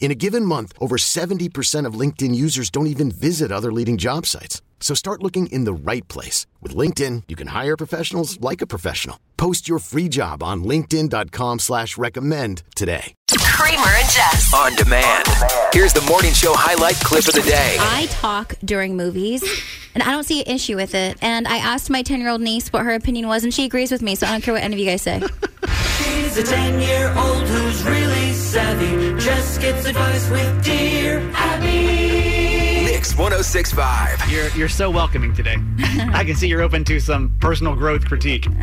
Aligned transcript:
In 0.00 0.10
a 0.12 0.14
given 0.14 0.44
month, 0.44 0.72
over 0.80 0.96
70% 0.96 1.84
of 1.84 1.94
LinkedIn 1.94 2.34
users 2.34 2.70
don't 2.70 2.86
even 2.86 3.10
visit 3.10 3.52
other 3.52 3.72
leading 3.72 3.98
job 3.98 4.24
sites. 4.24 4.62
So 4.80 4.94
start 4.94 5.22
looking 5.22 5.48
in 5.48 5.64
the 5.64 5.72
right 5.72 6.06
place. 6.08 6.46
With 6.62 6.74
LinkedIn, 6.74 7.24
you 7.28 7.36
can 7.36 7.48
hire 7.48 7.76
professionals 7.76 8.40
like 8.40 8.62
a 8.62 8.66
professional. 8.66 9.18
Post 9.36 9.68
your 9.68 9.80
free 9.80 10.08
job 10.08 10.42
on 10.42 10.62
linkedin.com 10.64 11.58
slash 11.58 11.98
recommend 11.98 12.62
today. 12.74 13.12
Kramer 13.58 13.82
and 13.82 14.08
Jess. 14.08 14.54
On 14.54 14.72
demand. 14.76 15.26
Here's 15.72 15.92
the 15.92 16.00
morning 16.02 16.32
show 16.32 16.54
highlight 16.54 16.94
clip 17.00 17.26
of 17.26 17.34
the 17.34 17.42
day. 17.42 17.76
I 17.80 18.06
talk 18.08 18.54
during 18.64 18.96
movies, 18.96 19.42
and 19.94 20.02
I 20.04 20.12
don't 20.12 20.22
see 20.22 20.42
an 20.42 20.54
issue 20.54 20.76
with 20.76 20.94
it. 20.94 21.18
And 21.20 21.48
I 21.48 21.56
asked 21.56 21.90
my 21.90 22.02
10 22.02 22.20
year 22.20 22.30
old 22.30 22.40
niece 22.40 22.72
what 22.72 22.84
her 22.84 22.94
opinion 22.94 23.26
was, 23.26 23.42
and 23.42 23.52
she 23.52 23.64
agrees 23.64 23.90
with 23.90 24.00
me, 24.00 24.14
so 24.14 24.28
I 24.28 24.30
don't 24.30 24.42
care 24.42 24.54
what 24.54 24.62
any 24.62 24.76
of 24.76 24.78
you 24.78 24.86
guys 24.86 25.02
say. 25.02 25.20
She's 26.38 26.48
a 26.52 26.54
10 26.54 26.80
year 26.80 27.12
old 27.18 27.48
who's 27.48 27.82
really 27.82 28.32
savvy. 28.32 29.20
Just 29.20 29.60
gets 29.60 29.84
advice 29.86 30.30
with 30.30 30.64
Dear 30.64 31.18
Abby. 31.34 32.84
Mix 32.84 33.16
1065. 33.16 34.30
You're 34.30 34.48
you're 34.50 34.68
so 34.68 34.88
welcoming 34.88 35.34
today. 35.34 35.56
I 36.12 36.22
can 36.24 36.36
see 36.36 36.46
you're 36.46 36.62
open 36.62 36.84
to 36.84 37.00
some 37.00 37.34
personal 37.40 37.74
growth 37.74 38.04
critique. 38.04 38.46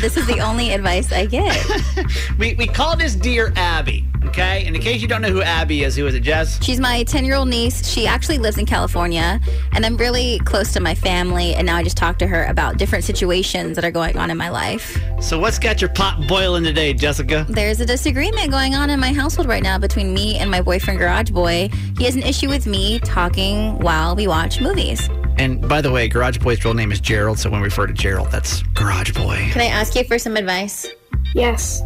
this 0.00 0.16
is 0.16 0.26
the 0.26 0.40
only 0.40 0.72
advice 0.72 1.12
I 1.12 1.26
get. 1.26 1.64
We 2.38 2.54
we 2.54 2.66
call 2.66 2.96
this 2.96 3.14
Dear 3.14 3.52
Abby, 3.54 4.04
okay? 4.32 4.64
And 4.66 4.74
in 4.74 4.80
case 4.80 5.02
you 5.02 5.08
don't 5.08 5.20
know 5.20 5.30
who 5.30 5.42
Abby 5.42 5.84
is, 5.84 5.94
who 5.94 6.06
is 6.06 6.14
it, 6.14 6.20
Jess? 6.20 6.62
She's 6.64 6.80
my 6.80 7.04
10 7.04 7.24
year 7.24 7.36
old 7.36 7.48
niece. 7.48 7.86
She 7.86 8.06
actually 8.06 8.38
lives 8.38 8.58
in 8.58 8.66
California, 8.66 9.40
and 9.72 9.84
I'm 9.84 9.96
really 9.96 10.38
close 10.40 10.72
to 10.72 10.80
my 10.80 10.94
family. 10.94 11.54
And 11.54 11.66
now 11.66 11.76
I 11.76 11.82
just 11.82 11.96
talk 11.96 12.18
to 12.18 12.26
her 12.26 12.44
about 12.46 12.78
different 12.78 13.04
situations 13.04 13.76
that 13.76 13.84
are 13.84 13.90
going 13.90 14.16
on 14.16 14.30
in 14.30 14.36
my 14.36 14.48
life. 14.48 14.98
So 15.20 15.38
what's 15.38 15.58
got 15.58 15.80
your 15.80 15.90
pot 15.90 16.26
boiling 16.26 16.64
today, 16.64 16.94
Jessica? 16.94 17.46
There's 17.48 17.80
a 17.80 17.86
disagreement 17.86 18.50
going 18.50 18.74
on 18.74 18.90
in 18.90 18.98
my 18.98 19.12
household 19.12 19.46
right 19.46 19.62
now 19.62 19.78
between 19.78 20.14
me 20.14 20.38
and 20.38 20.50
my 20.50 20.62
boyfriend, 20.62 20.98
Garage 20.98 21.30
Boy. 21.30 21.68
He 21.98 22.04
has 22.04 22.16
an 22.16 22.22
issue 22.22 22.48
with 22.48 22.66
me 22.66 22.98
talking 23.00 23.78
while 23.80 24.16
we 24.16 24.26
watch 24.26 24.60
movies. 24.60 25.08
And 25.38 25.66
by 25.66 25.80
the 25.80 25.90
way, 25.90 26.08
Garage 26.08 26.38
Boy's 26.38 26.64
real 26.64 26.74
name 26.74 26.92
is 26.92 27.00
Gerald, 27.00 27.38
so 27.38 27.50
when 27.50 27.60
we 27.60 27.66
refer 27.66 27.86
to 27.86 27.92
Gerald, 27.92 28.30
that's 28.30 28.62
Garage 28.74 29.12
Boy. 29.12 29.48
Can 29.52 29.60
I 29.60 29.66
ask 29.66 29.94
you 29.94 30.04
for 30.04 30.18
some 30.18 30.36
advice? 30.36 30.86
Yes. 31.34 31.82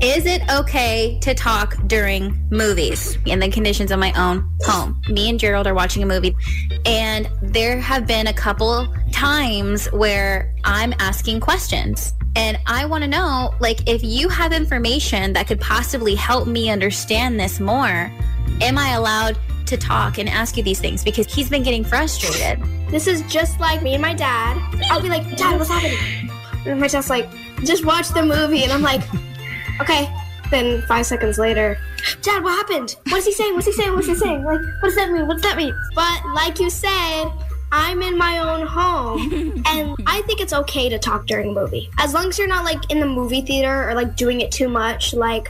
Is 0.00 0.26
it 0.26 0.42
okay 0.50 1.18
to 1.20 1.34
talk 1.34 1.76
during 1.86 2.46
movies 2.50 3.16
in 3.26 3.38
the 3.38 3.48
conditions 3.48 3.90
of 3.90 3.98
my 3.98 4.12
own 4.12 4.50
home? 4.62 5.00
Me 5.08 5.30
and 5.30 5.40
Gerald 5.40 5.66
are 5.66 5.74
watching 5.74 6.02
a 6.02 6.06
movie, 6.06 6.36
and 6.84 7.28
there 7.40 7.80
have 7.80 8.06
been 8.06 8.26
a 8.26 8.32
couple 8.32 8.92
times 9.12 9.86
where 9.92 10.54
I'm 10.64 10.92
asking 10.98 11.40
questions. 11.40 12.12
And 12.36 12.58
I 12.66 12.84
want 12.84 13.04
to 13.04 13.08
know, 13.08 13.54
like, 13.60 13.88
if 13.88 14.02
you 14.02 14.28
have 14.28 14.52
information 14.52 15.32
that 15.34 15.46
could 15.46 15.60
possibly 15.60 16.14
help 16.14 16.48
me 16.48 16.70
understand 16.70 17.38
this 17.38 17.60
more, 17.60 18.12
am 18.60 18.76
I 18.76 18.94
allowed 18.94 19.38
to 19.66 19.76
talk 19.76 20.18
and 20.18 20.28
ask 20.28 20.56
you 20.56 20.62
these 20.62 20.80
things? 20.80 21.02
Because 21.04 21.32
he's 21.32 21.48
been 21.48 21.62
getting 21.62 21.84
frustrated. 21.84 22.60
This 22.90 23.06
is 23.06 23.22
just 23.22 23.58
like 23.60 23.82
me 23.82 23.94
and 23.94 24.02
my 24.02 24.12
dad. 24.12 24.60
I'll 24.90 25.00
be 25.00 25.08
like, 25.08 25.36
Dad, 25.36 25.58
what's 25.58 25.70
happening? 25.70 26.30
And 26.66 26.80
my 26.80 26.88
dad's 26.88 27.08
like, 27.08 27.30
just 27.64 27.84
watch 27.84 28.08
the 28.08 28.22
movie. 28.22 28.64
And 28.64 28.72
I'm 28.72 28.82
like, 28.82 29.02
okay. 29.80 30.12
Then 30.50 30.82
five 30.82 31.06
seconds 31.06 31.38
later, 31.38 31.78
Dad, 32.22 32.44
what 32.44 32.52
happened? 32.52 32.96
What 33.08 33.18
is 33.18 33.26
he 33.26 33.32
saying? 33.32 33.54
What's 33.54 33.66
he 33.66 33.72
saying? 33.72 33.94
What's 33.94 34.06
he 34.06 34.14
saying? 34.14 34.44
Like, 34.44 34.60
what 34.60 34.82
does 34.82 34.94
that 34.96 35.10
mean? 35.10 35.26
What 35.26 35.34
does 35.34 35.42
that 35.42 35.56
mean? 35.56 35.74
But 35.94 36.20
like 36.34 36.60
you 36.60 36.70
said, 36.70 37.32
I'm 37.72 38.02
in 38.02 38.16
my 38.16 38.38
own 38.38 38.66
home. 38.66 39.62
and 39.66 39.96
I 40.06 40.22
think 40.26 40.40
it's 40.40 40.52
okay 40.52 40.88
to 40.88 40.98
talk 40.98 41.26
during 41.26 41.50
a 41.50 41.52
movie. 41.52 41.90
As 41.98 42.14
long 42.14 42.28
as 42.28 42.38
you're 42.38 42.46
not 42.46 42.64
like 42.64 42.90
in 42.90 43.00
the 43.00 43.06
movie 43.06 43.40
theater 43.40 43.88
or 43.88 43.94
like 43.94 44.16
doing 44.16 44.42
it 44.42 44.52
too 44.52 44.68
much, 44.68 45.14
like 45.14 45.48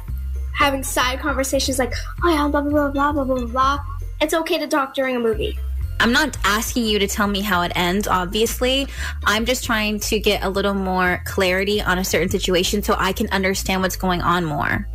having 0.54 0.82
side 0.82 1.18
conversations 1.18 1.78
like, 1.78 1.92
oh 2.22 2.30
yeah, 2.30 2.48
blah, 2.48 2.62
blah, 2.62 2.90
blah, 2.90 3.12
blah, 3.12 3.24
blah, 3.24 3.24
blah, 3.24 3.46
blah. 3.46 3.78
It's 4.20 4.32
okay 4.32 4.58
to 4.58 4.66
talk 4.66 4.94
during 4.94 5.16
a 5.16 5.20
movie. 5.20 5.58
I'm 6.00 6.12
not 6.12 6.36
asking 6.44 6.84
you 6.86 6.98
to 6.98 7.06
tell 7.06 7.26
me 7.26 7.40
how 7.40 7.62
it 7.62 7.72
ends, 7.74 8.06
obviously. 8.06 8.86
I'm 9.24 9.46
just 9.46 9.64
trying 9.64 10.00
to 10.00 10.18
get 10.18 10.44
a 10.44 10.48
little 10.48 10.74
more 10.74 11.22
clarity 11.24 11.80
on 11.80 11.98
a 11.98 12.04
certain 12.04 12.28
situation 12.28 12.82
so 12.82 12.94
I 12.98 13.12
can 13.12 13.28
understand 13.30 13.82
what's 13.82 13.96
going 13.96 14.20
on 14.20 14.44
more. 14.44 14.86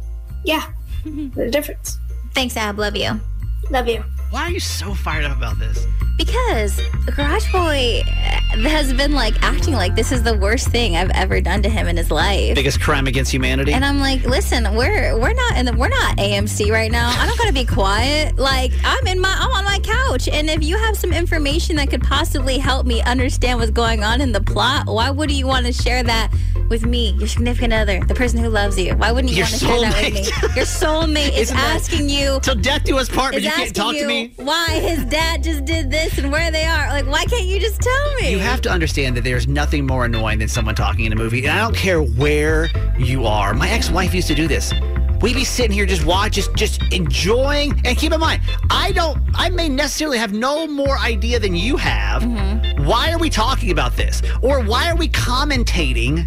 Yeah, 0.45 0.71
the 1.05 1.49
difference. 1.49 1.97
Thanks, 2.33 2.55
Ab. 2.57 2.77
Love 2.77 2.95
you. 2.95 3.19
Love 3.71 3.87
you. 3.87 4.03
Why 4.29 4.44
are 4.44 4.51
you 4.51 4.59
so 4.59 4.94
fired 4.94 5.25
up 5.25 5.35
about 5.35 5.57
this? 5.57 5.88
Because 6.17 6.79
Garage 7.16 7.51
Boy 7.51 8.03
has 8.51 8.94
been 8.94 9.13
like 9.13 9.41
acting 9.41 9.73
like 9.73 9.95
this 9.95 10.12
is 10.12 10.22
the 10.22 10.38
worst 10.38 10.67
thing 10.67 10.95
I've 10.95 11.09
ever 11.12 11.40
done 11.41 11.63
to 11.63 11.69
him 11.69 11.88
in 11.88 11.97
his 11.97 12.12
life. 12.12 12.56
Biggest 12.56 12.79
crime 12.81 13.07
against 13.07 13.31
humanity? 13.31 13.73
And 13.73 13.84
I'm 13.85 14.00
like, 14.00 14.23
listen, 14.25 14.75
we're 14.75 15.17
we're 15.17 15.34
not 15.34 15.57
in 15.57 15.66
the, 15.66 15.73
we're 15.73 15.88
not 15.88 16.17
AMC 16.17 16.69
right 16.72 16.91
now. 16.91 17.09
I 17.17 17.25
don't 17.25 17.38
gotta 17.38 17.53
be 17.53 17.66
quiet. 17.66 18.38
Like 18.38 18.72
I'm 18.84 19.07
in 19.07 19.19
my 19.19 19.34
I'm 19.40 19.50
on 19.51 19.63
my 19.63 19.79
couch, 19.79 20.28
and 20.28 20.50
if 20.50 20.61
you 20.61 20.78
have 20.78 20.97
some 20.97 21.13
information 21.13 21.78
that 21.78 21.90
could 21.90 22.03
possibly 22.03 22.57
help 22.57 22.85
me 22.85 23.01
understand 23.01 23.59
what's 23.59 23.72
going 23.72 24.03
on 24.03 24.19
in 24.22 24.31
the 24.31 24.41
plot, 24.41 24.88
why 24.88 25.09
would 25.09 25.31
you 25.31 25.47
want 25.47 25.66
to 25.66 25.73
share 25.73 26.03
that 26.03 26.31
with 26.69 26.85
me, 26.85 27.11
your 27.13 27.28
significant 27.28 27.73
other, 27.73 28.03
the 28.06 28.13
person 28.13 28.40
who 28.40 28.50
loves 28.50 28.78
you? 28.78 28.94
Why 28.96 29.11
wouldn't 29.11 29.31
you 29.31 29.38
Your 29.38 29.46
want 29.46 29.53
to 29.53 29.66
share 29.66 29.81
that 29.81 30.03
with 30.03 30.13
me? 30.13 30.23
Your 30.56 30.66
soulmate 30.66 31.38
is 31.38 31.51
asking 31.51 32.09
you 32.09 32.40
Till 32.41 32.56
death 32.56 32.84
do 32.84 32.97
us 32.97 33.07
part, 33.07 33.34
but 33.34 33.41
you 33.41 33.50
can't 33.51 33.73
talk 33.73 33.96
you 33.96 34.01
to 34.01 34.07
me. 34.07 34.19
why 34.38 34.80
his 34.80 35.06
dad 35.06 35.44
just 35.44 35.66
did 35.66 35.90
this 35.90 36.18
and 36.18 36.31
where 36.31 36.52
they 36.52 36.66
are. 36.66 36.88
Like, 36.90 37.07
why 37.07 37.25
can't 37.25 37.46
you 37.46 37.59
just 37.59 37.81
tell 37.81 38.16
me? 38.16 38.31
You 38.31 38.40
have 38.40 38.62
to 38.62 38.69
understand 38.69 39.16
that 39.18 39.24
there's 39.24 39.47
nothing 39.47 39.85
more 39.85 40.06
annoying 40.06 40.40
than 40.40 40.47
someone 40.47 40.75
talking 40.75 41.06
in 41.06 41.13
a 41.13 41.16
movie. 41.16 41.46
And 41.46 41.57
I 41.57 41.62
don't 41.62 41.75
care 41.75 42.02
where 42.02 42.69
you 42.97 43.25
are. 43.25 43.53
My 43.53 43.69
ex-wife 43.69 44.13
used 44.13 44.28
to 44.28 44.35
do 44.35 44.47
this. 44.47 44.74
We'd 45.22 45.35
be 45.35 45.44
sitting 45.44 45.74
here 45.74 45.85
just 45.85 46.06
watching, 46.06 46.31
just 46.31 46.56
just 46.56 46.94
enjoying. 46.94 47.81
And 47.84 47.97
keep 47.97 48.13
in 48.13 48.19
mind, 48.22 48.41
I 48.69 48.94
don't 48.94 49.22
I 49.35 49.50
may 49.50 49.68
necessarily 49.68 50.18
have 50.18 50.31
no 50.31 50.66
more 50.66 50.97
idea 50.97 51.40
than 51.40 51.56
you 51.56 51.75
have. 51.75 52.22
Mm-hmm. 52.24 52.85
Why 52.85 53.12
are 53.12 53.18
we 53.18 53.29
talking 53.29 53.72
about 53.72 53.97
this? 53.97 54.22
Or 54.41 54.63
why 54.63 54.90
are 54.90 54.96
we 54.96 55.09
commentating 55.09 56.25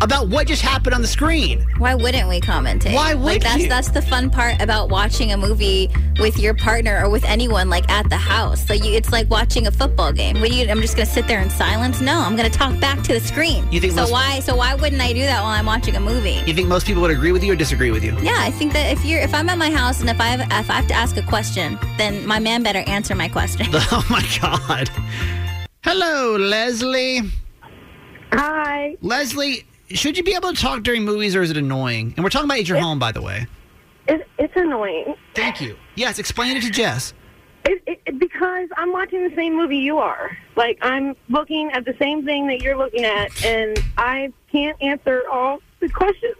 about 0.00 0.28
what 0.28 0.46
just 0.46 0.62
happened 0.62 0.94
on 0.94 1.02
the 1.02 1.08
screen? 1.08 1.66
Why 1.78 1.94
wouldn't 1.94 2.28
we 2.28 2.40
commentate? 2.40 2.94
Why 2.94 3.14
would 3.14 3.24
like, 3.24 3.42
that's 3.42 3.62
you? 3.62 3.68
that's 3.68 3.90
the 3.90 4.02
fun 4.02 4.30
part 4.30 4.60
about 4.60 4.90
watching 4.90 5.32
a 5.32 5.36
movie 5.36 5.90
with 6.20 6.38
your 6.38 6.54
partner 6.54 7.04
or 7.04 7.10
with 7.10 7.24
anyone 7.24 7.68
like 7.68 7.88
at 7.90 8.08
the 8.08 8.16
house. 8.16 8.64
So 8.66 8.74
you, 8.74 8.92
it's 8.94 9.12
like 9.12 9.28
watching 9.30 9.66
a 9.66 9.70
football 9.70 10.12
game. 10.12 10.40
What 10.40 10.50
do 10.50 10.56
you? 10.56 10.68
I'm 10.68 10.80
just 10.80 10.96
gonna 10.96 11.06
sit 11.06 11.26
there 11.26 11.40
in 11.40 11.50
silence. 11.50 12.00
No, 12.00 12.20
I'm 12.20 12.36
gonna 12.36 12.50
talk 12.50 12.78
back 12.80 13.02
to 13.02 13.12
the 13.12 13.20
screen. 13.20 13.70
You 13.72 13.80
think 13.80 13.92
so? 13.92 14.02
most- 14.02 14.12
why? 14.12 14.40
So 14.40 14.56
why 14.56 14.74
wouldn't 14.74 15.02
I 15.02 15.12
do 15.12 15.20
that 15.20 15.42
while 15.42 15.52
I'm 15.52 15.66
watching 15.66 15.96
a 15.96 16.00
movie? 16.00 16.42
You 16.46 16.54
think 16.54 16.68
most 16.68 16.86
people 16.86 17.02
would 17.02 17.10
agree 17.10 17.32
with 17.32 17.42
you 17.44 17.52
or 17.52 17.56
disagree 17.56 17.90
with 17.90 18.04
you? 18.04 18.16
Yeah, 18.22 18.36
I 18.38 18.50
think 18.50 18.72
that 18.72 18.92
if 18.92 19.04
you're 19.04 19.20
if 19.20 19.34
I'm 19.34 19.48
at 19.48 19.58
my 19.58 19.70
house 19.70 20.00
and 20.00 20.08
if 20.10 20.20
I 20.20 20.26
have 20.28 20.40
if 20.40 20.70
I 20.70 20.74
have 20.74 20.86
to 20.88 20.94
ask 20.94 21.16
a 21.16 21.22
question, 21.22 21.78
then 21.96 22.26
my 22.26 22.38
man 22.38 22.62
better 22.62 22.80
answer 22.86 23.14
my 23.14 23.28
question. 23.28 23.66
Oh 23.90 24.04
my 24.10 24.22
god. 24.40 24.90
Hello, 25.82 26.36
Leslie. 26.36 27.22
Hi. 28.32 28.96
Leslie, 29.00 29.64
should 29.90 30.16
you 30.16 30.22
be 30.22 30.34
able 30.34 30.52
to 30.52 30.60
talk 30.60 30.82
during 30.82 31.04
movies 31.04 31.34
or 31.34 31.42
is 31.42 31.50
it 31.50 31.56
annoying? 31.56 32.14
And 32.16 32.24
we're 32.24 32.30
talking 32.30 32.46
about 32.46 32.58
at 32.58 32.68
your 32.68 32.78
home, 32.78 32.98
by 32.98 33.12
the 33.12 33.22
way. 33.22 33.46
It, 34.06 34.26
it's 34.38 34.56
annoying. 34.56 35.14
Thank 35.34 35.60
you. 35.60 35.76
Yes, 35.94 36.18
explain 36.18 36.56
it 36.56 36.62
to 36.62 36.70
Jess. 36.70 37.12
It, 37.64 37.82
it, 37.86 38.18
because 38.18 38.68
I'm 38.76 38.92
watching 38.92 39.28
the 39.28 39.34
same 39.36 39.56
movie 39.56 39.76
you 39.76 39.98
are. 39.98 40.36
Like 40.56 40.78
I'm 40.80 41.14
looking 41.28 41.70
at 41.72 41.84
the 41.84 41.94
same 42.00 42.24
thing 42.24 42.46
that 42.46 42.62
you're 42.62 42.76
looking 42.76 43.04
at, 43.04 43.44
and 43.44 43.78
I 43.98 44.32
can't 44.50 44.80
answer 44.80 45.22
all 45.30 45.58
the 45.80 45.88
questions. 45.90 46.36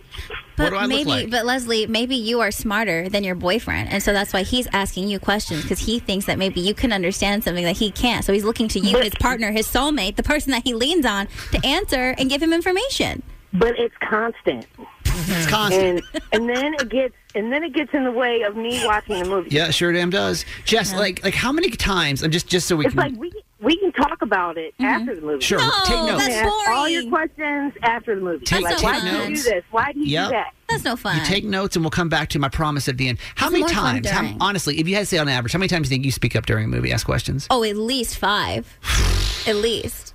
But 0.56 0.70
do 0.70 0.76
I 0.76 0.82
look 0.82 0.88
maybe, 0.88 1.10
like? 1.10 1.30
but 1.30 1.44
Leslie, 1.44 1.86
maybe 1.86 2.16
you 2.16 2.40
are 2.40 2.50
smarter 2.50 3.08
than 3.08 3.24
your 3.24 3.34
boyfriend, 3.34 3.90
and 3.90 4.02
so 4.02 4.12
that's 4.12 4.32
why 4.32 4.42
he's 4.42 4.66
asking 4.72 5.08
you 5.08 5.20
questions 5.20 5.62
because 5.62 5.80
he 5.80 5.98
thinks 5.98 6.26
that 6.26 6.38
maybe 6.38 6.60
you 6.60 6.74
can 6.74 6.92
understand 6.92 7.44
something 7.44 7.64
that 7.64 7.76
he 7.76 7.90
can't. 7.90 8.24
So 8.24 8.32
he's 8.32 8.44
looking 8.44 8.68
to 8.68 8.80
you, 8.80 8.98
his 8.98 9.14
partner, 9.20 9.52
his 9.52 9.66
soulmate, 9.66 10.16
the 10.16 10.22
person 10.22 10.50
that 10.52 10.64
he 10.64 10.72
leans 10.72 11.04
on, 11.04 11.28
to 11.52 11.64
answer 11.64 12.14
and 12.18 12.30
give 12.30 12.42
him 12.42 12.52
information. 12.52 13.22
But 13.52 13.78
it's 13.78 13.94
constant. 14.00 14.66
It's 15.04 15.46
constant. 15.46 16.02
And 16.12 16.22
and 16.32 16.48
then 16.48 16.74
it 16.74 16.88
gets 16.88 17.14
and 17.34 17.52
then 17.52 17.62
it 17.64 17.72
gets 17.74 17.92
in 17.92 18.04
the 18.04 18.12
way 18.12 18.42
of 18.42 18.56
me 18.56 18.80
watching 18.84 19.22
the 19.22 19.28
movie. 19.28 19.50
Yeah, 19.50 19.70
sure 19.70 19.92
damn 19.92 20.10
does. 20.10 20.44
Jess, 20.64 20.92
like 20.94 21.22
like 21.24 21.34
how 21.34 21.52
many 21.52 21.70
times? 21.70 22.22
I'm 22.22 22.30
just 22.30 22.46
just 22.48 22.66
so 22.68 22.76
we 22.76 22.86
It's 22.86 22.94
can. 22.94 23.12
like 23.12 23.20
we 23.20 23.32
we 23.60 23.76
can 23.78 23.90
talk 23.92 24.22
about 24.22 24.56
it 24.56 24.72
mm-hmm. 24.74 24.84
after 24.84 25.16
the 25.16 25.22
movie. 25.22 25.40
Sure, 25.40 25.58
No, 25.58 25.70
take 25.84 25.96
notes. 26.06 26.26
that's 26.26 26.46
Ask 26.46 26.68
all 26.68 26.88
your 26.88 27.08
questions 27.08 27.72
after 27.82 28.14
the 28.14 28.20
movie. 28.20 28.44
Take- 28.44 28.62
like, 28.62 28.76
take 28.76 28.84
why 28.84 29.00
did 29.00 29.28
you 29.30 29.36
do 29.36 29.42
this? 29.42 29.64
Why 29.72 29.86
did 29.92 29.96
you 29.96 30.06
Yep. 30.06 30.28
do 30.28 30.30
that? 30.32 30.54
That's 30.68 30.84
no 30.84 30.94
fun. 30.96 31.18
You 31.18 31.24
take 31.24 31.44
notes, 31.44 31.74
and 31.74 31.84
we'll 31.84 31.90
come 31.90 32.08
back 32.08 32.28
to 32.30 32.38
my 32.38 32.48
promise 32.50 32.88
at 32.88 32.98
the 32.98 33.08
end. 33.08 33.18
How 33.34 33.46
It's 33.46 33.54
many 33.58 33.64
times? 33.72 34.08
How, 34.08 34.32
honestly, 34.40 34.78
if 34.78 34.86
you 34.86 34.94
had 34.94 35.00
to 35.00 35.06
say 35.06 35.18
on 35.18 35.28
average, 35.28 35.52
how 35.52 35.58
many 35.58 35.68
times 35.68 35.88
do 35.88 35.94
you 35.94 35.96
think 35.96 36.04
you 36.04 36.12
speak 36.12 36.36
up 36.36 36.46
during 36.46 36.66
a 36.66 36.68
movie, 36.68 36.92
ask 36.92 37.04
questions? 37.04 37.46
oh, 37.50 37.64
at 37.64 37.76
least 37.76 38.16
five. 38.18 38.78
at 39.48 39.56
least. 39.56 40.07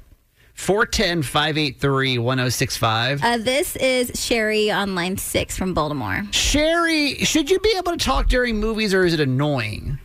410 0.54 1.24
583 1.24 2.18
1065. 2.20 3.24
Uh, 3.24 3.38
this 3.38 3.76
is 3.78 4.12
Sherry 4.20 4.72
on 4.72 4.96
line 4.96 5.18
six 5.18 5.58
from 5.58 5.74
Baltimore. 5.74 6.24
Sherry, 6.32 7.16
should 7.26 7.50
you 7.50 7.60
be 7.60 7.74
able 7.78 7.92
to 7.92 7.98
talk 7.98 8.28
during 8.30 8.60
movies 8.60 8.94
or 8.94 9.04
is 9.04 9.14
it 9.14 9.20
annoying? 9.20 10.00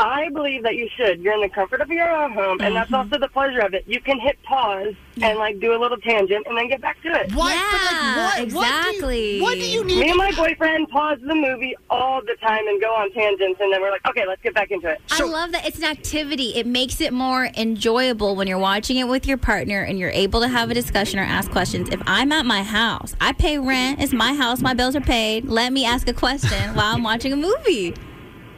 I 0.00 0.30
believe 0.30 0.62
that 0.62 0.76
you 0.76 0.88
should. 0.96 1.20
You're 1.20 1.34
in 1.34 1.42
the 1.42 1.48
comfort 1.50 1.82
of 1.82 1.90
your 1.90 2.08
own 2.08 2.32
home, 2.32 2.60
and 2.60 2.74
that's 2.74 2.86
mm-hmm. 2.86 3.12
also 3.12 3.18
the 3.18 3.28
pleasure 3.28 3.60
of 3.60 3.74
it. 3.74 3.84
You 3.86 4.00
can 4.00 4.18
hit 4.18 4.42
pause 4.42 4.94
and 5.20 5.38
like 5.38 5.60
do 5.60 5.74
a 5.74 5.78
little 5.78 5.98
tangent, 5.98 6.46
and 6.46 6.56
then 6.56 6.68
get 6.68 6.80
back 6.80 7.00
to 7.02 7.08
it. 7.08 7.34
What? 7.34 7.54
Yeah, 7.54 8.30
like, 8.36 8.54
what? 8.54 8.64
exactly. 8.72 9.40
What 9.40 9.54
do 9.54 9.60
you, 9.60 9.80
what 9.80 9.84
do 9.84 9.92
you 9.92 9.96
need? 9.96 10.00
Me 10.00 10.08
and 10.08 10.16
my 10.16 10.32
boyfriend 10.32 10.88
pause 10.88 11.18
the 11.20 11.34
movie 11.34 11.76
all 11.90 12.22
the 12.22 12.34
time 12.40 12.66
and 12.66 12.80
go 12.80 12.88
on 12.88 13.12
tangents, 13.12 13.60
and 13.60 13.70
then 13.70 13.82
we're 13.82 13.90
like, 13.90 14.06
okay, 14.08 14.26
let's 14.26 14.40
get 14.40 14.54
back 14.54 14.70
into 14.70 14.88
it. 14.88 15.00
I 15.10 15.22
love 15.22 15.52
that 15.52 15.66
it's 15.66 15.76
an 15.76 15.84
activity. 15.84 16.54
It 16.56 16.66
makes 16.66 17.00
it 17.02 17.12
more 17.12 17.50
enjoyable 17.56 18.36
when 18.36 18.46
you're 18.48 18.58
watching 18.58 18.96
it 18.96 19.06
with 19.06 19.26
your 19.26 19.36
partner 19.36 19.82
and 19.82 19.98
you're 19.98 20.10
able 20.10 20.40
to 20.40 20.48
have 20.48 20.70
a 20.70 20.74
discussion 20.74 21.18
or 21.18 21.24
ask 21.24 21.50
questions. 21.50 21.90
If 21.90 22.00
I'm 22.06 22.32
at 22.32 22.46
my 22.46 22.62
house, 22.62 23.14
I 23.20 23.32
pay 23.32 23.58
rent, 23.58 24.00
it's 24.00 24.14
my 24.14 24.32
house, 24.34 24.62
my 24.62 24.72
bills 24.72 24.96
are 24.96 25.00
paid. 25.02 25.44
Let 25.44 25.74
me 25.74 25.84
ask 25.84 26.08
a 26.08 26.14
question 26.14 26.74
while 26.74 26.94
I'm 26.94 27.02
watching 27.02 27.34
a 27.34 27.36
movie. 27.36 27.94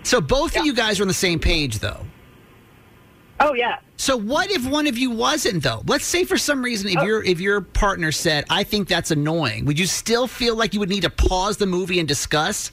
So 0.03 0.21
both 0.21 0.57
of 0.57 0.65
you 0.65 0.75
guys 0.75 1.01
are 1.01 1.05
on 1.05 1.09
the 1.09 1.15
same 1.15 1.39
page, 1.39 1.79
though. 1.79 2.05
Oh 3.41 3.55
yeah. 3.55 3.79
So 3.97 4.17
what 4.17 4.51
if 4.51 4.69
one 4.69 4.87
of 4.87 4.97
you 4.97 5.11
wasn't 5.11 5.63
though? 5.63 5.83
Let's 5.87 6.05
say 6.05 6.25
for 6.25 6.37
some 6.37 6.63
reason 6.63 6.91
if 6.91 7.03
your 7.03 7.25
if 7.25 7.41
your 7.41 7.61
partner 7.61 8.13
said, 8.13 8.45
"I 8.49 8.63
think 8.63 8.89
that's 8.89 9.11
annoying," 9.11 9.65
would 9.65 9.79
you 9.79 9.87
still 9.87 10.29
feel 10.29 10.55
like 10.55 10.75
you 10.75 10.81
would 10.81 10.89
need 10.89 11.03
to 11.03 11.11
pause 11.11 11.57
the 11.57 11.67
movie 11.67 11.99
and 11.99 12.07
discuss? 12.07 12.71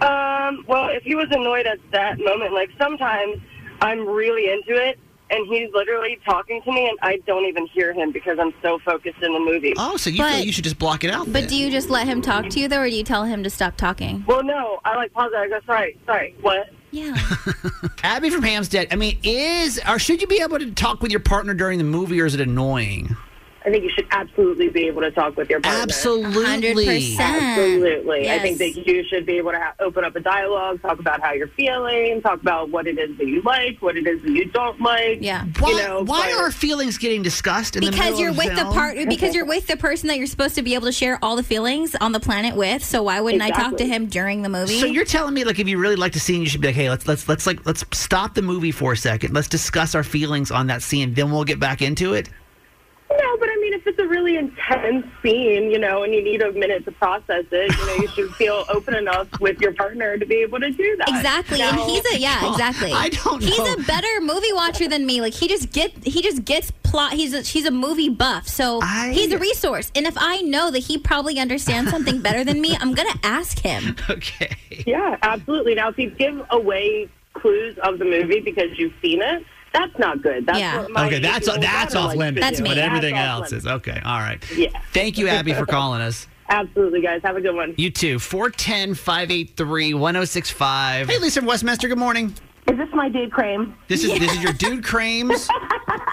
Um. 0.00 0.64
Well, 0.66 0.88
if 0.88 1.02
he 1.02 1.14
was 1.14 1.28
annoyed 1.30 1.66
at 1.66 1.78
that 1.92 2.18
moment, 2.18 2.54
like 2.54 2.70
sometimes 2.78 3.36
I'm 3.82 4.06
really 4.06 4.50
into 4.50 4.74
it, 4.74 4.98
and 5.30 5.46
he's 5.46 5.70
literally 5.72 6.18
talking 6.24 6.60
to 6.62 6.72
me, 6.72 6.88
and 6.88 6.98
I 7.02 7.16
don't 7.26 7.44
even 7.46 7.66
hear 7.66 7.92
him 7.92 8.12
because 8.12 8.38
I'm 8.40 8.52
so 8.62 8.78
focused 8.80 9.22
in 9.22 9.32
the 9.32 9.38
movie. 9.40 9.74
Oh, 9.78 9.96
so 9.96 10.10
you 10.10 10.16
feel 10.16 10.26
But- 10.26 10.32
like 10.34 10.46
you 10.46 10.52
should 10.52 10.64
just 10.64 10.78
block 10.78 11.04
it 11.04 11.10
out? 11.10 11.26
But 11.26 11.32
then. 11.42 11.48
do 11.48 11.56
you 11.56 11.70
just 11.70 11.90
let 11.90 12.06
him 12.06 12.20
talk 12.22 12.48
to 12.50 12.60
you 12.60 12.68
though, 12.68 12.80
or 12.80 12.88
do 12.90 12.94
you 12.96 13.04
tell 13.04 13.24
him 13.24 13.42
to 13.44 13.50
stop 13.50 13.76
talking? 13.76 14.24
Well, 14.26 14.42
no, 14.42 14.80
I 14.84 14.96
like 14.96 15.12
pause 15.12 15.30
it. 15.32 15.38
I 15.38 15.48
go, 15.48 15.60
sorry, 15.66 15.96
sorry, 16.06 16.34
what? 16.40 16.70
Yeah. 16.90 17.16
Abby 18.02 18.30
from 18.30 18.42
Hampstead. 18.42 18.88
I 18.90 18.96
mean, 18.96 19.18
is 19.22 19.80
or 19.88 19.98
should 20.00 20.20
you 20.20 20.26
be 20.26 20.40
able 20.42 20.58
to 20.58 20.72
talk 20.72 21.00
with 21.02 21.10
your 21.12 21.20
partner 21.20 21.54
during 21.54 21.78
the 21.78 21.84
movie, 21.84 22.20
or 22.20 22.26
is 22.26 22.34
it 22.34 22.40
annoying? 22.40 23.16
I 23.62 23.70
think 23.70 23.84
you 23.84 23.90
should 23.90 24.06
absolutely 24.10 24.70
be 24.70 24.86
able 24.86 25.02
to 25.02 25.10
talk 25.10 25.36
with 25.36 25.50
your 25.50 25.60
partner. 25.60 25.82
Absolutely. 25.82 26.44
100%. 27.14 27.18
Absolutely. 27.20 28.30
I 28.30 28.38
think 28.38 28.56
that 28.56 28.74
you 28.86 29.04
should 29.04 29.26
be 29.26 29.36
able 29.36 29.50
to 29.52 29.58
ha- 29.58 29.74
open 29.80 30.02
up 30.02 30.16
a 30.16 30.20
dialogue, 30.20 30.80
talk 30.80 30.98
about 30.98 31.20
how 31.20 31.32
you're 31.34 31.48
feeling, 31.48 32.22
talk 32.22 32.40
about 32.40 32.70
what 32.70 32.86
it 32.86 32.98
is 32.98 33.18
that 33.18 33.26
you 33.26 33.42
like, 33.42 33.76
what 33.82 33.98
it 33.98 34.06
is 34.06 34.22
that 34.22 34.30
you 34.30 34.46
don't 34.46 34.80
like. 34.80 35.18
Yeah. 35.20 35.44
Why, 35.58 35.70
You 35.70 35.76
know, 35.76 36.02
why 36.04 36.30
but- 36.32 36.40
are 36.40 36.50
feelings 36.50 36.96
getting 36.96 37.22
discussed 37.22 37.76
in 37.76 37.84
the 37.84 37.90
Because 37.90 38.18
you're 38.18 38.30
of 38.30 38.38
with 38.38 38.48
the 38.48 38.56
film? 38.62 38.72
part 38.72 38.96
because 39.08 39.34
you're 39.34 39.44
with 39.44 39.66
the 39.66 39.76
person 39.76 40.08
that 40.08 40.16
you're 40.16 40.26
supposed 40.26 40.54
to 40.54 40.62
be 40.62 40.74
able 40.74 40.86
to 40.86 40.92
share 40.92 41.18
all 41.22 41.36
the 41.36 41.42
feelings 41.42 41.94
on 42.00 42.12
the 42.12 42.20
planet 42.20 42.56
with. 42.56 42.82
So 42.82 43.02
why 43.02 43.20
wouldn't 43.20 43.42
I 43.42 43.50
talk 43.50 43.76
to 43.76 43.86
him 43.86 44.06
during 44.06 44.40
the 44.40 44.48
movie? 44.48 44.80
So 44.80 44.86
you're 44.86 45.04
telling 45.04 45.34
me 45.34 45.44
like 45.44 45.58
if 45.58 45.68
you 45.68 45.76
really 45.78 45.96
like 45.96 46.12
the 46.14 46.20
scene, 46.20 46.40
you 46.40 46.48
should 46.48 46.62
be 46.62 46.68
like, 46.68 46.76
hey, 46.76 46.88
let's 46.88 47.06
let's 47.06 47.28
let's 47.28 47.46
like 47.46 47.66
let's 47.66 47.84
stop 47.92 48.34
the 48.34 48.42
movie 48.42 48.72
for 48.72 48.92
a 48.92 48.96
second. 48.96 49.34
Let's 49.34 49.48
discuss 49.48 49.94
our 49.94 50.02
feelings 50.04 50.50
on 50.50 50.68
that 50.68 50.80
scene, 50.82 51.12
then 51.12 51.30
we'll 51.30 51.44
get 51.44 51.60
back 51.60 51.82
into 51.82 52.14
it. 52.14 52.30
No, 53.10 53.36
but 53.38 53.48
I 53.48 53.49
mean, 53.70 53.80
if 53.80 53.86
it's 53.86 53.98
a 53.98 54.06
really 54.06 54.36
intense 54.36 55.06
scene, 55.22 55.70
you 55.70 55.78
know, 55.78 56.02
and 56.02 56.12
you 56.14 56.22
need 56.22 56.42
a 56.42 56.52
minute 56.52 56.84
to 56.84 56.92
process 56.92 57.44
it, 57.50 57.76
you 57.76 57.86
know, 57.86 57.94
you 57.94 58.08
should 58.08 58.34
feel 58.34 58.64
open 58.68 58.94
enough 58.94 59.28
with 59.40 59.60
your 59.60 59.72
partner 59.74 60.16
to 60.18 60.26
be 60.26 60.36
able 60.36 60.60
to 60.60 60.70
do 60.70 60.96
that. 60.98 61.08
Exactly, 61.08 61.60
and 61.60 61.76
he's 61.80 62.04
a 62.12 62.18
yeah, 62.18 62.50
exactly. 62.50 62.92
I 62.92 63.08
don't 63.08 63.42
He's 63.42 63.58
a 63.58 63.76
better 63.86 64.20
movie 64.20 64.52
watcher 64.52 64.88
than 64.88 65.06
me. 65.06 65.20
Like 65.20 65.34
he 65.34 65.48
just 65.48 65.72
get 65.72 65.92
he 66.04 66.22
just 66.22 66.44
gets 66.44 66.70
plot. 66.70 67.12
He's 67.12 67.34
a, 67.34 67.42
he's 67.42 67.66
a 67.66 67.70
movie 67.70 68.08
buff, 68.08 68.48
so 68.48 68.80
I- 68.82 69.12
he's 69.12 69.32
a 69.32 69.38
resource. 69.38 69.90
And 69.94 70.06
if 70.06 70.14
I 70.16 70.40
know 70.42 70.70
that 70.70 70.80
he 70.80 70.98
probably 70.98 71.38
understands 71.38 71.90
something 71.90 72.20
better 72.20 72.44
than 72.44 72.60
me, 72.60 72.76
I'm 72.80 72.94
gonna 72.94 73.18
ask 73.22 73.58
him. 73.60 73.96
Okay. 74.08 74.56
Yeah, 74.86 75.16
absolutely. 75.22 75.74
Now, 75.74 75.88
if 75.88 75.98
you 75.98 76.10
give 76.10 76.44
away 76.50 77.08
clues 77.34 77.78
of 77.78 77.98
the 77.98 78.04
movie 78.04 78.40
because 78.40 78.76
you've 78.78 78.92
seen 79.00 79.22
it, 79.22 79.44
that's 79.72 79.98
not 79.98 80.22
good. 80.22 80.46
That's 80.46 80.58
Yeah. 80.58 80.78
what 80.82 80.90
my 80.90 81.06
Okay, 81.06 81.18
that's 81.20 81.46
you 81.46 81.52
that's 81.58 81.92
daughter 81.94 81.98
off 81.98 82.04
likes 82.08 82.18
limits. 82.18 82.46
That's 82.46 82.56
do. 82.58 82.62
me. 82.64 82.68
But 82.70 82.78
everything 82.78 83.14
That's 83.14 83.28
off 83.30 83.40
else 83.42 83.50
limits. 83.52 83.66
is 83.66 83.72
okay. 83.72 84.00
All 84.04 84.18
right. 84.18 84.44
Yeah. 84.56 84.68
Thank 84.92 85.18
you, 85.18 85.28
Abby, 85.28 85.52
for 85.54 85.66
calling 85.76 86.00
us. 86.00 86.26
Absolutely, 86.48 87.00
guys. 87.00 87.20
Have 87.22 87.36
a 87.36 87.40
good 87.40 87.54
one. 87.54 87.74
You 87.76 87.90
too. 87.90 88.18
410 88.18 88.94
583 88.94 89.94
1065. 89.94 91.08
Hey, 91.08 91.18
Lisa 91.18 91.40
from 91.40 91.46
Westminster. 91.46 91.86
Good 91.88 91.98
morning. 91.98 92.34
Is 92.68 92.76
this 92.76 92.88
my 92.92 93.08
dude 93.08 93.32
Crane? 93.32 93.74
This 93.88 94.04
is 94.04 94.18
this 94.18 94.32
is 94.32 94.42
your 94.42 94.52
dude 94.58 94.84
Crames. 94.84 95.48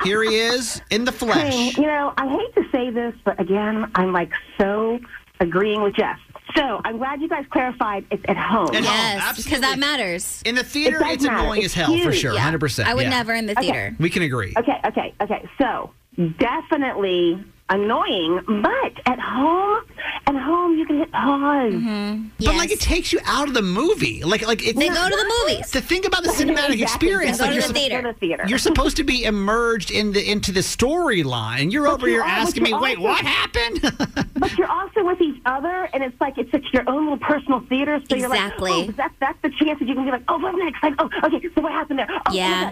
Here 0.04 0.24
he 0.24 0.36
is 0.38 0.82
in 0.92 1.06
the 1.06 1.12
Crane, 1.12 1.30
flesh. 1.32 1.78
you 1.78 1.86
know, 1.86 2.14
I 2.18 2.28
hate 2.30 2.56
to 2.64 2.70
say 2.72 2.90
this, 2.90 3.14
but 3.26 3.40
again, 3.40 3.92
I'm 3.96 4.12
like 4.14 4.32
so 4.60 5.00
agreeing 5.40 5.82
with 5.84 5.96
Jeff. 5.96 6.20
So 6.56 6.82
I'm 6.86 6.98
glad 6.98 7.22
you 7.22 7.28
guys 7.30 7.46
clarified 7.52 8.06
it's 8.12 8.24
at 8.28 8.38
home. 8.38 8.68
At 8.70 8.76
home, 8.76 8.84
yes, 8.84 9.44
because 9.44 9.62
that 9.62 9.78
matters. 9.80 10.42
In 10.46 10.56
the 10.56 10.64
theater, 10.64 11.02
It 11.02 11.08
it's 11.14 11.24
matter. 11.24 11.38
annoying 11.44 11.62
It's 11.64 11.68
as 11.78 11.86
hell 11.86 11.88
for 11.92 12.12
huge. 12.12 12.20
sure. 12.20 12.34
Yeah. 12.34 12.52
100%. 12.52 12.86
I 12.86 12.94
would 12.94 13.04
yeah. 13.04 13.10
never 13.10 13.34
in 13.34 13.46
the 13.48 13.56
theater. 13.56 13.96
We 14.00 14.10
can 14.10 14.24
agree. 14.24 14.54
Okay, 14.58 14.80
okay, 14.86 15.14
okay. 15.22 15.48
So 15.60 15.92
definitely 16.40 17.44
annoying, 17.70 18.42
but 18.62 18.94
at 19.06 19.20
home, 19.20 19.84
at 20.26 20.36
home 20.36 20.78
you 20.78 20.86
can 20.86 21.00
hit 21.00 21.12
pause. 21.12 21.74
Mm-hmm. 21.74 22.28
But 22.40 22.56
like 22.56 22.72
it 22.72 22.80
takes 22.80 23.12
you 23.14 23.20
out 23.26 23.48
of 23.48 23.54
the 23.54 23.62
movie. 23.62 24.24
Like 24.24 24.46
like 24.46 24.66
it, 24.66 24.76
They 24.76 24.88
go 24.90 25.10
to 25.10 25.16
the 25.16 25.34
movies. 25.48 25.72
to 25.72 25.82
think 25.82 26.06
about 26.06 26.24
the 26.24 26.30
cinematic 26.30 26.74
Exactly. 26.74 26.82
experience. 26.84 27.40
Like 27.40 27.54
you're, 27.54 27.64
the 27.64 27.74
theater. 27.74 28.02
Go 28.02 28.08
to 28.08 28.14
the 28.14 28.20
theater. 28.20 28.44
you're 28.48 28.58
supposed 28.58 28.98
to 28.98 29.04
be 29.04 29.24
immersed 29.24 29.92
in 29.92 30.14
the 30.14 30.30
into 30.32 30.52
the 30.52 30.62
storyline. 30.62 31.72
You're 31.72 31.88
over 31.88 32.08
you 32.08 32.14
here 32.14 32.22
are, 32.22 32.28
asking 32.28 32.64
me, 32.64 32.70
you're 32.70 32.82
wait, 32.82 33.00
what 33.00 33.24
happened? 33.26 33.82
But 34.38 34.56
you're 34.56 34.70
also 34.72 35.04
with 35.04 35.20
each 35.20 35.42
other, 35.48 35.90
and 35.94 36.04
it's 36.04 36.20
like 36.22 36.38
it's 36.38 36.54
like 36.54 36.72
your 36.72 36.88
own 36.88 37.04
little 37.10 37.18
personal 37.18 37.60
theater. 37.62 38.00
So 38.08 38.16
you're 38.16 38.30
like, 38.30 38.54
oh, 38.60 38.92
that's 38.96 39.16
that's 39.20 39.42
the 39.42 39.50
chance 39.50 39.80
that 39.80 39.88
you 39.88 39.96
can 39.96 40.06
be 40.06 40.12
like, 40.12 40.22
oh, 40.28 40.38
what 40.38 40.54
next? 40.56 40.84
Like, 40.84 40.94
oh, 41.00 41.10
okay, 41.24 41.42
so 41.56 41.62
what 41.62 41.72
happened 41.72 42.00
there? 42.00 42.08
Oh, 42.28 42.32
Yeah. 42.32 42.72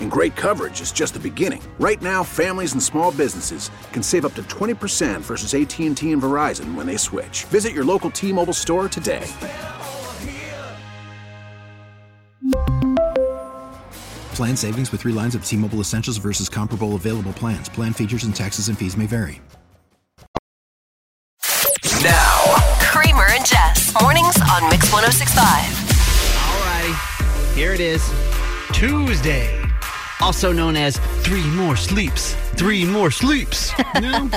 And 0.00 0.10
great 0.10 0.36
coverage 0.36 0.80
is 0.80 0.92
just 0.92 1.14
the 1.14 1.20
beginning. 1.20 1.62
Right 1.80 2.00
now, 2.00 2.22
families 2.22 2.74
and 2.74 2.82
small 2.82 3.10
businesses 3.10 3.70
can 3.92 4.02
save 4.02 4.24
up 4.24 4.34
to 4.34 4.42
20% 4.44 5.22
versus 5.22 5.54
AT&T 5.54 6.12
and 6.12 6.22
Verizon 6.22 6.74
when 6.76 6.86
they 6.86 6.96
switch. 6.96 7.44
Visit 7.44 7.72
your 7.72 7.84
local 7.84 8.10
T-Mobile 8.10 8.52
store 8.52 8.88
today. 8.88 9.26
Plan 14.34 14.56
savings 14.56 14.90
with 14.90 15.02
three 15.02 15.12
lines 15.12 15.34
of 15.36 15.44
T 15.44 15.56
Mobile 15.56 15.80
Essentials 15.80 16.16
versus 16.16 16.48
comparable 16.48 16.96
available 16.96 17.32
plans. 17.32 17.68
Plan 17.68 17.92
features 17.92 18.24
and 18.24 18.34
taxes 18.34 18.68
and 18.68 18.76
fees 18.76 18.96
may 18.96 19.06
vary. 19.06 19.40
Now, 22.02 22.56
Kramer 22.80 23.28
and 23.30 23.46
Jess. 23.46 23.94
Mornings 24.02 24.36
on 24.50 24.68
Mix 24.70 24.92
1065. 24.92 25.38
Alrighty, 26.50 27.54
here 27.54 27.72
it 27.72 27.80
is. 27.80 28.02
Tuesday. 28.72 29.63
Also 30.20 30.52
known 30.52 30.76
as 30.76 30.98
three 31.22 31.44
more 31.50 31.76
sleeps. 31.76 32.34
Three 32.54 32.84
more 32.84 33.10
sleeps. 33.10 33.72
No. 34.00 34.28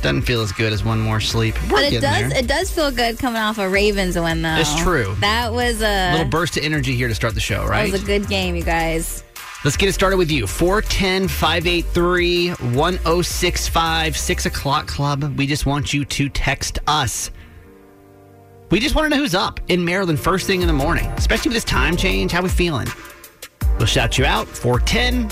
Doesn't 0.00 0.22
feel 0.22 0.42
as 0.42 0.52
good 0.52 0.72
as 0.72 0.84
one 0.84 1.00
more 1.00 1.18
sleep. 1.18 1.56
We're 1.64 1.70
But 1.70 1.92
it 1.92 2.00
does 2.00 2.02
there. 2.30 2.38
it 2.38 2.46
does 2.46 2.70
feel 2.70 2.92
good 2.92 3.18
coming 3.18 3.42
off 3.42 3.58
a 3.58 3.68
Ravens 3.68 4.16
win 4.16 4.42
though. 4.42 4.54
It's 4.56 4.80
true. 4.80 5.16
That 5.20 5.52
was 5.52 5.82
a 5.82 6.12
little 6.12 6.28
burst 6.28 6.56
of 6.56 6.62
energy 6.62 6.94
here 6.94 7.08
to 7.08 7.14
start 7.16 7.34
the 7.34 7.40
show, 7.40 7.64
that 7.64 7.68
right? 7.70 7.90
was 7.92 8.00
a 8.02 8.06
good 8.06 8.28
game, 8.28 8.54
you 8.54 8.62
guys. 8.62 9.24
Let's 9.64 9.76
get 9.76 9.88
it 9.88 9.92
started 9.94 10.16
with 10.16 10.30
you. 10.30 10.46
410 10.46 11.26
583 11.26 12.50
1065 12.76 14.16
6 14.16 14.46
o'clock 14.46 14.86
club. 14.86 15.36
We 15.36 15.48
just 15.48 15.66
want 15.66 15.92
you 15.92 16.04
to 16.04 16.28
text 16.28 16.78
us. 16.86 17.32
We 18.70 18.78
just 18.78 18.94
want 18.94 19.06
to 19.10 19.16
know 19.16 19.20
who's 19.22 19.34
up 19.34 19.58
in 19.68 19.84
Maryland 19.84 20.20
first 20.20 20.46
thing 20.46 20.60
in 20.60 20.68
the 20.68 20.72
morning, 20.74 21.06
especially 21.16 21.48
with 21.48 21.56
this 21.56 21.64
time 21.64 21.96
change. 21.96 22.30
How 22.30 22.40
we 22.42 22.48
feeling? 22.50 22.86
We'll 23.78 23.86
shout 23.86 24.18
you 24.18 24.24
out. 24.24 24.48
410 24.48 25.28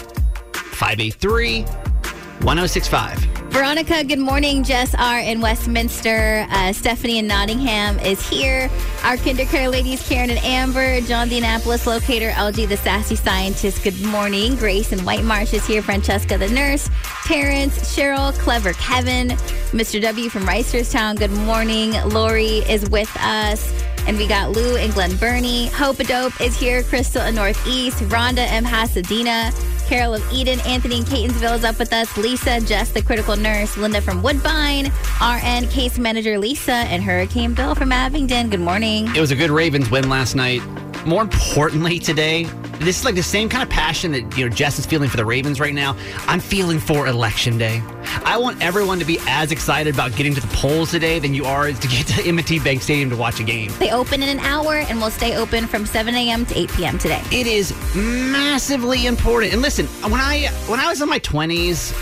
583 0.54 1.62
1065. 1.62 3.36
Veronica, 3.50 4.04
good 4.04 4.18
morning. 4.18 4.62
Jess 4.62 4.94
R 4.94 5.18
in 5.18 5.40
Westminster. 5.40 6.46
Uh, 6.50 6.72
Stephanie 6.72 7.18
in 7.18 7.26
Nottingham 7.26 7.98
is 8.00 8.20
here. 8.28 8.70
Our 9.02 9.16
kindercare 9.16 9.70
ladies, 9.70 10.06
Karen 10.06 10.28
and 10.28 10.38
Amber. 10.40 11.00
John 11.00 11.30
the 11.30 11.38
Annapolis 11.38 11.86
locator, 11.86 12.30
LG 12.30 12.68
the 12.68 12.76
sassy 12.76 13.16
scientist. 13.16 13.82
Good 13.82 14.00
morning. 14.02 14.56
Grace 14.56 14.92
in 14.92 15.02
White 15.06 15.24
Marsh 15.24 15.54
is 15.54 15.66
here. 15.66 15.80
Francesca 15.80 16.36
the 16.36 16.50
nurse. 16.50 16.90
Terrence, 17.24 17.96
Cheryl, 17.96 18.32
Clever 18.38 18.74
Kevin, 18.74 19.28
Mr. 19.72 20.00
W 20.02 20.28
from 20.28 20.42
Reisterstown. 20.42 21.18
Good 21.18 21.32
morning. 21.32 21.92
Lori 22.10 22.58
is 22.68 22.88
with 22.90 23.10
us. 23.20 23.72
And 24.06 24.16
we 24.16 24.26
got 24.26 24.52
Lou 24.52 24.76
and 24.76 24.92
Glen 24.92 25.16
Burnie. 25.16 25.66
Hope 25.66 25.98
Dope 25.98 26.40
is 26.40 26.58
here. 26.58 26.82
Crystal 26.82 27.22
in 27.22 27.34
Northeast. 27.34 27.98
Rhonda 28.04 28.46
M. 28.50 28.64
Pasadena. 28.64 29.50
Carol 29.86 30.14
of 30.14 30.32
Eden. 30.32 30.60
Anthony 30.60 30.98
in 30.98 31.04
Catonsville 31.04 31.56
is 31.56 31.64
up 31.64 31.78
with 31.78 31.92
us. 31.92 32.16
Lisa, 32.16 32.60
Jess, 32.60 32.90
the 32.90 33.02
critical 33.02 33.36
nurse. 33.36 33.76
Linda 33.76 34.00
from 34.00 34.22
Woodbine. 34.22 34.92
RN 35.20 35.68
case 35.68 35.98
manager 35.98 36.38
Lisa. 36.38 36.72
And 36.72 37.02
Hurricane 37.02 37.54
Bill 37.54 37.74
from 37.74 37.92
Abingdon. 37.92 38.50
Good 38.50 38.60
morning. 38.60 39.14
It 39.14 39.20
was 39.20 39.30
a 39.30 39.36
good 39.36 39.50
Ravens 39.50 39.90
win 39.90 40.08
last 40.08 40.34
night. 40.34 40.62
More 41.06 41.22
importantly, 41.22 42.00
today, 42.00 42.44
this 42.80 42.98
is 42.98 43.04
like 43.04 43.14
the 43.14 43.22
same 43.22 43.48
kind 43.48 43.62
of 43.62 43.70
passion 43.70 44.10
that 44.10 44.36
you 44.36 44.44
know 44.44 44.52
Jess 44.52 44.76
is 44.80 44.86
feeling 44.86 45.08
for 45.08 45.16
the 45.16 45.24
Ravens 45.24 45.60
right 45.60 45.72
now. 45.72 45.96
I'm 46.26 46.40
feeling 46.40 46.80
for 46.80 47.06
Election 47.06 47.58
Day. 47.58 47.80
I 48.24 48.36
want 48.36 48.60
everyone 48.60 48.98
to 48.98 49.04
be 49.04 49.18
as 49.28 49.52
excited 49.52 49.94
about 49.94 50.16
getting 50.16 50.34
to 50.34 50.40
the 50.40 50.48
polls 50.48 50.90
today 50.90 51.20
than 51.20 51.32
you 51.32 51.44
are 51.44 51.70
to 51.70 51.88
get 51.88 52.08
to 52.08 52.22
M&T 52.26 52.58
Bank 52.58 52.82
Stadium 52.82 53.08
to 53.10 53.16
watch 53.16 53.38
a 53.38 53.44
game. 53.44 53.70
They 53.78 53.92
open 53.92 54.20
in 54.20 54.28
an 54.28 54.40
hour 54.40 54.78
and 54.78 55.00
will 55.00 55.12
stay 55.12 55.36
open 55.36 55.68
from 55.68 55.86
7 55.86 56.12
a.m. 56.12 56.44
to 56.46 56.58
8 56.58 56.70
p.m. 56.72 56.98
today. 56.98 57.22
It 57.30 57.46
is 57.46 57.72
massively 57.94 59.06
important. 59.06 59.52
And 59.52 59.62
listen, 59.62 59.86
when 60.10 60.20
I 60.20 60.48
when 60.66 60.80
I 60.80 60.88
was 60.88 61.00
in 61.00 61.08
my 61.08 61.20
20s, 61.20 61.94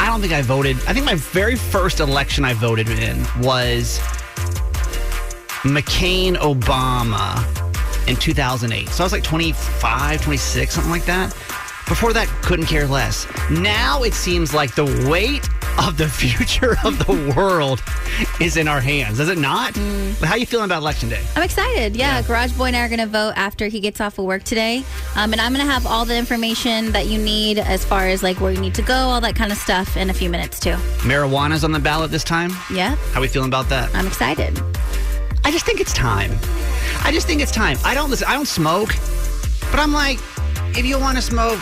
I 0.00 0.06
don't 0.06 0.22
think 0.22 0.32
I 0.32 0.40
voted. 0.40 0.78
I 0.86 0.94
think 0.94 1.04
my 1.04 1.16
very 1.16 1.56
first 1.56 2.00
election 2.00 2.46
I 2.46 2.54
voted 2.54 2.88
in 2.88 3.18
was 3.42 3.98
McCain 5.62 6.36
Obama 6.36 7.63
in 8.06 8.16
2008. 8.16 8.88
So 8.88 9.02
I 9.02 9.06
was 9.06 9.12
like 9.12 9.22
25, 9.24 10.22
26, 10.22 10.74
something 10.74 10.90
like 10.92 11.04
that. 11.06 11.30
Before 11.86 12.14
that, 12.14 12.28
couldn't 12.42 12.64
care 12.64 12.86
less. 12.86 13.26
Now 13.50 14.04
it 14.04 14.14
seems 14.14 14.54
like 14.54 14.74
the 14.74 14.86
weight 15.08 15.46
of 15.86 15.98
the 15.98 16.08
future 16.22 16.76
of 16.82 16.98
the 17.06 17.34
world 17.36 17.82
is 18.40 18.56
in 18.56 18.68
our 18.68 18.80
hands, 18.80 19.20
is 19.20 19.28
it 19.28 19.36
not? 19.36 19.74
But 20.18 20.26
how 20.28 20.32
are 20.32 20.38
you 20.38 20.46
feeling 20.46 20.64
about 20.64 20.78
election 20.80 21.10
day? 21.10 21.22
I'm 21.36 21.42
excited. 21.42 21.94
Yeah, 21.94 22.22
Garage 22.22 22.52
Boy 22.52 22.66
and 22.66 22.76
I 22.76 22.86
are 22.86 22.88
going 22.88 23.00
to 23.00 23.06
vote 23.06 23.32
after 23.36 23.66
he 23.66 23.80
gets 23.80 24.00
off 24.00 24.18
of 24.18 24.24
work 24.24 24.44
today. 24.44 24.78
Um, 25.14 25.32
and 25.32 25.40
I'm 25.42 25.52
going 25.52 25.66
to 25.66 25.70
have 25.70 25.86
all 25.86 26.06
the 26.06 26.16
information 26.16 26.90
that 26.92 27.06
you 27.06 27.18
need 27.18 27.58
as 27.58 27.84
far 27.84 28.06
as 28.06 28.22
like 28.22 28.40
where 28.40 28.52
you 28.52 28.60
need 28.60 28.74
to 28.76 28.82
go, 28.82 28.94
all 28.94 29.20
that 29.20 29.36
kind 29.36 29.52
of 29.52 29.58
stuff 29.58 29.96
in 29.98 30.08
a 30.08 30.14
few 30.14 30.30
minutes 30.30 30.58
too. 30.60 30.76
Marijuana's 31.02 31.64
on 31.64 31.72
the 31.72 31.78
ballot 31.80 32.10
this 32.10 32.24
time. 32.24 32.50
Yeah, 32.72 32.94
How 33.12 33.18
are 33.18 33.22
we 33.22 33.28
feeling 33.28 33.48
about 33.50 33.68
that? 33.68 33.94
I'm 33.94 34.06
excited. 34.06 34.58
I 35.44 35.50
just 35.50 35.66
think 35.66 35.80
it's 35.80 35.92
time. 35.92 36.30
I 37.04 37.12
just 37.12 37.26
think 37.26 37.42
it's 37.42 37.52
time. 37.52 37.76
I 37.84 37.94
don't 37.94 38.10
listen. 38.10 38.26
I 38.26 38.32
don't 38.32 38.48
smoke, 38.48 38.88
but 39.70 39.78
I'm 39.78 39.92
like, 39.92 40.18
if 40.76 40.86
you 40.86 40.98
want 40.98 41.16
to 41.18 41.22
smoke, 41.22 41.60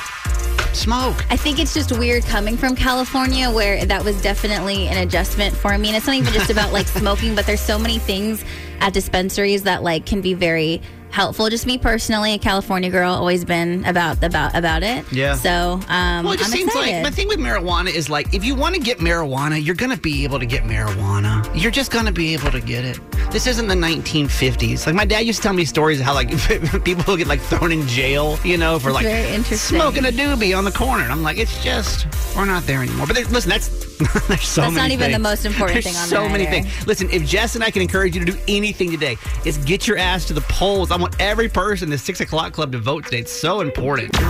smoke. 0.73 1.25
I 1.31 1.37
think 1.37 1.59
it's 1.59 1.75
just 1.75 1.93
weird 1.99 2.25
coming 2.25 2.57
from 2.57 2.77
California 2.77 3.51
where 3.51 3.85
that 3.85 4.05
was 4.05 4.21
definitely 4.23 4.87
an 4.89 4.99
adjustment 4.99 5.55
for 5.55 5.77
me. 5.77 5.89
And 5.89 5.97
it's 5.97 6.07
not 6.07 6.17
even 6.17 6.33
just 6.33 6.51
about 6.51 6.73
like 6.73 6.87
smoking, 6.99 7.35
but 7.35 7.45
there's 7.45 7.61
so 7.61 7.79
many 7.79 7.99
things 7.99 8.45
at 8.81 8.93
dispensaries 8.93 9.65
that 9.65 9.83
like 9.83 10.07
can 10.07 10.21
be 10.21 10.33
very 10.33 10.81
helpful. 11.13 11.49
Just 11.49 11.67
me 11.67 11.79
personally, 11.79 12.33
a 12.35 12.39
California 12.39 12.91
girl, 12.91 13.13
always 13.13 13.45
been 13.45 13.85
about 13.85 14.23
about 14.23 14.57
about 14.57 14.83
it. 14.83 15.05
Yeah. 15.13 15.35
So 15.35 15.81
um, 15.89 16.25
Well, 16.25 16.33
it 16.33 16.39
just 16.39 16.51
I'm 16.51 16.57
seems 16.59 16.69
excited. 16.69 16.95
like 16.95 17.03
my 17.05 17.11
thing 17.11 17.29
with 17.29 17.39
marijuana 17.39 17.95
is 17.95 18.11
like 18.11 18.35
if 18.35 18.45
you 18.45 18.55
want 18.55 18.75
to 18.75 18.81
get 18.81 18.99
marijuana, 18.99 19.65
you're 19.65 19.75
gonna 19.77 19.97
be 19.97 20.25
able 20.25 20.39
to 20.41 20.47
get 20.47 20.65
marijuana. 20.65 21.49
You're 21.55 21.71
just 21.71 21.91
gonna 21.93 22.13
be 22.13 22.33
able 22.35 22.51
to 22.51 22.61
get 22.61 22.85
it. 22.85 22.99
This 23.31 23.47
isn't 23.47 23.67
the 23.69 23.75
1950s. 23.75 24.87
Like 24.87 24.95
my 24.95 25.05
dad 25.05 25.21
used 25.21 25.39
to 25.39 25.43
tell 25.45 25.55
me 25.55 25.65
stories 25.65 26.01
of 26.01 26.07
how 26.07 26.15
like 26.15 26.29
people 26.85 27.17
get 27.17 27.27
like 27.27 27.41
thrown 27.41 27.73
in 27.73 27.87
jail, 27.87 28.39
you 28.45 28.57
know, 28.59 28.79
for 28.79 28.91
like 28.93 29.05
very 29.05 29.43
smoking 29.43 30.05
a 30.05 30.09
doobie 30.09 30.57
on 30.57 30.65
the 30.65 30.73
corner. 30.73 31.03
And 31.05 31.13
I'm 31.13 31.23
like, 31.23 31.39
it's 31.39 31.63
just 31.63 32.07
we're 32.37 32.45
not 32.47 32.65
there 32.65 32.83
anymore. 32.83 33.07
But 33.07 33.17
there, 33.17 33.25
listen, 33.27 33.51
that's 33.51 33.69
there's 34.29 34.47
so 34.47 34.63
That's 34.63 34.75
many 34.75 34.97
not 34.97 35.03
even 35.03 35.13
the 35.13 35.19
most 35.19 35.45
important 35.45 35.75
There's 35.75 35.85
thing 35.85 35.97
on 35.97 36.09
so 36.09 36.21
there 36.23 36.31
many 36.31 36.45
either. 36.47 36.69
things. 36.69 36.87
Listen, 36.87 37.11
if 37.11 37.25
Jess 37.27 37.55
and 37.55 37.65
I 37.65 37.71
can 37.71 37.83
encourage 37.83 38.15
you 38.17 38.25
to 38.25 38.33
do 38.33 38.39
anything 38.49 38.91
today, 38.91 39.17
is 39.45 39.59
get 39.59 39.87
your 39.87 39.99
ass 39.99 40.25
to 40.27 40.33
the 40.33 40.41
polls. 40.43 40.91
I 40.91 40.97
want 40.97 41.15
every 41.21 41.49
person 41.49 41.87
in 41.87 41.91
the 41.91 41.99
six 41.99 42.21
o'clock 42.21 42.53
club 42.53 42.73
to 42.73 42.79
vote 42.79 43.05
today. 43.05 43.19
It's 43.21 43.33
so 43.33 43.61
important. 43.61 44.13
now, 44.21 44.29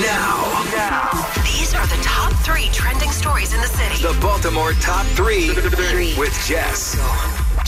now, 0.00 0.64
now. 0.72 1.42
These 1.44 1.74
are 1.74 1.86
the 1.86 1.98
top 2.02 2.32
three 2.44 2.68
trending 2.72 3.10
stories 3.10 3.52
in 3.54 3.60
the 3.60 3.68
city. 3.68 4.02
the 4.02 4.18
Baltimore 4.20 4.72
top 4.74 5.06
three 5.08 5.48
with 6.18 6.32
Jess. 6.46 6.96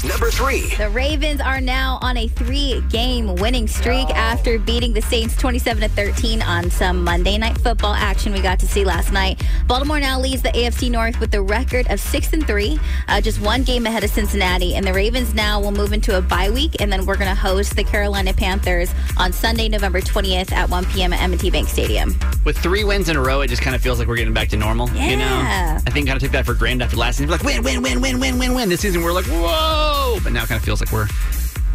Number 0.04 0.30
three. 0.30 0.74
The 0.76 0.90
Ravens 0.90 1.40
are 1.40 1.60
now 1.60 1.98
on 2.02 2.16
a 2.16 2.28
three-game 2.28 3.34
winning 3.36 3.66
streak 3.66 4.08
after 4.10 4.58
beating 4.58 4.92
the 4.92 5.02
Saints 5.02 5.36
27 5.36 5.82
to 5.82 5.88
13 5.88 6.42
on 6.42 6.70
some 6.70 7.02
Monday 7.02 7.36
Night 7.36 7.58
Football 7.58 7.94
action 7.94 8.32
we 8.32 8.40
got 8.40 8.58
to 8.60 8.66
see 8.66 8.84
last 8.84 9.12
night. 9.12 9.42
Baltimore 9.66 10.00
now 10.00 10.20
leads 10.20 10.42
the 10.42 10.50
AFC 10.50 10.90
North 10.90 11.18
with 11.20 11.34
a 11.34 11.42
record 11.42 11.86
of 11.90 12.00
six 12.00 12.32
and 12.32 12.46
three, 12.46 12.78
uh, 13.08 13.20
just 13.20 13.40
one 13.40 13.62
game 13.62 13.86
ahead 13.86 14.04
of 14.04 14.10
Cincinnati. 14.10 14.74
And 14.74 14.86
the 14.86 14.92
Ravens 14.92 15.34
now 15.34 15.60
will 15.60 15.72
move 15.72 15.92
into 15.92 16.16
a 16.16 16.22
bye 16.22 16.50
week, 16.50 16.80
and 16.80 16.92
then 16.92 17.04
we're 17.06 17.16
going 17.16 17.34
to 17.34 17.40
host 17.40 17.76
the 17.76 17.84
Carolina 17.84 18.32
Panthers 18.32 18.92
on 19.16 19.32
Sunday, 19.32 19.68
November 19.68 20.00
20th 20.00 20.52
at 20.52 20.68
1 20.70 20.84
p.m. 20.86 21.12
at 21.12 21.22
M&T 21.22 21.50
Bank 21.50 21.68
Stadium. 21.68 22.18
With 22.44 22.58
three 22.58 22.84
wins 22.84 23.08
in 23.08 23.16
a 23.16 23.20
row, 23.20 23.40
it 23.40 23.48
just 23.48 23.62
kind 23.62 23.74
of 23.74 23.82
feels 23.82 23.98
like 23.98 24.08
we're 24.08 24.16
getting 24.16 24.34
back 24.34 24.48
to 24.50 24.56
normal. 24.56 24.88
You 24.90 25.16
know, 25.16 25.42
I 25.86 25.90
think 25.90 26.06
kind 26.06 26.16
of 26.16 26.22
took 26.22 26.32
that 26.32 26.44
for 26.46 26.54
granted 26.54 26.84
after 26.84 26.96
last 26.96 27.16
season. 27.16 27.28
We're 27.30 27.36
like 27.36 27.44
win, 27.44 27.62
win, 27.62 27.82
win, 27.82 28.00
win, 28.00 28.20
win, 28.20 28.38
win, 28.38 28.54
win. 28.54 28.68
This 28.68 28.80
season 28.80 29.02
we're 29.02 29.12
like 29.12 29.26
whoa, 29.26 29.87
but 30.22 30.32
now 30.32 30.42
it 30.42 30.48
kind 30.48 30.58
of 30.58 30.64
feels 30.64 30.80
like 30.80 30.92
we're 30.92 31.06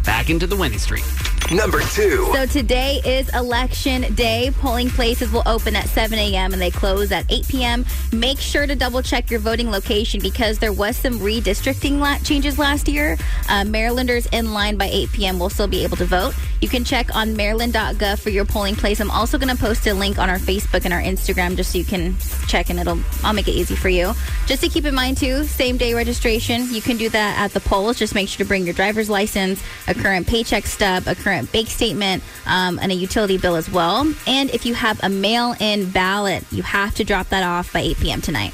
back 0.04 0.30
into 0.30 0.46
the 0.46 0.56
winning 0.56 0.78
streak. 0.78 1.04
Number 1.50 1.82
two. 1.82 2.30
So 2.32 2.46
today 2.46 3.02
is 3.04 3.28
election 3.34 4.14
day. 4.14 4.50
Polling 4.60 4.88
places 4.88 5.30
will 5.30 5.42
open 5.44 5.76
at 5.76 5.86
7 5.88 6.18
a.m. 6.18 6.54
and 6.54 6.62
they 6.62 6.70
close 6.70 7.12
at 7.12 7.30
8 7.30 7.46
p.m. 7.48 7.84
Make 8.12 8.38
sure 8.38 8.66
to 8.66 8.74
double 8.74 9.02
check 9.02 9.30
your 9.30 9.40
voting 9.40 9.70
location 9.70 10.20
because 10.22 10.58
there 10.58 10.72
was 10.72 10.96
some 10.96 11.18
redistricting 11.18 11.98
la- 11.98 12.16
changes 12.18 12.58
last 12.58 12.88
year. 12.88 13.18
Uh, 13.50 13.64
Marylanders 13.64 14.24
in 14.32 14.54
line 14.54 14.78
by 14.78 14.86
8 14.86 15.12
p.m. 15.12 15.38
will 15.38 15.50
still 15.50 15.68
be 15.68 15.84
able 15.84 15.98
to 15.98 16.06
vote. 16.06 16.34
You 16.62 16.68
can 16.68 16.82
check 16.82 17.14
on 17.14 17.36
maryland.gov 17.36 18.20
for 18.20 18.30
your 18.30 18.46
polling 18.46 18.74
place. 18.74 19.00
I'm 19.00 19.10
also 19.10 19.36
going 19.36 19.54
to 19.54 19.60
post 19.62 19.86
a 19.86 19.92
link 19.92 20.18
on 20.18 20.30
our 20.30 20.38
Facebook 20.38 20.86
and 20.86 20.94
our 20.94 21.02
Instagram 21.02 21.56
just 21.56 21.72
so 21.72 21.78
you 21.78 21.84
can 21.84 22.16
check 22.48 22.70
and 22.70 22.80
it'll 22.80 22.98
I'll 23.22 23.34
make 23.34 23.48
it 23.48 23.52
easy 23.52 23.76
for 23.76 23.90
you. 23.90 24.14
Just 24.46 24.62
to 24.62 24.68
keep 24.70 24.86
in 24.86 24.94
mind 24.94 25.18
too, 25.18 25.44
same 25.44 25.76
day 25.76 25.92
registration. 25.92 26.72
You 26.72 26.80
can 26.80 26.96
do 26.96 27.10
that 27.10 27.38
at 27.38 27.52
the 27.52 27.60
polls. 27.60 27.98
Just 27.98 28.14
make 28.14 28.28
sure 28.28 28.38
to 28.38 28.48
bring 28.48 28.64
your 28.64 28.74
driver's 28.74 29.10
license, 29.10 29.62
a 29.88 29.93
current 29.94 30.26
paycheck 30.26 30.66
stub, 30.66 31.06
a 31.06 31.14
current 31.14 31.50
bank 31.52 31.68
statement, 31.68 32.22
um, 32.46 32.78
and 32.80 32.92
a 32.92 32.94
utility 32.94 33.38
bill 33.38 33.56
as 33.56 33.70
well. 33.70 34.12
And 34.26 34.50
if 34.50 34.66
you 34.66 34.74
have 34.74 35.00
a 35.02 35.08
mail-in 35.08 35.90
ballot, 35.90 36.44
you 36.50 36.62
have 36.62 36.94
to 36.96 37.04
drop 37.04 37.28
that 37.28 37.42
off 37.42 37.72
by 37.72 37.80
8 37.80 37.96
p.m. 37.98 38.20
tonight. 38.20 38.52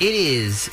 It 0.00 0.14
is 0.14 0.68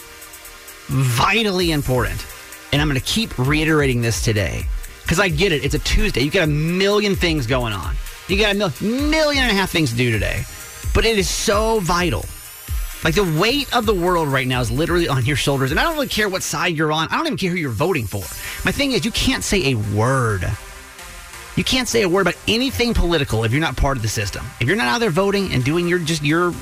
vitally 0.87 1.71
important, 1.71 2.25
and 2.71 2.81
I'm 2.81 2.87
going 2.87 2.99
to 2.99 3.05
keep 3.05 3.37
reiterating 3.37 4.01
this 4.01 4.23
today 4.23 4.65
because 5.03 5.19
I 5.19 5.29
get 5.29 5.51
it. 5.51 5.63
It's 5.65 5.75
a 5.75 5.79
Tuesday. 5.79 6.21
You 6.21 6.31
got 6.31 6.43
a 6.43 6.51
million 6.51 7.15
things 7.15 7.47
going 7.47 7.73
on. 7.73 7.95
You 8.27 8.37
got 8.37 8.55
a 8.55 8.57
mil- 8.57 8.73
million 8.81 9.43
and 9.43 9.51
a 9.51 9.55
half 9.55 9.71
things 9.71 9.89
to 9.91 9.97
do 9.97 10.11
today. 10.11 10.43
But 10.93 11.05
it 11.05 11.17
is 11.17 11.29
so 11.29 11.79
vital. 11.79 12.25
Like 13.03 13.15
the 13.15 13.39
weight 13.39 13.73
of 13.75 13.85
the 13.85 13.93
world 13.93 14.27
right 14.27 14.47
now 14.47 14.59
is 14.59 14.69
literally 14.69 15.07
on 15.07 15.25
your 15.25 15.37
shoulders. 15.37 15.71
And 15.71 15.79
I 15.79 15.83
don't 15.83 15.93
really 15.93 16.07
care 16.07 16.27
what 16.27 16.43
side 16.43 16.75
you're 16.75 16.91
on. 16.91 17.07
I 17.09 17.17
don't 17.17 17.27
even 17.27 17.37
care 17.37 17.51
who 17.51 17.57
you're 17.57 17.69
voting 17.69 18.05
for. 18.05 18.19
My 18.65 18.71
thing 18.71 18.91
is, 18.91 19.05
you 19.05 19.11
can't 19.11 19.43
say 19.43 19.71
a 19.71 19.75
word. 19.75 20.49
You 21.55 21.63
can't 21.63 21.87
say 21.87 22.01
a 22.03 22.09
word 22.09 22.21
about 22.21 22.37
anything 22.47 22.93
political 22.93 23.43
if 23.43 23.51
you're 23.51 23.61
not 23.61 23.77
part 23.77 23.97
of 23.97 24.03
the 24.03 24.09
system. 24.09 24.45
If 24.59 24.67
you're 24.67 24.77
not 24.77 24.87
out 24.87 24.99
there 24.99 25.09
voting 25.09 25.51
and 25.53 25.63
doing 25.63 25.87
your 25.87 25.99
just 25.99 26.23
your 26.23 26.53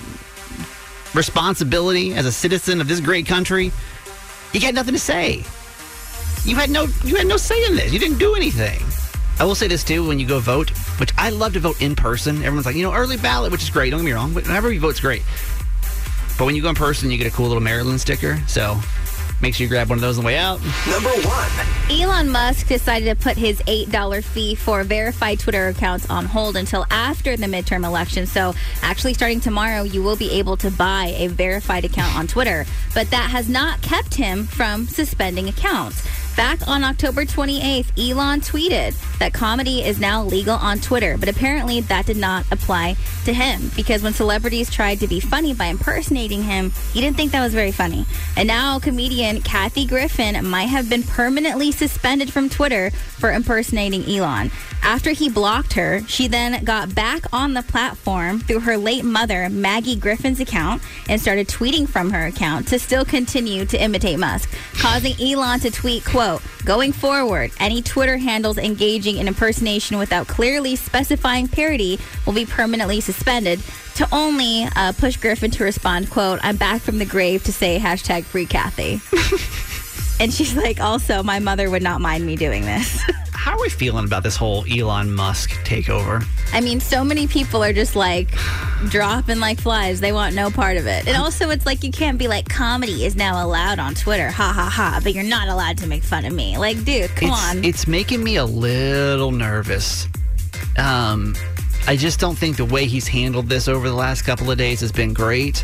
responsibility 1.13 2.13
as 2.13 2.25
a 2.25 2.32
citizen 2.32 2.82
of 2.82 2.88
this 2.88 3.00
great 3.00 3.25
country, 3.25 3.72
you 4.53 4.62
got 4.62 4.74
nothing 4.74 4.94
to 4.94 5.00
say. 5.00 5.44
You 6.46 6.56
had 6.56 6.70
no 6.70 6.88
you 7.03 7.15
had 7.15 7.27
no 7.27 7.38
say 7.38 7.63
in 7.65 7.75
this. 7.75 7.91
You 7.91 8.00
didn't 8.00 8.20
do 8.20 8.36
anything. 8.36 8.79
I 9.39 9.44
will 9.44 9.56
say 9.56 9.67
this 9.67 9.84
too: 9.84 10.08
when 10.08 10.20
you 10.20 10.27
go 10.27 10.39
vote, 10.39 10.70
which 11.00 11.12
I 11.17 11.29
love 11.29 11.53
to 11.53 11.60
vote 11.60 11.82
in 11.82 11.96
person. 11.96 12.38
Everyone's 12.38 12.65
like, 12.65 12.75
you 12.75 12.84
know, 12.84 12.94
early 12.94 13.17
ballot, 13.17 13.51
which 13.51 13.63
is 13.63 13.70
great. 13.70 13.91
Don't 13.91 14.00
get 14.00 14.06
me 14.06 14.12
wrong. 14.13 14.34
Whenever 14.34 14.72
you 14.72 14.79
vote's 14.79 15.00
great. 15.00 15.22
But 16.38 16.46
when 16.46 16.56
you 16.56 16.62
go 16.62 16.70
in 16.70 16.75
person, 16.75 17.10
you 17.12 17.17
get 17.17 17.27
a 17.27 17.32
cool 17.32 17.48
little 17.48 17.63
Maryland 17.63 18.00
sticker. 18.00 18.39
So 18.48 18.79
make 19.41 19.56
sure 19.56 19.65
you 19.65 19.70
grab 19.70 19.89
one 19.89 19.98
of 19.98 20.01
those 20.01 20.17
on 20.17 20.24
the 20.24 20.27
way 20.27 20.38
out. 20.38 20.60
Number 20.88 21.10
one. 21.10 21.51
Elon 21.89 22.29
Musk 22.29 22.67
decided 22.67 23.06
to 23.06 23.15
put 23.24 23.38
his 23.38 23.60
$8 23.62 24.24
fee 24.24 24.56
for 24.56 24.84
verified 24.84 25.39
Twitter 25.39 25.67
accounts 25.67 26.10
on 26.10 26.25
hold 26.25 26.56
until 26.56 26.86
after 26.91 27.38
the 27.38 27.46
midterm 27.46 27.86
election. 27.86 28.25
So, 28.25 28.53
actually, 28.82 29.13
starting 29.13 29.39
tomorrow, 29.39 29.84
you 29.84 30.03
will 30.03 30.15
be 30.15 30.32
able 30.32 30.58
to 30.58 30.70
buy 30.70 31.13
a 31.17 31.27
verified 31.27 31.86
account 31.86 32.15
on 32.15 32.27
Twitter. 32.27 32.65
But 32.94 33.10
that 33.12 33.29
has 33.32 33.48
not 33.48 33.82
kept 33.82 34.13
him 34.13 34.46
from 34.46 34.86
suspending 34.88 35.50
accounts. 35.50 36.03
Back 36.38 36.67
on 36.67 36.84
October 36.84 37.25
28th, 37.25 37.98
Elon 37.98 38.41
tweeted 38.41 38.94
that 39.17 39.34
comedy 39.34 39.84
is 39.84 40.00
now 40.00 40.24
legal 40.24 40.53
on 40.53 40.77
Twitter, 40.77 41.17
but 41.17 41.29
apparently 41.29 41.82
that 41.82 42.06
did 42.06 42.15
not 42.15 42.46
apply 42.51 42.96
to 43.25 43.34
him 43.34 43.72
because 43.75 44.03
when 44.03 44.13
celebrities 44.13 44.70
tried 44.70 45.00
to 45.00 45.08
be 45.08 45.20
funny 45.20 45.56
by 45.56 45.65
impersonating 45.65 46.44
him, 46.44 46.72
he 46.94 47.01
didn't 47.01 47.17
think 47.17 47.32
that 47.32 47.44
was 47.44 47.56
very 47.56 47.72
funny. 47.72 48.06
And 48.36 48.46
now 48.46 48.77
comedian 48.77 49.41
Kathy 49.41 49.88
Griffin 49.88 50.46
might 50.46 50.65
have 50.65 50.91
been 50.91 51.01
permanently 51.01 51.72
suspended 51.72 52.32
from 52.32 52.50
Twitter 52.50 52.91
for 52.91 53.34
impersonating 53.34 54.03
Elon. 54.08 54.51
After 54.88 55.12
he 55.12 55.27
blocked 55.27 55.74
her, 55.74 56.00
she 56.08 56.29
then 56.29 56.63
got 56.63 56.96
back 56.96 57.25
on 57.34 57.53
the 57.53 57.62
platform 57.62 58.39
through 58.39 58.62
her 58.62 58.77
late 58.77 59.03
mother, 59.03 59.50
Maggie 59.50 59.98
Griffin's 59.98 60.39
account, 60.39 60.82
and 61.10 61.20
started 61.20 61.50
tweeting 61.50 61.89
from 61.89 62.10
her 62.10 62.27
account 62.27 62.70
to 62.70 62.79
still 62.79 63.03
continue 63.03 63.65
to 63.65 63.77
imitate 63.77 64.17
Musk, 64.17 64.50
causing 64.75 65.13
Elon 65.22 65.60
to 65.60 65.72
tweet, 65.72 66.06
quote, 66.06 66.41
going 66.63 66.94
forward, 66.94 67.51
any 67.60 67.82
Twitter 67.82 68.15
handles 68.15 68.58
engaging 68.58 69.17
in 69.17 69.27
impersonation 69.27 69.98
without 69.98 70.25
clearly 70.27 70.77
specifying 70.77 71.50
parody 71.50 72.00
will 72.25 72.32
be 72.32 72.46
permanently 72.46 73.01
suspended 73.01 73.60
to 73.96 74.08
only 74.13 74.70
uh, 74.77 74.94
push 74.94 75.17
Griffin 75.17 75.51
to 75.51 75.65
respond, 75.65 76.10
quote, 76.10 76.39
I'm 76.44 76.56
back 76.56 76.79
from 76.79 76.98
the 76.98 77.06
grave 77.06 77.44
to 77.44 77.51
say 77.51 77.77
hashtag 77.77 78.24
free 78.24 78.46
Kathy. 78.46 79.01
and 80.24 80.34
she's 80.34 80.56
like, 80.56 80.79
also, 80.79 81.24
my 81.24 81.39
mother 81.39 81.70
would 81.70 81.84
not 81.84 82.00
mind 82.00 82.25
me 82.25 82.38
doing 82.38 82.62
this. 82.62 83.03
How 83.38 83.51
are 83.53 83.62
we 83.62 83.70
feeling 83.70 84.03
about 84.03 84.24
this 84.24 84.36
whole 84.36 84.65
Elon 84.65 85.13
Musk 85.13 85.51
takeover? 85.63 86.25
I 86.51 86.60
mean, 86.60 86.79
so 86.79 87.03
many 87.03 87.27
people 87.27 87.63
are 87.63 87.72
just 87.72 87.96
like 87.96 88.29
dropping 88.89 89.39
like 89.39 89.62
flies. 89.62 90.00
They 90.00 90.12
want 90.12 90.34
no 90.36 90.50
part 90.50 90.75
of 90.75 90.88
it. 90.88 91.08
And 91.08 91.15
also, 91.15 91.51
it's 91.51 91.65
like 91.65 91.84
you 91.84 91.91
can't 91.91 92.17
be 92.17 92.27
like, 92.27 92.50
comedy 92.50 93.06
is 93.06 93.15
now 93.15 93.46
allowed 93.46 93.77
on 93.77 93.94
Twitter. 93.94 94.32
Ha 94.32 94.51
ha 94.53 94.70
ha. 94.70 95.00
But 95.03 95.13
you're 95.13 95.24
not 95.24 95.50
allowed 95.50 95.77
to 95.77 95.88
make 95.88 96.01
fun 96.01 96.25
of 96.25 96.34
me. 96.34 96.58
Like, 96.58 96.84
dude, 96.84 97.12
come 97.12 97.29
it's, 97.29 97.46
on. 97.46 97.63
It's 97.63 97.88
making 97.88 98.24
me 98.24 98.38
a 98.38 98.46
little 98.46 99.32
nervous. 99.32 100.08
Um, 100.77 101.36
I 101.88 101.96
just 101.96 102.20
don't 102.20 102.38
think 102.38 102.58
the 102.58 102.65
way 102.65 102.86
he's 102.86 103.08
handled 103.08 103.50
this 103.50 103.67
over 103.67 103.88
the 103.88 103.96
last 103.96 104.24
couple 104.24 104.50
of 104.50 104.58
days 104.58 104.82
has 104.82 104.91
been 104.91 105.13
great. 105.13 105.63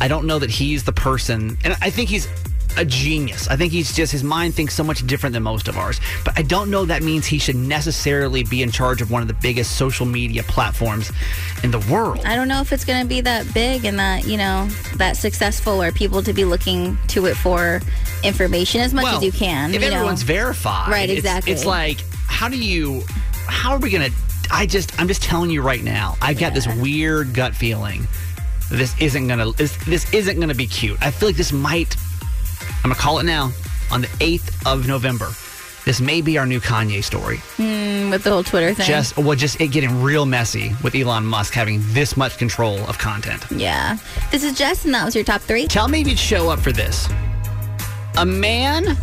I 0.00 0.08
don't 0.08 0.26
know 0.26 0.38
that 0.38 0.50
he's 0.50 0.84
the 0.84 0.92
person, 0.92 1.58
and 1.64 1.76
I 1.82 1.90
think 1.90 2.08
he's 2.08 2.28
a 2.76 2.84
genius. 2.84 3.48
I 3.48 3.56
think 3.56 3.72
he's 3.72 3.94
just 3.94 4.12
his 4.12 4.24
mind 4.24 4.54
thinks 4.54 4.74
so 4.74 4.84
much 4.84 5.06
different 5.06 5.32
than 5.32 5.42
most 5.42 5.68
of 5.68 5.76
ours. 5.76 6.00
But 6.24 6.38
I 6.38 6.42
don't 6.42 6.70
know 6.70 6.84
that 6.84 7.02
means 7.02 7.26
he 7.26 7.38
should 7.38 7.56
necessarily 7.56 8.42
be 8.44 8.62
in 8.62 8.70
charge 8.70 9.00
of 9.02 9.10
one 9.10 9.22
of 9.22 9.28
the 9.28 9.34
biggest 9.34 9.76
social 9.76 10.06
media 10.06 10.42
platforms 10.42 11.10
in 11.62 11.70
the 11.70 11.78
world. 11.90 12.24
I 12.24 12.36
don't 12.36 12.48
know 12.48 12.60
if 12.60 12.72
it's 12.72 12.84
going 12.84 13.02
to 13.02 13.08
be 13.08 13.20
that 13.22 13.52
big 13.54 13.84
and 13.84 13.98
that, 13.98 14.26
you 14.26 14.36
know, 14.36 14.66
that 14.96 15.16
successful 15.16 15.82
or 15.82 15.92
people 15.92 16.22
to 16.22 16.32
be 16.32 16.44
looking 16.44 16.98
to 17.08 17.26
it 17.26 17.34
for 17.36 17.80
information 18.22 18.80
as 18.80 18.94
much 18.94 19.04
Well, 19.04 19.16
as 19.18 19.22
you 19.22 19.32
can. 19.32 19.74
If 19.74 19.82
you 19.82 19.90
know? 19.90 19.96
everyone's 19.96 20.22
verified, 20.22 20.90
Right, 20.90 21.10
exactly. 21.10 21.52
It's, 21.52 21.64
like, 21.64 21.98
how 22.26 22.48
do 22.48 22.58
you? 22.58 23.02
How 23.46 23.72
are 23.72 23.78
we 23.78 23.90
gonna? 23.90 24.10
I 24.50 24.66
just, 24.66 24.98
I'm 25.00 25.08
just 25.08 25.22
telling 25.22 25.50
you 25.50 25.62
right 25.62 25.82
now. 25.82 26.16
I've 26.20 26.38
got 26.38 26.54
this 26.54 26.66
weird 26.66 27.32
gut 27.34 27.54
feeling. 27.54 28.06
This 28.70 28.98
isn't 29.00 29.28
gonna. 29.28 29.52
This, 29.52 29.76
this 29.84 30.12
isn't 30.12 30.40
gonna 30.40 30.54
be 30.54 30.66
cute. 30.66 30.98
I 31.00 31.10
feel 31.10 31.28
like 31.28 31.36
this 31.36 31.52
might. 31.52 31.96
I'm 32.84 32.90
gonna 32.90 33.00
call 33.00 33.18
it 33.18 33.24
now. 33.24 33.50
On 33.90 34.00
the 34.02 34.08
8th 34.20 34.66
of 34.70 34.86
November, 34.86 35.30
this 35.84 36.00
may 36.00 36.20
be 36.20 36.36
our 36.38 36.46
new 36.46 36.60
Kanye 36.60 37.02
story. 37.02 37.38
Mm, 37.56 38.10
with 38.10 38.24
the 38.24 38.30
whole 38.30 38.42
Twitter 38.44 38.74
thing. 38.74 38.86
Just, 38.86 39.16
well, 39.16 39.36
just 39.36 39.60
it 39.60 39.68
getting 39.68 40.02
real 40.02 40.26
messy 40.26 40.72
with 40.82 40.94
Elon 40.94 41.24
Musk 41.24 41.52
having 41.54 41.80
this 41.92 42.16
much 42.16 42.36
control 42.38 42.78
of 42.88 42.98
content. 42.98 43.44
yeah. 43.50 43.96
This 44.30 44.44
is 44.44 44.56
Jess, 44.56 44.84
and 44.84 44.94
that 44.94 45.04
was 45.04 45.14
your 45.14 45.24
top 45.24 45.40
three. 45.40 45.66
Tell 45.66 45.88
me 45.88 46.00
if 46.02 46.08
you'd 46.08 46.18
show 46.18 46.48
up 46.50 46.58
for 46.60 46.72
this. 46.72 47.08
A 48.16 48.24
man 48.26 48.96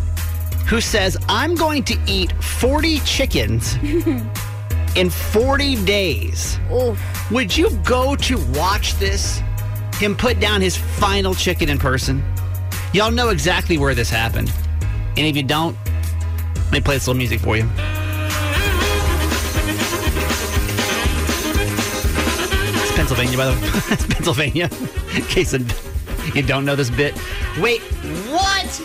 who 0.66 0.80
says, 0.80 1.16
I'm 1.28 1.54
going 1.54 1.84
to 1.84 1.98
eat 2.06 2.32
40 2.42 3.00
chickens 3.00 3.74
in 4.96 5.10
40 5.10 5.84
days. 5.84 6.58
Would 7.30 7.56
you 7.56 7.70
go 7.84 8.16
to 8.16 8.38
watch 8.52 8.94
this? 8.94 9.42
Him 9.94 10.16
put 10.16 10.40
down 10.40 10.60
his 10.60 10.76
final 10.76 11.34
chicken 11.34 11.68
in 11.68 11.78
person? 11.78 12.22
Y'all 12.92 13.10
know 13.10 13.30
exactly 13.30 13.78
where 13.78 13.94
this 13.94 14.10
happened. 14.10 14.52
And 15.16 15.20
if 15.20 15.34
you 15.34 15.42
don't, 15.42 15.74
let 16.56 16.72
me 16.72 16.80
play 16.80 16.96
this 16.96 17.06
little 17.06 17.16
music 17.16 17.40
for 17.40 17.56
you. 17.56 17.66
It's 22.82 22.92
Pennsylvania, 22.92 23.38
by 23.38 23.46
the 23.46 23.52
way. 23.52 23.60
it's 23.92 24.06
Pennsylvania. 24.06 24.68
In 25.14 25.22
case 25.22 25.54
you 26.34 26.42
don't 26.42 26.66
know 26.66 26.76
this 26.76 26.90
bit. 26.90 27.14
Wait, 27.58 27.80
what? 28.30 28.82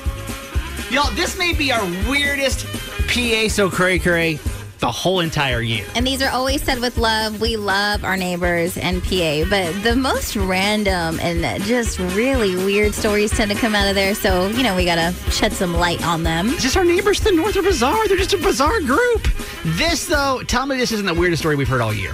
Y'all, 0.89 1.13
this 1.15 1.37
may 1.37 1.51
be 1.51 1.73
our 1.73 1.83
weirdest 2.09 2.65
PA 3.09 3.49
so 3.49 3.69
cray 3.69 3.99
cray 3.99 4.39
the 4.79 4.91
whole 4.91 5.19
entire 5.19 5.61
year. 5.61 5.85
And 5.95 6.05
these 6.05 6.21
are 6.21 6.29
always 6.29 6.61
said 6.61 6.79
with 6.79 6.97
love. 6.97 7.41
We 7.41 7.57
love 7.57 8.03
our 8.03 8.15
neighbors 8.15 8.77
and 8.77 9.03
PA, 9.03 9.43
but 9.49 9.71
the 9.83 9.95
most 9.95 10.35
random 10.35 11.19
and 11.19 11.63
just 11.63 11.99
really 11.99 12.55
weird 12.55 12.93
stories 12.93 13.31
tend 13.31 13.51
to 13.51 13.57
come 13.57 13.73
out 13.73 13.87
of 13.87 13.95
there. 13.95 14.13
So, 14.13 14.47
you 14.49 14.63
know, 14.63 14.75
we 14.75 14.85
got 14.85 14.95
to 14.95 15.31
shed 15.31 15.53
some 15.53 15.73
light 15.73 16.05
on 16.05 16.23
them. 16.23 16.49
It's 16.49 16.61
just 16.61 16.77
our 16.77 16.85
neighbors 16.85 17.19
to 17.19 17.25
the 17.25 17.31
north 17.31 17.55
are 17.57 17.63
bizarre. 17.63 18.07
They're 18.07 18.17
just 18.17 18.33
a 18.33 18.37
bizarre 18.37 18.79
group. 18.81 19.27
This, 19.63 20.05
though, 20.05 20.41
tell 20.43 20.65
me 20.65 20.77
this 20.77 20.91
isn't 20.91 21.05
the 21.05 21.13
weirdest 21.13 21.41
story 21.41 21.55
we've 21.55 21.67
heard 21.67 21.81
all 21.81 21.93
year. 21.93 22.13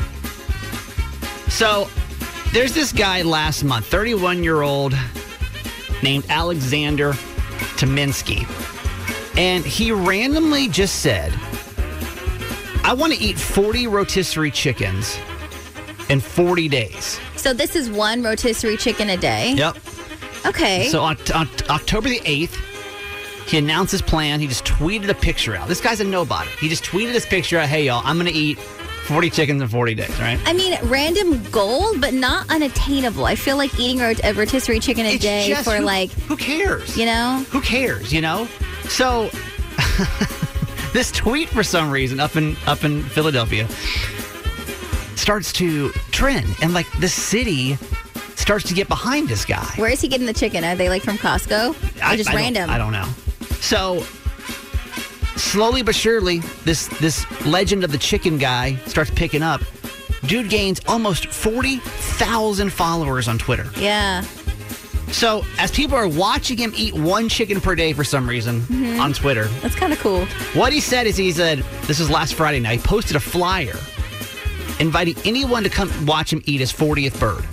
So, 1.50 1.90
there's 2.54 2.74
this 2.74 2.92
guy 2.92 3.24
last 3.24 3.64
month, 3.64 3.88
31 3.88 4.44
year 4.44 4.62
old, 4.62 4.94
named 6.02 6.26
Alexander 6.30 7.14
Tominsky. 7.78 8.48
And 9.38 9.66
he 9.66 9.92
randomly 9.92 10.68
just 10.68 11.02
said, 11.02 11.34
I 12.84 12.94
want 12.94 13.14
to 13.14 13.20
eat 13.20 13.38
40 13.40 13.88
rotisserie 13.88 14.52
chickens 14.52 15.18
in 16.10 16.20
40 16.20 16.68
days. 16.68 17.20
So, 17.38 17.54
this 17.54 17.76
is 17.76 17.90
one 17.90 18.22
rotisserie 18.24 18.78
chicken 18.78 19.10
a 19.10 19.18
day. 19.18 19.54
Yep. 19.54 19.78
Okay. 20.46 20.88
So 20.90 21.02
on, 21.02 21.18
on 21.34 21.48
October 21.70 22.10
the 22.10 22.20
8th, 22.20 22.56
he 23.48 23.58
announced 23.58 23.92
his 23.92 24.02
plan. 24.02 24.40
He 24.42 24.48
just 24.48 24.66
tweeted 24.66 25.08
a 25.10 25.14
picture 25.14 25.56
out. 25.56 25.68
This 25.70 25.80
guy's 25.82 26.02
a 26.02 26.04
nobody. 26.04 26.50
He 26.60 26.68
just 26.68 26.84
tweeted 26.84 27.14
this 27.14 27.26
picture 27.26 27.58
out. 27.60 27.68
Hey, 27.70 27.86
y'all, 27.86 28.02
I'm 28.06 28.18
going 28.18 28.32
to 28.32 28.38
eat 28.38 28.58
40 28.60 29.30
chickens 29.30 29.62
in 29.62 29.68
40 29.70 29.96
days, 29.96 30.20
right? 30.20 30.38
I 30.46 30.52
mean, 30.54 30.78
random 30.84 31.42
goal, 31.52 31.98
but 32.00 32.14
not 32.14 32.50
unattainable. 32.50 33.26
I 33.26 33.36
feel 33.36 33.56
like 33.58 33.78
eating 33.80 34.02
a, 34.02 34.14
a 34.24 34.34
rotisserie 34.34 34.80
chicken 34.80 35.06
a 35.06 35.14
It's 35.14 35.24
day 35.24 35.54
for 35.64 35.78
who- 35.78 35.84
like, 35.86 36.12
who 36.12 36.36
cares? 36.36 36.98
you 36.98 37.06
know? 37.06 37.46
Who 37.52 37.62
cares, 37.62 38.12
you 38.14 38.20
know? 38.22 38.48
So 38.90 39.30
this 40.94 41.12
tweet 41.12 41.50
for 41.50 41.64
some 41.64 41.90
reason 41.92 42.20
up 42.20 42.36
in 42.36 42.56
up 42.68 42.84
in 42.84 43.04
Philadelphia 43.04 43.68
starts 45.16 45.52
to 45.54 45.90
trend 46.12 46.46
and 46.62 46.74
like 46.74 46.88
the 47.00 47.08
city 47.08 47.76
starts 48.36 48.66
to 48.68 48.74
get 48.74 48.88
behind 48.88 49.28
this 49.30 49.46
guy. 49.46 49.64
Where 49.78 49.90
is 49.92 50.02
he 50.02 50.08
getting 50.08 50.26
the 50.28 50.34
chicken? 50.34 50.64
Are 50.64 50.76
they 50.76 50.90
like 50.90 51.02
from 51.02 51.18
Costco? 51.18 51.72
Or 51.74 52.04
I- 52.04 52.18
just 52.18 52.30
I 52.30 52.34
don't- 52.34 52.42
random? 52.42 52.70
I 52.70 52.78
don't 52.78 52.92
know. 52.92 53.08
So 53.62 54.04
slowly 55.36 55.82
but 55.82 55.96
surely, 55.96 56.40
this 56.66 56.88
this 57.00 57.26
legend 57.46 57.84
of 57.84 57.92
the 57.92 57.98
chicken 57.98 58.38
guy 58.38 58.76
starts 58.88 59.12
picking 59.12 59.42
up. 59.42 59.62
Dude 60.26 60.50
gains 60.50 60.80
almost 60.88 61.28
forty 61.28 61.78
thousand 61.78 62.72
followers 62.72 63.28
on 63.28 63.38
Twitter. 63.38 63.70
Yeah. 63.78 64.24
So 65.14 65.46
as 65.60 65.72
people 65.72 65.96
are 65.96 66.08
watching 66.08 66.58
him 66.58 66.74
eat 66.76 66.94
one 66.94 67.30
chicken 67.30 67.62
per 67.62 67.76
day 67.76 67.94
for 67.94 68.04
some 68.04 68.28
reason 68.28 68.62
Mhm. 68.62 69.00
on 69.00 69.14
Twitter, 69.14 69.46
That's 69.62 69.76
kind 69.76 69.94
of 69.94 70.00
cool. 70.00 70.26
what 70.54 70.74
he 70.74 70.80
said 70.80 71.08
is 71.08 71.16
he 71.16 71.32
said 71.32 71.64
this 71.88 72.00
was 72.00 72.10
last 72.10 72.34
Friday 72.34 72.60
night. 72.60 72.82
He 72.82 72.86
posted 72.86 73.16
a 73.16 73.20
flyer 73.20 73.78
inviting 74.80 75.16
anyone 75.24 75.64
to 75.64 75.70
come 75.70 75.90
watch 76.06 76.34
him 76.34 76.42
eat 76.46 76.60
his 76.60 76.72
40th 76.72 77.20
bird. 77.20 77.44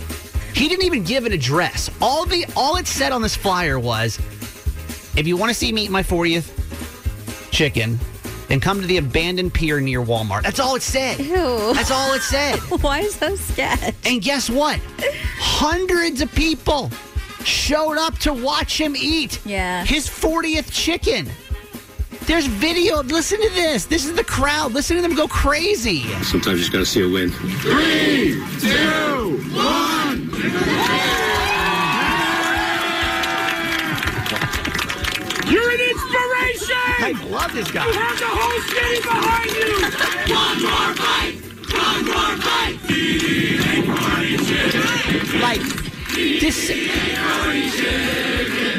He 0.53 0.67
didn't 0.67 0.85
even 0.85 1.03
give 1.03 1.25
an 1.25 1.31
address. 1.31 1.89
All 2.01 2.25
the 2.25 2.45
all 2.55 2.75
it 2.77 2.87
said 2.87 3.11
on 3.11 3.21
this 3.21 3.35
flyer 3.35 3.79
was, 3.79 4.17
"If 5.15 5.27
you 5.27 5.37
want 5.37 5.49
to 5.51 5.53
see 5.53 5.71
me 5.71 5.83
eat 5.83 5.91
my 5.91 6.03
40th 6.03 6.49
chicken, 7.51 7.99
then 8.47 8.59
come 8.59 8.81
to 8.81 8.87
the 8.87 8.97
abandoned 8.97 9.53
pier 9.53 9.79
near 9.79 10.01
Walmart." 10.03 10.43
That's 10.43 10.59
all 10.59 10.75
it 10.75 10.81
said. 10.81 11.19
Ew. 11.19 11.73
That's 11.75 11.91
all 11.91 12.11
it 12.13 12.21
said. 12.23 12.57
Why 12.81 12.99
is 13.01 13.15
that 13.17 13.37
so 13.37 13.53
scared? 13.53 13.93
And 14.03 14.21
guess 14.21 14.49
what? 14.49 14.79
Hundreds 15.39 16.21
of 16.21 16.33
people 16.33 16.91
showed 17.45 17.97
up 17.97 18.17
to 18.19 18.33
watch 18.33 18.79
him 18.79 18.95
eat 18.95 19.39
Yeah. 19.45 19.83
his 19.85 20.07
40th 20.07 20.71
chicken. 20.71 21.29
There's 22.27 22.45
video. 22.45 23.01
Listen 23.03 23.41
to 23.41 23.49
this. 23.49 23.85
This 23.85 24.05
is 24.05 24.13
the 24.13 24.23
crowd. 24.23 24.73
Listen 24.73 24.95
to 24.97 25.01
them 25.01 25.15
go 25.15 25.27
crazy. 25.27 26.03
Sometimes 26.23 26.57
you 26.57 26.57
just 26.59 26.71
gotta 26.71 26.85
see 26.85 27.01
a 27.01 27.09
win. 27.09 27.31
Three, 27.31 28.35
two, 28.59 29.37
one. 29.55 30.29
You're 35.51 35.69
an 35.69 35.79
inspiration! 35.81 36.77
I 37.03 37.11
love 37.29 37.51
this 37.53 37.69
guy. 37.71 37.85
You 37.85 37.91
have 37.93 38.17
the 38.19 38.25
whole 38.27 38.61
city 38.71 39.01
behind 39.01 39.51
you! 39.51 39.81
One 40.33 40.61
more 40.63 40.93
fight! 40.95 41.35
One 41.75 42.05
more 42.05 42.35
fight! 42.39 42.77
Like 45.41 45.90
this. 46.15 46.71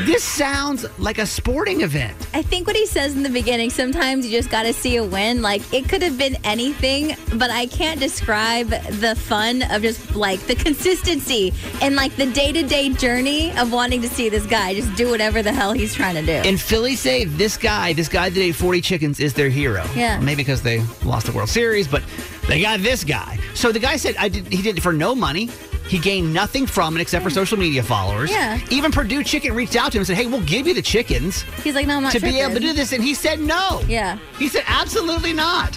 This 0.06 0.24
sounds 0.24 0.84
like 0.98 1.18
a 1.18 1.26
sporting 1.26 1.82
event. 1.82 2.14
I 2.34 2.42
think 2.42 2.66
what 2.66 2.76
he 2.76 2.86
says 2.86 3.14
in 3.14 3.22
the 3.22 3.30
beginning, 3.30 3.70
sometimes 3.70 4.26
you 4.26 4.36
just 4.36 4.50
got 4.50 4.64
to 4.64 4.72
see 4.72 4.96
a 4.96 5.04
win. 5.04 5.42
Like 5.42 5.62
it 5.72 5.88
could 5.88 6.02
have 6.02 6.18
been 6.18 6.36
anything, 6.44 7.16
but 7.36 7.50
I 7.50 7.66
can't 7.66 8.00
describe 8.00 8.68
the 8.68 9.14
fun 9.16 9.62
of 9.70 9.80
just 9.82 10.14
like 10.14 10.40
the 10.40 10.54
consistency 10.54 11.54
and 11.80 11.94
like 11.94 12.14
the 12.16 12.26
day 12.26 12.52
to 12.52 12.62
day 12.62 12.90
journey 12.90 13.56
of 13.56 13.72
wanting 13.72 14.02
to 14.02 14.08
see 14.08 14.28
this 14.28 14.44
guy 14.44 14.74
just 14.74 14.94
do 14.96 15.08
whatever 15.08 15.40
the 15.42 15.52
hell 15.52 15.72
he's 15.72 15.94
trying 15.94 16.16
to 16.16 16.22
do. 16.22 16.48
And 16.48 16.60
Philly 16.60 16.96
say 16.96 17.24
this 17.24 17.56
guy, 17.56 17.92
this 17.92 18.08
guy 18.08 18.28
that 18.28 18.38
ate 18.38 18.56
40 18.56 18.80
chickens 18.80 19.20
is 19.20 19.32
their 19.34 19.48
hero. 19.48 19.84
Yeah. 19.94 20.18
Maybe 20.20 20.42
because 20.42 20.62
they 20.62 20.84
lost 21.04 21.26
the 21.26 21.32
World 21.32 21.48
Series, 21.48 21.86
but 21.86 22.02
they 22.48 22.60
got 22.60 22.80
this 22.80 23.04
guy. 23.04 23.38
So 23.54 23.72
the 23.72 23.78
guy 23.78 23.96
said 23.96 24.16
I 24.18 24.28
did, 24.28 24.46
he 24.48 24.62
did 24.62 24.78
it 24.78 24.82
for 24.82 24.92
no 24.92 25.14
money. 25.14 25.48
He 25.88 25.98
gained 25.98 26.32
nothing 26.32 26.66
from 26.66 26.96
it 26.96 27.00
except 27.00 27.22
for 27.22 27.30
hmm. 27.30 27.34
social 27.34 27.58
media 27.58 27.82
followers. 27.82 28.30
Yeah. 28.30 28.60
Even 28.70 28.92
Perdue 28.92 29.24
Chicken 29.24 29.54
reached 29.54 29.76
out 29.76 29.92
to 29.92 29.98
him 29.98 30.00
and 30.00 30.06
said, 30.06 30.16
hey, 30.16 30.26
we'll 30.26 30.44
give 30.44 30.66
you 30.66 30.74
the 30.74 30.82
chickens 30.82 31.42
he's 31.62 31.74
like, 31.74 31.86
no, 31.86 31.96
I'm 31.96 32.02
not 32.02 32.12
to 32.12 32.20
be 32.20 32.40
able 32.40 32.54
to 32.54 32.60
do 32.60 32.72
this. 32.72 32.92
And 32.92 33.02
he 33.02 33.14
said 33.14 33.40
no. 33.40 33.82
Yeah. 33.86 34.18
He 34.38 34.48
said 34.48 34.64
absolutely 34.66 35.32
not. 35.32 35.74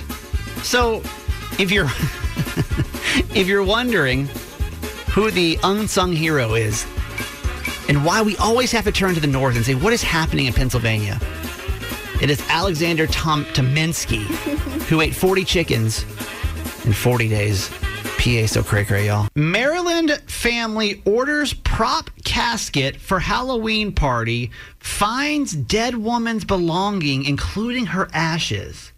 So 0.64 1.02
if 1.60 1.72
you're 1.72 1.86
if 3.36 3.48
you're 3.48 3.64
wondering 3.64 4.28
who 5.12 5.32
the 5.32 5.58
unsung 5.64 6.12
hero 6.12 6.54
is 6.54 6.86
and 7.88 8.04
why 8.04 8.22
we 8.22 8.36
always 8.38 8.72
have 8.72 8.84
to 8.86 8.92
turn 8.92 9.14
to 9.14 9.20
the 9.20 9.28
north 9.28 9.56
and 9.56 9.66
say 9.66 9.76
what 9.76 9.94
is 9.94 10.02
happening 10.02 10.46
in 10.46 10.54
Pennsylvania, 10.54 11.20
it 12.22 12.30
is 12.30 12.42
Alexander 12.50 13.08
Tom 13.08 13.46
Tominsky 13.46 14.24
who 14.88 15.02
ate 15.02 15.16
40 15.16 15.44
chickens 15.46 16.04
in 16.86 16.94
40 16.94 17.30
days. 17.30 17.70
PA 18.26 18.48
so 18.48 18.64
cray 18.64 18.84
cray, 18.84 19.06
y'all. 19.06 19.28
Maryland 19.36 20.12
family 20.26 21.00
orders 21.06 21.54
prop 21.54 22.10
casket 22.24 22.96
for 22.96 23.20
Halloween 23.20 23.92
party, 23.92 24.50
finds 24.80 25.52
dead 25.52 25.94
woman's 25.94 26.44
belonging, 26.44 27.24
including 27.24 27.86
her 27.86 28.10
ashes. 28.14 28.92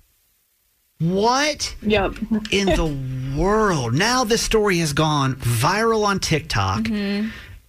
What 0.99 1.75
yep. 1.81 2.15
in 2.51 2.67
the 2.67 3.35
world? 3.37 3.93
Now 3.93 4.23
this 4.23 4.41
story 4.41 4.77
has 4.77 4.93
gone 4.93 5.35
viral 5.35 6.05
on 6.05 6.21
TikTok. 6.21 6.87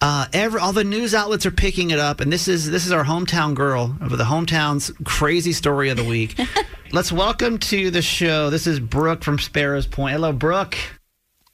Uh, 0.01 0.27
every 0.31 0.61
all 0.61 0.71
the 0.71 0.85
news 0.85 1.13
outlets 1.13 1.45
are 1.45 1.51
picking 1.51 1.91
it 1.91 1.99
up, 1.99 2.21
and 2.21 2.31
this 2.31 2.47
is 2.47 2.71
this 2.71 2.85
is 2.85 2.93
our 2.93 3.03
hometown 3.03 3.53
girl 3.53 3.97
of 3.99 4.17
the 4.17 4.23
hometown's 4.23 4.93
crazy 5.03 5.51
story 5.51 5.89
of 5.89 5.97
the 5.97 6.05
week. 6.05 6.39
Let's 6.93 7.11
welcome 7.11 7.57
to 7.57 7.91
the 7.91 8.01
show. 8.01 8.49
This 8.49 8.65
is 8.65 8.79
Brooke 8.79 9.25
from 9.25 9.39
Sparrows 9.39 9.87
Point. 9.87 10.13
Hello, 10.13 10.31
Brooke. 10.31 10.77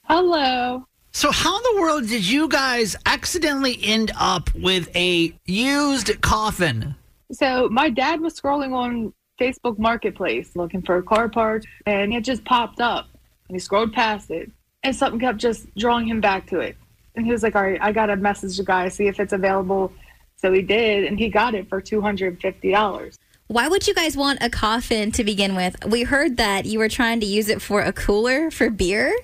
Hello. 0.07 0.85
So, 1.13 1.31
how 1.31 1.57
in 1.57 1.63
the 1.63 1.81
world 1.81 2.07
did 2.07 2.27
you 2.27 2.47
guys 2.47 2.95
accidentally 3.07 3.79
end 3.81 4.11
up 4.19 4.53
with 4.53 4.95
a 4.95 5.33
used 5.45 6.21
coffin? 6.21 6.95
So 7.31 7.69
my 7.69 7.89
dad 7.89 8.21
was 8.21 8.39
scrolling 8.39 8.73
on 8.73 9.13
Facebook 9.39 9.79
Marketplace 9.79 10.55
looking 10.55 10.83
for 10.83 10.97
a 10.97 11.03
car 11.03 11.27
parts, 11.27 11.65
and 11.87 12.13
it 12.13 12.21
just 12.21 12.45
popped 12.45 12.79
up. 12.79 13.07
And 13.47 13.55
he 13.55 13.59
scrolled 13.59 13.93
past 13.93 14.29
it, 14.29 14.51
and 14.83 14.95
something 14.95 15.19
kept 15.19 15.39
just 15.39 15.73
drawing 15.75 16.07
him 16.07 16.21
back 16.21 16.47
to 16.47 16.59
it. 16.59 16.77
And 17.15 17.25
he 17.25 17.31
was 17.31 17.41
like, 17.41 17.55
"All 17.55 17.63
right, 17.63 17.81
I 17.81 17.91
gotta 17.91 18.15
message 18.15 18.57
the 18.57 18.63
guy, 18.63 18.89
see 18.89 19.07
if 19.07 19.19
it's 19.19 19.33
available." 19.33 19.91
So 20.35 20.53
he 20.53 20.61
did, 20.61 21.05
and 21.05 21.17
he 21.17 21.29
got 21.29 21.55
it 21.55 21.67
for 21.67 21.81
two 21.81 22.01
hundred 22.01 22.33
and 22.33 22.41
fifty 22.41 22.71
dollars. 22.71 23.17
Why 23.47 23.67
would 23.67 23.87
you 23.87 23.95
guys 23.95 24.15
want 24.15 24.39
a 24.41 24.49
coffin 24.49 25.11
to 25.13 25.23
begin 25.23 25.55
with? 25.55 25.83
We 25.85 26.03
heard 26.03 26.37
that 26.37 26.65
you 26.65 26.77
were 26.77 26.89
trying 26.89 27.19
to 27.21 27.25
use 27.25 27.49
it 27.49 27.61
for 27.61 27.81
a 27.81 27.91
cooler 27.91 28.51
for 28.51 28.69
beer. 28.69 29.15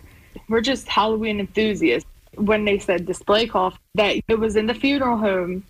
We're 0.51 0.59
just 0.61 0.87
Halloween 0.89 1.39
enthusiasts. 1.39 2.07
When 2.35 2.65
they 2.65 2.77
said 2.77 3.05
display 3.05 3.47
coffin, 3.47 3.79
that 3.95 4.17
it 4.27 4.39
was 4.39 4.55
in 4.55 4.65
the 4.65 4.73
funeral 4.73 5.17
home, 5.17 5.65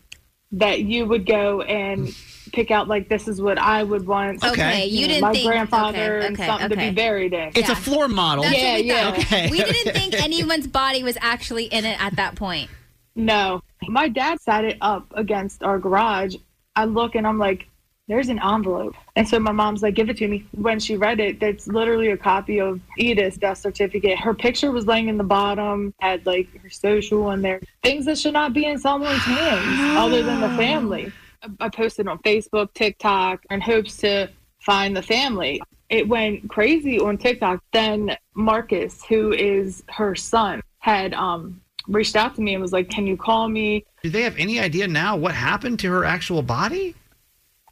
that 0.51 0.81
you 0.81 1.05
would 1.05 1.25
go 1.25 1.61
and 1.61 2.15
pick 2.51 2.71
out 2.71 2.87
like 2.87 3.09
this 3.09 3.27
is 3.27 3.41
what 3.41 3.57
I 3.57 3.83
would 3.83 4.05
want. 4.05 4.43
Okay, 4.43 4.85
you 4.85 5.01
know, 5.01 5.07
didn't 5.07 5.21
my 5.21 5.33
think- 5.33 5.47
grandfather 5.47 6.17
okay, 6.17 6.27
and 6.27 6.35
okay, 6.35 6.45
something 6.45 6.69
to 6.69 6.75
be 6.75 6.91
buried 6.91 7.33
in. 7.33 7.51
It's 7.55 7.69
a 7.69 7.75
floor 7.75 8.07
model. 8.07 8.43
That's 8.43 8.57
yeah, 8.57 8.77
yeah. 8.77 9.09
Okay, 9.17 9.49
We 9.49 9.57
didn't 9.63 9.93
think 9.95 10.13
anyone's 10.21 10.67
body 10.67 11.03
was 11.03 11.17
actually 11.21 11.65
in 11.65 11.85
it 11.85 11.99
at 12.01 12.15
that 12.15 12.35
point. 12.35 12.69
No, 13.15 13.61
my 13.87 14.07
dad 14.07 14.41
sat 14.41 14.65
it 14.65 14.77
up 14.81 15.05
against 15.15 15.63
our 15.63 15.79
garage. 15.79 16.35
I 16.75 16.85
look 16.85 17.15
and 17.15 17.27
I'm 17.27 17.37
like, 17.37 17.67
there's 18.11 18.29
an 18.29 18.39
envelope. 18.39 18.95
And 19.15 19.27
so 19.27 19.39
my 19.39 19.51
mom's 19.51 19.81
like, 19.81 19.95
give 19.95 20.09
it 20.09 20.17
to 20.17 20.27
me. 20.27 20.45
When 20.51 20.79
she 20.79 20.97
read 20.97 21.19
it, 21.19 21.39
that's 21.39 21.67
literally 21.67 22.09
a 22.09 22.17
copy 22.17 22.59
of 22.59 22.81
Edith's 22.97 23.37
death 23.37 23.59
certificate. 23.59 24.19
Her 24.19 24.33
picture 24.33 24.71
was 24.71 24.85
laying 24.85 25.07
in 25.07 25.17
the 25.17 25.23
bottom, 25.23 25.93
had 25.99 26.25
like 26.25 26.49
her 26.61 26.69
social 26.69 27.31
in 27.31 27.41
there. 27.41 27.61
Things 27.83 28.05
that 28.05 28.17
should 28.17 28.33
not 28.33 28.53
be 28.53 28.65
in 28.65 28.77
someone's 28.77 29.21
hands 29.21 29.97
other 29.97 30.23
than 30.23 30.41
the 30.41 30.49
family. 30.57 31.11
I 31.59 31.69
posted 31.69 32.07
on 32.07 32.19
Facebook, 32.19 32.73
TikTok, 32.73 33.45
in 33.49 33.61
hopes 33.61 33.97
to 33.97 34.29
find 34.59 34.95
the 34.95 35.01
family. 35.01 35.61
It 35.89 36.07
went 36.07 36.49
crazy 36.49 36.99
on 36.99 37.17
TikTok. 37.17 37.63
Then 37.71 38.15
Marcus, 38.35 39.03
who 39.05 39.33
is 39.33 39.83
her 39.89 40.15
son, 40.15 40.61
had 40.79 41.13
um 41.13 41.61
reached 41.87 42.15
out 42.15 42.35
to 42.35 42.41
me 42.41 42.53
and 42.53 42.61
was 42.61 42.71
like, 42.71 42.89
"Can 42.89 43.07
you 43.07 43.17
call 43.17 43.49
me?" 43.49 43.85
Do 44.03 44.09
they 44.09 44.21
have 44.21 44.37
any 44.37 44.59
idea 44.59 44.87
now 44.87 45.17
what 45.17 45.33
happened 45.33 45.79
to 45.79 45.91
her 45.91 46.05
actual 46.05 46.41
body? 46.41 46.95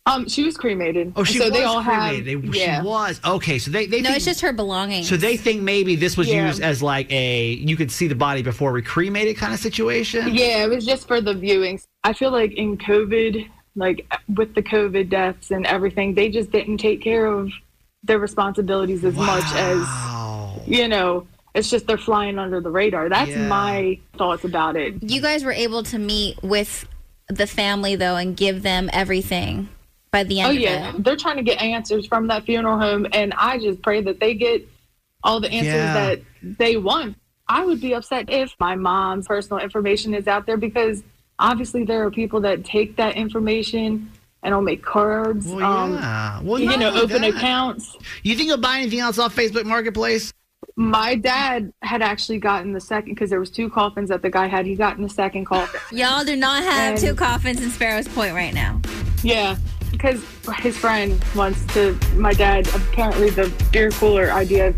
Um, 0.10 0.28
she 0.28 0.44
was 0.44 0.58
cremated. 0.58 1.14
Oh, 1.16 1.24
she 1.24 1.38
so 1.38 1.46
was 1.46 1.54
they 1.54 1.64
all 1.64 1.84
cremated. 1.84 2.28
Have, 2.28 2.52
They- 2.52 2.60
yeah. 2.60 2.82
She 2.82 2.88
was 2.88 3.22
okay. 3.26 3.60
So 3.60 3.72
they 3.72 3.86
they 3.86 4.02
No, 4.02 4.06
think, 4.10 4.18
it's 4.18 4.26
just 4.26 4.42
her 4.42 4.52
belongings. 4.54 5.08
so 5.08 5.16
they 5.18 5.38
think 5.38 5.62
maybe 5.62 5.96
this 5.96 6.18
was 6.18 6.28
Yeah. 6.28 6.48
used 6.48 6.62
as 6.62 6.82
like 6.84 7.12
a 7.12 7.52
you 7.54 7.76
could 7.78 7.92
see 7.92 8.08
the 8.08 8.16
body 8.16 8.42
before 8.42 8.72
we 8.72 8.82
cremated 8.82 9.38
kind 9.38 9.54
of 9.54 9.60
situation. 9.60 10.34
Yeah, 10.36 10.64
it 10.64 10.70
was 10.70 10.86
just 10.86 11.08
for 11.08 11.22
the 11.22 11.34
viewings. 11.34 11.84
I 12.04 12.14
feel 12.14 12.32
like 12.32 12.54
in 12.54 12.78
COVID, 12.78 13.48
like 13.76 14.06
with 14.36 14.56
the 14.56 14.64
COVID 14.64 15.10
deaths 15.10 15.52
and 15.52 15.66
everything, 15.68 16.16
they 16.16 16.30
just 16.30 16.52
didn't 16.52 16.78
take 16.78 17.02
care 17.02 17.26
of 17.26 17.52
their 18.04 18.20
responsibilities 18.20 19.04
as 19.06 19.16
much 19.16 19.44
as 19.54 19.86
you 20.68 20.88
know. 20.88 21.28
It's 21.56 21.70
just 21.70 21.88
they're 21.88 21.98
flying 21.98 22.38
under 22.38 22.62
the 22.62 22.70
radar. 22.70 23.10
That's 23.10 23.32
Yeah. 23.32 23.48
my 23.48 23.98
thoughts 24.18 24.44
about 24.44 24.76
it. 24.76 25.02
You 25.02 25.20
guys 25.20 25.44
were 25.44 25.52
able 25.52 25.82
to 25.84 25.98
meet 25.98 26.42
with 26.44 26.86
the 27.28 27.48
family 27.48 27.96
though 27.96 28.16
and 28.16 28.38
give 28.38 28.62
them 28.64 28.90
everything 28.94 29.70
by 30.12 30.24
the 30.24 30.40
end 30.40 30.48
Oh 30.48 30.52
of 30.56 30.60
yeah, 30.60 30.96
it. 30.96 31.04
they're 31.04 31.16
trying 31.16 31.38
to 31.38 31.44
get 31.44 31.62
answers 31.62 32.06
from 32.08 32.28
that 32.28 32.44
funeral 32.46 32.80
home, 32.80 33.08
and 33.14 33.34
I 33.38 33.60
just 33.60 33.82
pray 33.82 34.02
that 34.02 34.20
they 34.20 34.34
get 34.34 34.68
all 35.24 35.40
the 35.40 35.50
answers 35.52 35.74
Yeah. 35.74 35.94
that 35.94 36.22
they 36.42 36.78
want. 36.78 37.18
I 37.48 37.66
would 37.66 37.82
be 37.82 37.94
upset 37.94 38.30
if 38.30 38.54
my 38.60 38.76
mom's 38.76 39.28
personal 39.28 39.62
information 39.62 40.14
is 40.14 40.28
out 40.28 40.46
there 40.46 40.58
because 40.58 41.04
obviously 41.40 41.84
there 41.84 42.06
are 42.06 42.12
people 42.12 42.42
that 42.42 42.64
take 42.64 42.96
that 42.98 43.16
information 43.16 44.12
and 44.44 44.56
will 44.56 44.62
make 44.62 44.84
cards. 44.84 45.48
Well, 45.48 45.64
um, 45.66 45.94
yeah. 45.96 46.42
Well, 46.42 46.60
you 46.60 46.78
know, 46.78 46.94
open 46.96 47.22
that. 47.24 47.36
accounts. 47.36 47.98
You 48.24 48.36
think 48.36 48.48
you'll 48.48 48.58
buy 48.58 48.78
anything 48.80 49.00
else 49.00 49.18
off 49.20 49.36
Facebook 49.36 49.66
Marketplace? 49.66 50.32
My 50.76 51.16
dad 51.16 51.74
had 51.82 52.02
actually 52.02 52.38
gotten 52.38 52.72
the 52.72 52.80
second 52.80 53.14
because 53.16 53.30
there 53.30 53.40
was 53.40 53.50
two 53.50 53.70
coffins 53.70 54.10
that 54.10 54.22
the 54.22 54.30
guy 54.30 54.48
had. 54.48 54.66
He 54.66 54.76
got 54.76 54.96
in 54.96 55.04
the 55.04 55.10
second 55.10 55.46
coffin. 55.46 55.82
Y'all 55.98 56.24
do 56.24 56.36
not 56.38 56.64
have 56.64 56.92
And- 56.94 57.00
two 57.02 57.16
coffins 57.16 57.62
in 57.62 57.70
Sparrow's 57.72 58.08
Point 58.08 58.34
right 58.34 58.54
now. 58.54 58.80
Yeah, 59.24 59.58
because 60.00 60.24
his 60.60 60.78
friend 60.78 61.22
wants 61.36 61.66
to. 61.74 61.94
My 62.16 62.34
dad 62.34 62.68
apparently 62.74 63.30
the 63.30 63.54
beer 63.72 63.92
cooler 63.92 64.32
idea. 64.32 64.74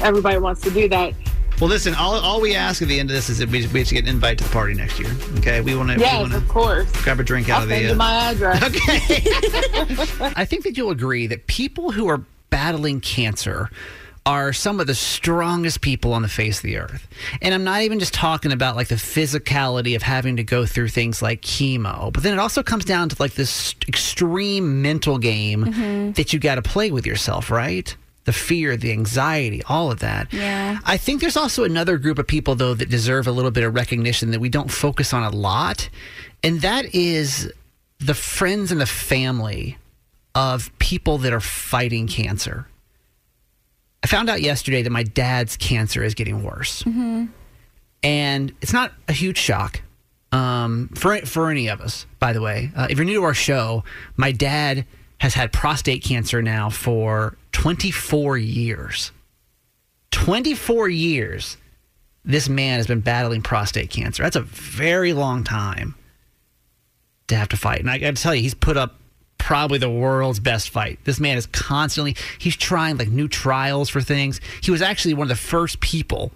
Everybody 0.00 0.38
wants 0.38 0.60
to 0.62 0.70
do 0.70 0.88
that. 0.88 1.14
Well, 1.60 1.70
listen. 1.70 1.94
All, 1.94 2.14
all 2.14 2.40
we 2.40 2.54
ask 2.54 2.82
at 2.82 2.88
the 2.88 2.98
end 3.00 3.10
of 3.10 3.16
this 3.16 3.28
is 3.30 3.38
that 3.38 3.48
we, 3.48 3.66
we 3.68 3.84
should 3.84 3.94
get 3.94 4.04
an 4.04 4.10
invite 4.10 4.38
to 4.38 4.44
the 4.44 4.50
party 4.50 4.74
next 4.74 4.98
year. 4.98 5.10
Okay, 5.38 5.60
we 5.60 5.74
want 5.74 5.90
to. 5.90 5.98
yes, 5.98 6.28
we 6.28 6.34
of 6.36 6.48
course. 6.48 6.90
to 6.92 7.02
grab 7.02 7.20
a 7.20 7.24
drink 7.24 7.48
out 7.48 7.58
I'll 7.58 7.62
of 7.64 7.70
send 7.70 7.84
the. 7.84 7.88
you 7.88 7.94
uh, 7.94 7.96
my 7.96 8.12
address. 8.30 8.62
Okay. 8.66 10.30
I 10.36 10.44
think 10.44 10.64
that 10.64 10.76
you'll 10.76 10.90
agree 10.90 11.26
that 11.28 11.46
people 11.46 11.92
who 11.92 12.08
are 12.08 12.22
battling 12.50 13.00
cancer 13.00 13.70
are 14.28 14.52
some 14.52 14.78
of 14.78 14.86
the 14.86 14.94
strongest 14.94 15.80
people 15.80 16.12
on 16.12 16.20
the 16.20 16.28
face 16.28 16.58
of 16.58 16.62
the 16.64 16.76
earth. 16.76 17.08
And 17.40 17.54
I'm 17.54 17.64
not 17.64 17.80
even 17.80 17.98
just 17.98 18.12
talking 18.12 18.52
about 18.52 18.76
like 18.76 18.88
the 18.88 18.96
physicality 18.96 19.96
of 19.96 20.02
having 20.02 20.36
to 20.36 20.44
go 20.44 20.66
through 20.66 20.88
things 20.88 21.22
like 21.22 21.40
chemo, 21.40 22.12
but 22.12 22.22
then 22.22 22.34
it 22.34 22.38
also 22.38 22.62
comes 22.62 22.84
down 22.84 23.08
to 23.08 23.16
like 23.18 23.32
this 23.34 23.74
extreme 23.88 24.82
mental 24.82 25.16
game 25.16 25.64
Mhm. 25.64 26.14
that 26.16 26.34
you 26.34 26.38
got 26.38 26.56
to 26.56 26.62
play 26.62 26.90
with 26.90 27.06
yourself, 27.06 27.50
right? 27.50 27.96
The 28.26 28.34
fear, 28.34 28.76
the 28.76 28.92
anxiety, 28.92 29.62
all 29.66 29.90
of 29.90 30.00
that. 30.00 30.30
Yeah. 30.30 30.80
I 30.84 30.98
think 30.98 31.22
there's 31.22 31.36
also 31.38 31.64
another 31.64 31.96
group 31.96 32.18
of 32.18 32.26
people, 32.26 32.54
though, 32.54 32.74
that 32.74 32.90
deserve 32.90 33.26
a 33.26 33.32
little 33.32 33.50
bit 33.50 33.64
of 33.64 33.74
recognition 33.74 34.32
that 34.32 34.40
we 34.40 34.50
don't 34.50 34.70
focus 34.70 35.14
on 35.14 35.22
a 35.22 35.30
lot. 35.30 35.88
And 36.42 36.60
that 36.60 36.94
is 36.94 37.50
the 37.98 38.12
friends 38.12 38.70
and 38.70 38.78
the 38.80 38.86
family 38.86 39.78
of 40.34 40.70
people 40.78 41.16
that 41.18 41.32
are 41.32 41.40
fighting 41.40 42.06
cancer. 42.06 42.66
I 44.02 44.06
found 44.06 44.30
out 44.30 44.40
yesterday 44.40 44.82
that 44.82 44.90
my 44.90 45.02
dad's 45.02 45.56
cancer 45.56 46.02
is 46.02 46.14
getting 46.14 46.42
worse. 46.42 46.82
Mm-hmm. 46.84 47.26
And 48.02 48.54
it's 48.60 48.72
not 48.72 48.92
a 49.08 49.12
huge 49.12 49.38
shock 49.38 49.82
um, 50.30 50.88
for, 50.94 51.18
for 51.18 51.50
any 51.50 51.68
of 51.68 51.80
us, 51.80 52.06
by 52.18 52.32
the 52.32 52.40
way. 52.40 52.70
Uh, 52.76 52.86
if 52.90 52.96
you're 52.96 53.04
new 53.04 53.14
to 53.14 53.24
our 53.24 53.34
show, 53.34 53.84
my 54.16 54.30
dad 54.30 54.86
has 55.18 55.34
had 55.34 55.52
prostate 55.52 56.04
cancer 56.04 56.42
now 56.42 56.70
for 56.70 57.36
24 57.52 58.38
years. 58.38 59.10
24 60.12 60.88
years, 60.88 61.56
this 62.24 62.48
man 62.48 62.78
has 62.78 62.86
been 62.86 63.00
battling 63.00 63.42
prostate 63.42 63.90
cancer. 63.90 64.22
That's 64.22 64.36
a 64.36 64.42
very 64.42 65.12
long 65.12 65.44
time 65.44 65.96
to 67.26 67.36
have 67.36 67.48
to 67.48 67.56
fight. 67.56 67.80
And 67.80 67.90
I 67.90 67.98
got 67.98 68.16
to 68.16 68.22
tell 68.22 68.34
you, 68.34 68.42
he's 68.42 68.54
put 68.54 68.76
up 68.76 68.97
probably 69.48 69.78
the 69.78 69.88
world's 69.88 70.40
best 70.40 70.68
fight. 70.68 70.98
This 71.04 71.18
man 71.18 71.38
is 71.38 71.46
constantly, 71.46 72.14
he's 72.38 72.54
trying 72.54 72.98
like 72.98 73.08
new 73.08 73.28
trials 73.28 73.88
for 73.88 74.02
things. 74.02 74.42
He 74.62 74.70
was 74.70 74.82
actually 74.82 75.14
one 75.14 75.24
of 75.24 75.30
the 75.30 75.36
first 75.36 75.80
people 75.80 76.32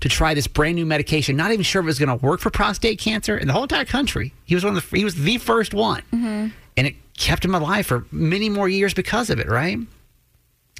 to 0.00 0.08
try 0.08 0.34
this 0.34 0.48
brand 0.48 0.74
new 0.74 0.84
medication, 0.84 1.36
not 1.36 1.52
even 1.52 1.62
sure 1.62 1.78
if 1.78 1.84
it 1.84 1.86
was 1.86 2.00
going 2.00 2.18
to 2.18 2.26
work 2.26 2.40
for 2.40 2.50
prostate 2.50 2.98
cancer 2.98 3.38
in 3.38 3.46
the 3.46 3.52
whole 3.52 3.62
entire 3.62 3.84
country. 3.84 4.34
He 4.46 4.56
was 4.56 4.64
one 4.64 4.76
of 4.76 4.90
the, 4.90 4.96
he 4.96 5.04
was 5.04 5.14
the 5.14 5.38
first 5.38 5.74
one. 5.74 6.02
Mm-hmm. 6.12 6.48
And 6.76 6.86
it 6.88 6.96
kept 7.16 7.44
him 7.44 7.54
alive 7.54 7.86
for 7.86 8.04
many 8.10 8.48
more 8.50 8.68
years 8.68 8.92
because 8.94 9.30
of 9.30 9.38
it, 9.38 9.46
right? 9.46 9.78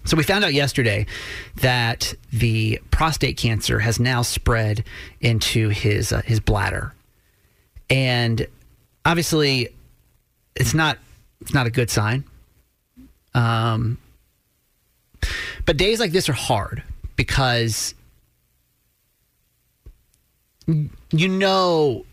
So 0.06 0.16
we 0.16 0.24
found 0.24 0.42
out 0.42 0.54
yesterday 0.54 1.06
that 1.60 2.14
the 2.32 2.80
prostate 2.90 3.36
cancer 3.36 3.78
has 3.78 4.00
now 4.00 4.22
spread 4.22 4.82
into 5.20 5.68
his 5.68 6.10
uh, 6.10 6.22
his 6.22 6.40
bladder, 6.40 6.94
and 7.88 8.44
obviously, 9.04 9.68
it's 10.56 10.74
not 10.74 10.98
it's 11.40 11.54
not 11.54 11.66
a 11.66 11.70
good 11.70 11.90
sign. 11.90 12.24
Um, 13.34 13.98
but 15.66 15.76
days 15.76 16.00
like 16.00 16.12
this 16.12 16.28
are 16.28 16.32
hard 16.34 16.82
because 17.16 17.94
you 20.66 21.28
know 21.28 22.04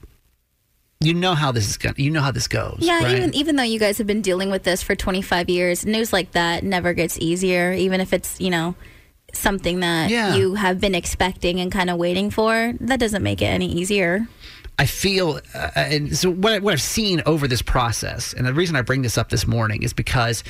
you 0.99 1.13
know 1.13 1.33
how 1.33 1.51
this 1.51 1.67
is 1.67 1.77
going 1.77 1.95
you 1.97 2.11
know 2.11 2.21
how 2.21 2.31
this 2.31 2.47
goes 2.47 2.77
Yeah, 2.79 3.03
right? 3.03 3.17
even 3.17 3.33
even 3.35 3.55
though 3.55 3.63
you 3.63 3.79
guys 3.79 3.97
have 3.97 4.07
been 4.07 4.21
dealing 4.21 4.49
with 4.51 4.63
this 4.63 4.81
for 4.83 4.95
25 4.95 5.49
years, 5.49 5.85
news 5.85 6.13
like 6.13 6.31
that 6.31 6.63
never 6.63 6.93
gets 6.93 7.17
easier. 7.19 7.73
Even 7.73 7.99
if 7.99 8.13
it's 8.13 8.39
you 8.39 8.49
know 8.49 8.75
something 9.33 9.79
that 9.79 10.09
Yeah. 10.11 10.35
you 10.35 10.53
have 10.55 10.79
been 10.79 10.93
expecting 10.95 11.59
and 11.59 11.71
kind 11.71 11.89
of 11.89 11.97
waiting 11.97 12.29
for, 12.29 12.73
that 12.79 12.99
doesn't 12.99 13.23
make 13.23 13.41
it 13.41 13.45
any 13.45 13.71
easier. 13.71 14.27
I 14.79 14.85
feel, 14.85 15.39
uh, 15.53 15.69
and 15.75 16.17
so 16.17 16.31
what, 16.31 16.53
I, 16.53 16.59
what 16.59 16.73
I've 16.73 16.81
seen 16.81 17.21
over 17.25 17.47
this 17.47 17.61
process, 17.61 18.33
and 18.33 18.45
the 18.45 18.53
reason 18.53 18.75
I 18.75 18.81
bring 18.81 19.01
this 19.03 19.17
up 19.17 19.29
this 19.29 19.45
morning 19.45 19.83
is 19.83 19.93
because 19.93 20.43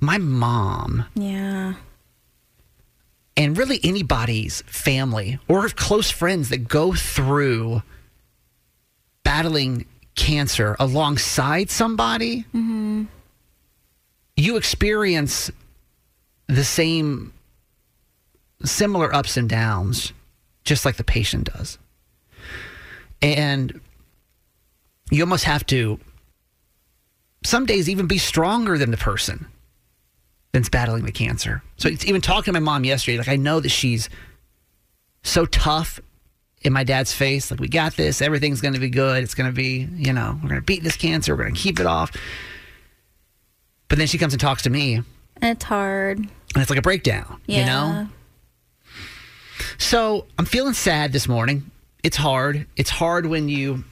my 0.00 0.18
mom 0.18 1.06
Yeah. 1.14 1.74
and 3.36 3.56
really 3.56 3.80
anybody's 3.82 4.60
family 4.62 5.38
or 5.48 5.68
close 5.70 6.10
friends 6.10 6.50
that 6.50 6.68
go 6.68 6.92
through 6.92 7.82
battling 9.24 9.86
cancer 10.14 10.76
alongside 10.78 11.70
somebody, 11.70 12.44
Mm-hmm. 12.54 13.04
you 14.36 14.56
experience 14.56 15.50
the 16.46 16.64
same 16.64 17.32
similar 18.64 19.14
ups 19.14 19.36
and 19.36 19.48
downs 19.48 20.12
just 20.64 20.84
like 20.84 20.96
the 20.96 21.04
patient 21.04 21.50
does 21.52 21.78
and 23.22 23.80
you 25.10 25.22
almost 25.22 25.44
have 25.44 25.64
to 25.66 25.98
some 27.44 27.66
days 27.66 27.88
even 27.88 28.06
be 28.06 28.18
stronger 28.18 28.76
than 28.78 28.90
the 28.90 28.96
person 28.96 29.46
that's 30.52 30.68
battling 30.68 31.04
the 31.04 31.12
cancer. 31.12 31.62
So 31.76 31.88
it's 31.88 32.04
even 32.04 32.20
talking 32.20 32.52
to 32.54 32.60
my 32.60 32.64
mom 32.64 32.84
yesterday 32.84 33.18
like 33.18 33.28
i 33.28 33.36
know 33.36 33.60
that 33.60 33.70
she's 33.70 34.08
so 35.22 35.46
tough 35.46 36.00
in 36.62 36.72
my 36.72 36.84
dad's 36.84 37.12
face. 37.12 37.50
Like 37.50 37.58
we 37.60 37.68
got 37.68 37.96
this. 37.96 38.22
Everything's 38.22 38.60
going 38.60 38.74
to 38.74 38.80
be 38.80 38.88
good. 38.90 39.22
It's 39.24 39.34
going 39.34 39.50
to 39.50 39.54
be 39.54 39.88
you 39.96 40.12
know 40.12 40.38
we're 40.42 40.48
going 40.48 40.60
to 40.60 40.64
beat 40.64 40.82
this 40.82 40.96
cancer. 40.96 41.34
We're 41.34 41.44
going 41.44 41.54
to 41.54 41.60
keep 41.60 41.80
it 41.80 41.86
off. 41.86 42.12
But 43.88 43.98
then 43.98 44.06
she 44.06 44.18
comes 44.18 44.32
and 44.32 44.40
talks 44.40 44.62
to 44.62 44.70
me. 44.70 44.94
And 44.94 45.04
And 45.40 45.56
it's 45.56 45.64
hard. 45.64 46.18
And 46.18 46.28
it's 46.56 46.70
like 46.70 46.78
a 46.78 46.82
breakdown 46.82 47.40
Yeah. 47.46 47.58
you 47.60 47.66
know? 47.66 48.08
So 49.78 50.26
i'm 50.38 50.44
feeling 50.44 50.74
sad 50.74 51.12
this 51.12 51.26
morning 51.28 51.70
it's 52.02 52.16
hard. 52.16 52.66
It's 52.76 52.90
hard 52.90 53.26
when 53.26 53.48
you 53.48 53.84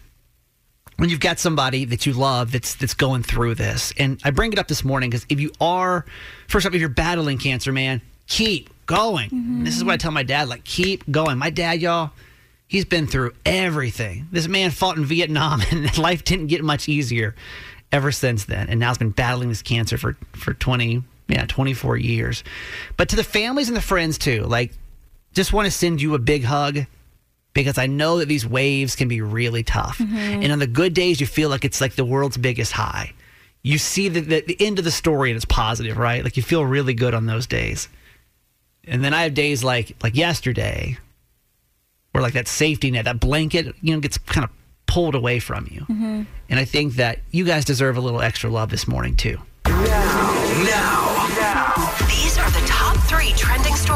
when 0.97 1.09
you've 1.09 1.21
got 1.21 1.39
somebody 1.39 1.87
that 1.87 2.05
you 2.05 2.13
love 2.13 2.53
that's 2.53 2.75
that's 2.75 2.95
going 2.95 3.23
through 3.23 3.55
this. 3.55 3.93
And 3.97 4.21
i 4.25 4.31
bring 4.31 4.53
it 4.53 4.59
up 4.59 4.69
this 4.69 4.85
morning 4.85 5.11
because 5.11 5.25
if 5.29 5.41
you 5.41 5.51
are 5.61 6.05
first 6.49 6.67
off 6.67 6.75
if 6.75 6.81
you're 6.81 6.91
battling 6.91 7.39
cancer 7.39 7.73
man 7.73 8.03
keep 8.27 8.69
going. 8.87 9.31
Mm-hmm. 9.31 9.65
This 9.65 9.77
is 9.77 9.85
what 9.85 9.95
i 9.95 9.97
tell 9.97 10.11
my 10.11 10.23
dad 10.23 10.49
like 10.49 10.65
keep 10.65 11.11
going. 11.11 11.39
My 11.39 11.51
dad 11.51 11.81
y'all 11.81 12.11
he's 12.67 12.85
been 12.85 13.07
through 13.07 13.33
everything. 13.47 14.29
This 14.31 14.47
man 14.47 14.71
fought 14.71 14.97
in 14.97 15.05
vietnam 15.05 15.63
and 15.71 15.97
life 15.99 16.25
didn't 16.25 16.49
get 16.49 16.63
much 16.63 16.89
easier 16.89 17.35
ever 17.93 18.13
since 18.13 18.45
then. 18.45 18.69
And 18.69 18.79
now 18.79 18.89
he's 18.89 18.99
been 18.99 19.11
battling 19.11 19.49
this 19.49 19.63
cancer 19.63 19.97
for 19.97 20.17
for 20.33 20.53
20 20.53 21.03
yeah 21.29 21.47
24 21.47 21.97
years. 21.97 22.45
But 22.97 23.09
to 23.11 23.17
the 23.17 23.25
families 23.25 23.69
and 23.69 23.77
the 23.77 23.83
friends 23.83 24.19
too 24.19 24.43
like 24.43 24.73
just 25.33 25.53
want 25.53 25.65
to 25.65 25.71
send 25.71 26.03
you 26.03 26.15
a 26.15 26.19
big 26.19 26.45
hug 26.45 26.87
because 27.53 27.79
I 27.79 27.87
know 27.87 28.19
that 28.19 28.29
these 28.29 28.47
waves 28.47 28.95
can 28.97 29.09
be 29.09 29.21
really 29.21 29.63
tough. 29.63 29.99
Mm-hmm. 29.99 30.43
And 30.43 30.53
on 30.53 30.59
the 30.59 30.67
good 30.67 30.95
days, 30.95 31.21
you 31.21 31.27
feel 31.27 31.49
like 31.49 31.65
it's 31.65 31.81
like 31.81 31.95
the 31.95 32.05
world's 32.05 32.37
biggest 32.37 32.73
high. 32.73 33.13
You 33.63 33.79
see 33.79 34.09
the, 34.09 34.21
the, 34.21 34.41
the 34.41 34.57
end 34.61 34.79
of 34.79 34.85
the 34.85 34.91
story 34.91 35.31
and 35.31 35.37
it's 35.37 35.45
positive, 35.45 35.99
right? 35.99 36.25
Like 36.25 36.37
you 36.37 36.43
feel 36.43 36.65
really 36.65 36.95
good 36.95 37.15
on 37.15 37.27
those 37.27 37.47
days. 37.47 37.89
And 38.85 39.05
then 39.05 39.13
I 39.13 39.25
have 39.25 39.35
days 39.35 39.63
like 39.63 39.95
like 40.03 40.17
yesterday 40.17 40.97
where 42.13 42.23
like 42.23 42.33
that 42.33 42.49
safety 42.49 42.91
net, 42.91 43.05
that 43.05 43.21
blanket, 43.21 43.75
you 43.83 43.95
know, 43.95 44.01
gets 44.01 44.19
kind 44.19 44.45
of 44.45 44.51
pulled 44.87 45.15
away 45.15 45.39
from 45.39 45.69
you. 45.71 45.83
Mm-hmm. 45.83 46.23
And 46.49 46.59
I 46.59 46.65
think 46.65 46.95
that 46.95 47.21
you 47.31 47.45
guys 47.45 47.65
deserve 47.65 47.97
a 47.97 48.01
little 48.01 48.21
extra 48.23 48.51
love 48.51 48.71
this 48.71 48.89
morning 48.89 49.17
too. 49.17 49.39
Now, 49.67 50.31
These 52.09 52.39
are 52.39 52.40
the 52.40 52.40
top 52.40 52.40
three 52.40 52.40
trending 52.40 52.40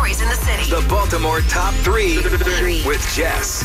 stories 0.04 0.20
in 0.20 0.28
the 0.28 0.34
city. 0.34 0.70
the 0.70 0.86
Baltimore 0.88 1.40
top 1.42 1.72
three 1.76 2.16
with 2.86 3.00
Jess. 3.14 3.64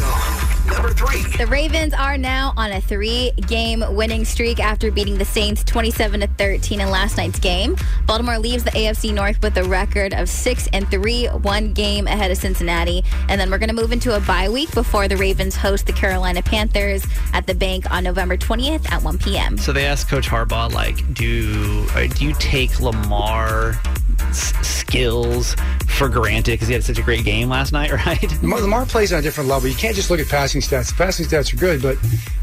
Number 0.68 0.94
three. 0.94 1.24
The 1.38 1.48
Ravens 1.48 1.94
are 1.94 2.18
now 2.18 2.54
on 2.56 2.72
a 2.72 2.80
three-game 2.80 3.84
winning 3.90 4.24
streak 4.24 4.60
after 4.60 4.92
beating 4.92 5.18
the 5.18 5.26
Saints 5.26 5.64
27 5.64 6.22
to 6.22 6.28
13 6.28 6.80
in 6.80 6.90
last 6.92 7.18
night's 7.18 7.40
game. 7.40 7.76
Baltimore 8.06 8.38
leaves 8.38 8.64
the 8.64 8.70
AFC 8.72 9.14
North 9.14 9.42
with 9.42 9.58
a 9.58 9.64
record 9.64 10.14
of 10.14 10.30
six 10.30 10.70
and 10.72 10.90
three, 10.92 11.26
one 11.26 11.74
game 11.74 12.08
ahead 12.08 12.30
of 12.30 12.38
Cincinnati. 12.38 13.04
And 13.28 13.42
then 13.42 13.50
we're 13.50 13.58
going 13.58 13.70
to 13.70 13.76
move 13.76 13.92
into 13.92 14.16
a 14.16 14.20
bye 14.22 14.48
week 14.48 14.72
before 14.74 15.08
the 15.08 15.18
Ravens 15.18 15.56
host 15.56 15.88
the 15.88 15.94
Carolina 15.94 16.44
Panthers 16.44 17.06
at 17.34 17.48
the 17.48 17.56
Bank 17.56 17.90
on 17.92 18.04
November 18.04 18.38
20th 18.38 18.90
at 18.92 19.02
1 19.02 19.18
p.m. 19.18 19.58
So 19.58 19.74
they 19.74 19.86
asked 19.86 20.08
Coach 20.08 20.28
Harbaugh, 20.28 20.72
like, 20.72 21.14
do 21.14 21.86
uh, 21.96 22.08
do 22.08 22.26
you 22.26 22.34
take 22.36 22.80
Lamar 22.80 23.80
s- 24.30 24.54
skills 24.68 25.56
for 25.88 26.08
granted 26.10 26.52
because 26.52 26.68
he 26.68 26.74
had 26.74 26.84
such 26.84 26.98
a 26.98 27.02
great 27.04 27.24
game 27.26 27.50
last 27.50 27.72
night, 27.72 27.92
right? 28.06 28.42
Lamar 28.42 28.62
Lamar 28.62 28.86
plays 28.86 29.12
on 29.14 29.20
a 29.20 29.22
different 29.22 29.50
level. 29.50 29.70
You 29.70 29.76
can't 29.76 29.96
just 29.96 30.10
look 30.10 30.20
at 30.20 30.28
passing 30.28 30.62
stats. 30.62 30.90
The 30.90 30.96
passing 30.96 31.26
stats 31.26 31.54
are 31.54 31.58
good, 31.58 31.82
but 31.82 31.98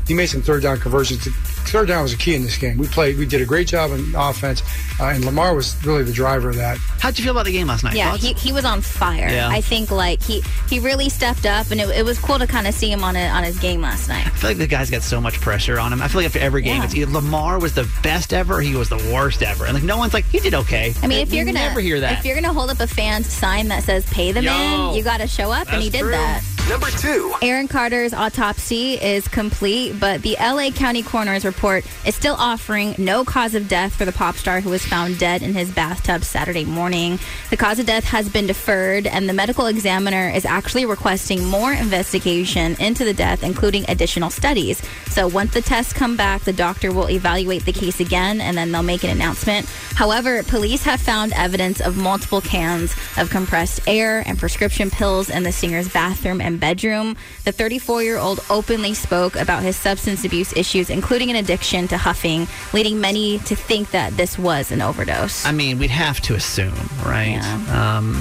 he 0.07 0.15
made 0.15 0.27
some 0.27 0.43
third 0.43 0.63
down 0.63 0.79
conversions. 0.79 1.25
The 1.25 1.31
Third 1.67 1.89
down 1.89 2.05
was 2.05 2.13
a 2.13 2.17
key 2.17 2.37
in 2.37 2.43
this 2.45 2.57
game. 2.57 2.79
We 2.79 2.87
played. 2.87 3.19
We 3.19 3.27
did 3.27 3.41
a 3.41 3.45
great 3.45 3.67
job 3.67 3.91
on 3.91 4.15
offense, 4.17 4.63
uh, 5.01 5.07
and 5.07 5.25
Lamar 5.25 5.53
was 5.53 5.75
really 5.85 6.05
the 6.05 6.13
driver 6.13 6.49
of 6.51 6.55
that. 6.55 6.79
How'd 7.01 7.19
you 7.19 7.25
feel 7.25 7.33
about 7.33 7.45
the 7.45 7.51
game 7.51 7.67
last 7.67 7.83
night? 7.83 7.97
Yeah, 7.97 8.13
Thoughts? 8.13 8.23
he, 8.23 8.33
he 8.35 8.53
was 8.53 8.65
on 8.65 8.81
fire. 8.83 9.29
Yeah. 9.29 9.49
I 9.49 9.61
think 9.63 9.91
like 9.91 10.23
he 10.23 10.45
he 10.71 10.79
really 10.79 11.09
stepped 11.09 11.45
up, 11.45 11.73
and 11.73 11.81
it, 11.81 11.89
it 11.89 12.05
was 12.05 12.21
cool 12.21 12.39
to 12.39 12.47
kind 12.47 12.69
of 12.69 12.75
see 12.75 12.89
him 12.89 13.03
on 13.03 13.17
it 13.17 13.29
on 13.31 13.43
his 13.43 13.59
game 13.59 13.81
last 13.81 14.09
night. 14.09 14.25
I 14.25 14.31
feel 14.31 14.51
like 14.51 14.59
the 14.59 14.69
guy's 14.69 14.91
got 14.91 15.03
so 15.03 15.21
much 15.21 15.41
pressure 15.41 15.81
on 15.81 15.93
him. 15.93 16.01
I 16.01 16.07
feel 16.07 16.21
like 16.21 16.27
after 16.27 16.39
every 16.39 16.63
game, 16.63 16.77
Yeah. 16.77 16.85
it's 16.85 16.95
either 16.95 17.11
Lamar 17.11 17.59
was 17.59 17.75
the 17.75 17.91
best 18.01 18.33
ever 18.33 18.59
or 18.59 18.61
he 18.61 18.77
was 18.77 18.89
the 18.89 19.11
worst 19.13 19.43
ever. 19.43 19.65
And 19.65 19.75
like 19.75 19.83
no 19.83 19.97
one's 19.99 20.15
like, 20.15 20.27
he 20.27 20.39
did 20.39 20.55
okay. 20.55 20.95
I 21.03 21.09
mean, 21.09 21.19
if 21.19 21.33
you're 21.33 21.45
gonna 21.45 21.59
never 21.77 21.87
hear 21.87 22.01
that. 22.01 22.19
if 22.19 22.25
you're 22.25 22.35
gonna 22.35 22.53
hold 22.53 22.71
up 22.71 22.81
a 22.81 22.87
fan's 22.87 23.27
sign 23.27 23.69
that 23.69 23.83
says 23.83 24.07
"Pay 24.07 24.33
the 24.33 24.43
Yo, 24.43 24.51
man," 24.51 24.95
you 24.95 25.03
got 25.03 25.19
to 25.19 25.27
show 25.27 25.53
up, 25.53 25.71
and 25.73 25.83
he 25.83 25.91
did 25.91 26.01
true. 26.01 26.11
that. 26.13 26.56
Number 26.69 26.91
two. 26.91 27.33
Aaron 27.43 27.69
Carter's 27.69 28.13
autopsy 28.13 28.95
is 28.95 29.29
complete, 29.29 30.01
but 30.01 30.23
the 30.23 30.37
LA 30.41 30.71
County 30.71 31.05
Coroner's 31.05 31.45
report 31.45 31.85
is 32.05 32.17
still 32.17 32.35
offering 32.35 32.97
no 32.99 33.25
cause 33.25 33.55
of 33.55 33.69
death 33.69 33.95
for 33.95 34.05
the 34.05 34.11
pop 34.11 34.35
star 34.35 34.61
who 34.61 34.71
was 34.71 34.85
found 34.85 35.17
dead 35.17 35.43
in 35.43 35.55
his 35.55 35.71
bathtub 35.71 36.25
Saturday 36.25 36.65
morning. 36.65 37.21
The 37.51 37.57
cause 37.57 37.79
of 37.79 37.87
death 37.87 38.03
has 38.07 38.29
been 38.29 38.49
deferred, 38.49 39.07
and 39.07 39.29
the 39.29 39.33
medical 39.33 39.67
examiner 39.67 40.29
is 40.29 40.45
actually 40.45 40.87
requesting 40.87 41.47
more 41.47 41.73
investigation 41.73 42.75
into 42.81 43.05
the 43.05 43.15
death, 43.15 43.45
including 43.45 43.85
additional 43.89 44.31
studies. 44.31 44.83
So 45.07 45.29
once 45.29 45.55
the 45.55 45.63
tests 45.63 45.93
come 45.93 46.17
back, 46.17 46.43
the 46.43 46.53
doctor 46.53 46.93
will 46.93 47.09
evaluate 47.09 47.65
the 47.65 47.73
case 47.73 48.01
again, 48.01 48.41
and 48.41 48.57
then 48.57 48.73
they'll 48.73 48.83
make 48.83 49.05
an 49.05 49.11
announcement. 49.11 49.67
However, 49.95 50.43
police 50.43 50.83
have 50.83 51.01
found 51.01 51.33
evidence 51.35 51.81
of 51.81 51.97
multiple 51.97 52.41
cans 52.41 52.93
of 53.19 53.31
compressed 53.31 53.81
air 53.87 54.25
and 54.27 54.37
prescription 54.37 54.91
pills 54.91 55.31
in 55.31 55.45
the 55.45 55.53
singer's 55.53 55.89
bathroom 55.89 56.41
and 56.41 56.56
bedroom. 56.57 57.17
The 57.45 57.53
34 57.53 58.03
year 58.03 58.19
old 58.19 58.41
openly 58.51 58.95
spoke 58.95 59.37
about 59.37 59.63
his 59.63 59.77
substance 59.77 60.25
abuse 60.25 60.53
issues, 60.57 60.91
including 60.91 61.31
an 61.31 61.37
addiction 61.37 61.89
to 61.89 61.99
huffing, 61.99 62.47
leading 62.73 63.01
many 63.01 63.39
to 63.41 63.57
think 63.57 63.91
that 63.91 64.17
this 64.17 64.39
was 64.39 64.73
an 64.73 64.81
overdose. 64.83 65.45
I 65.45 65.53
mean, 65.53 65.79
we'd 65.79 65.91
have 65.91 66.21
to 66.23 66.35
assume, 66.35 66.75
right? 67.05 67.43
Um, 67.71 68.15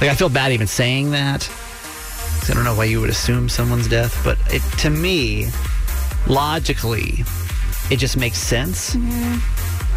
like, 0.00 0.10
I 0.10 0.14
feel 0.14 0.28
bad 0.28 0.52
even 0.52 0.66
saying 0.66 1.10
that. 1.12 1.48
I 2.48 2.54
don't 2.54 2.64
know 2.64 2.74
why 2.74 2.84
you 2.84 3.00
would 3.00 3.10
assume 3.10 3.48
someone's 3.48 3.86
death, 3.86 4.20
but 4.24 4.36
it, 4.48 4.62
to 4.78 4.90
me, 4.90 5.48
logically, 6.26 7.24
it 7.90 7.98
just 7.98 8.16
makes 8.16 8.38
sense. 8.38 8.96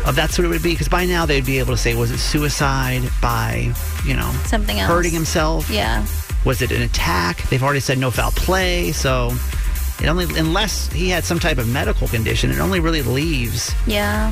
Uh, 0.06 0.12
that's 0.12 0.38
what 0.38 0.46
it 0.46 0.50
would 0.50 0.62
be. 0.64 0.72
Because 0.72 0.88
by 0.88 1.06
now 1.06 1.26
they'd 1.26 1.46
be 1.46 1.60
able 1.60 1.74
to 1.74 1.78
say, 1.78 1.96
was 1.96 2.12
it 2.12 2.20
suicide 2.20 3.02
by, 3.22 3.74
you 4.06 4.16
know, 4.16 4.32
Something 4.46 4.80
else. 4.80 4.88
hurting 4.90 5.12
himself? 5.12 5.70
Yeah. 5.70 6.06
Was 6.46 6.62
it 6.62 6.72
an 6.72 6.84
attack? 6.84 7.42
They've 7.50 7.64
already 7.64 7.80
said 7.80 7.98
no 7.98 8.12
foul 8.12 8.32
play. 8.32 8.92
So 8.92 9.34
it 10.02 10.08
only, 10.08 10.26
unless 10.38 10.92
he 10.92 11.10
had 11.10 11.24
some 11.24 11.40
type 11.40 11.58
of 11.58 11.68
medical 11.68 12.08
condition, 12.08 12.52
it 12.52 12.60
only 12.60 12.80
really 12.80 13.02
leaves 13.02 13.74
Yeah. 13.88 14.32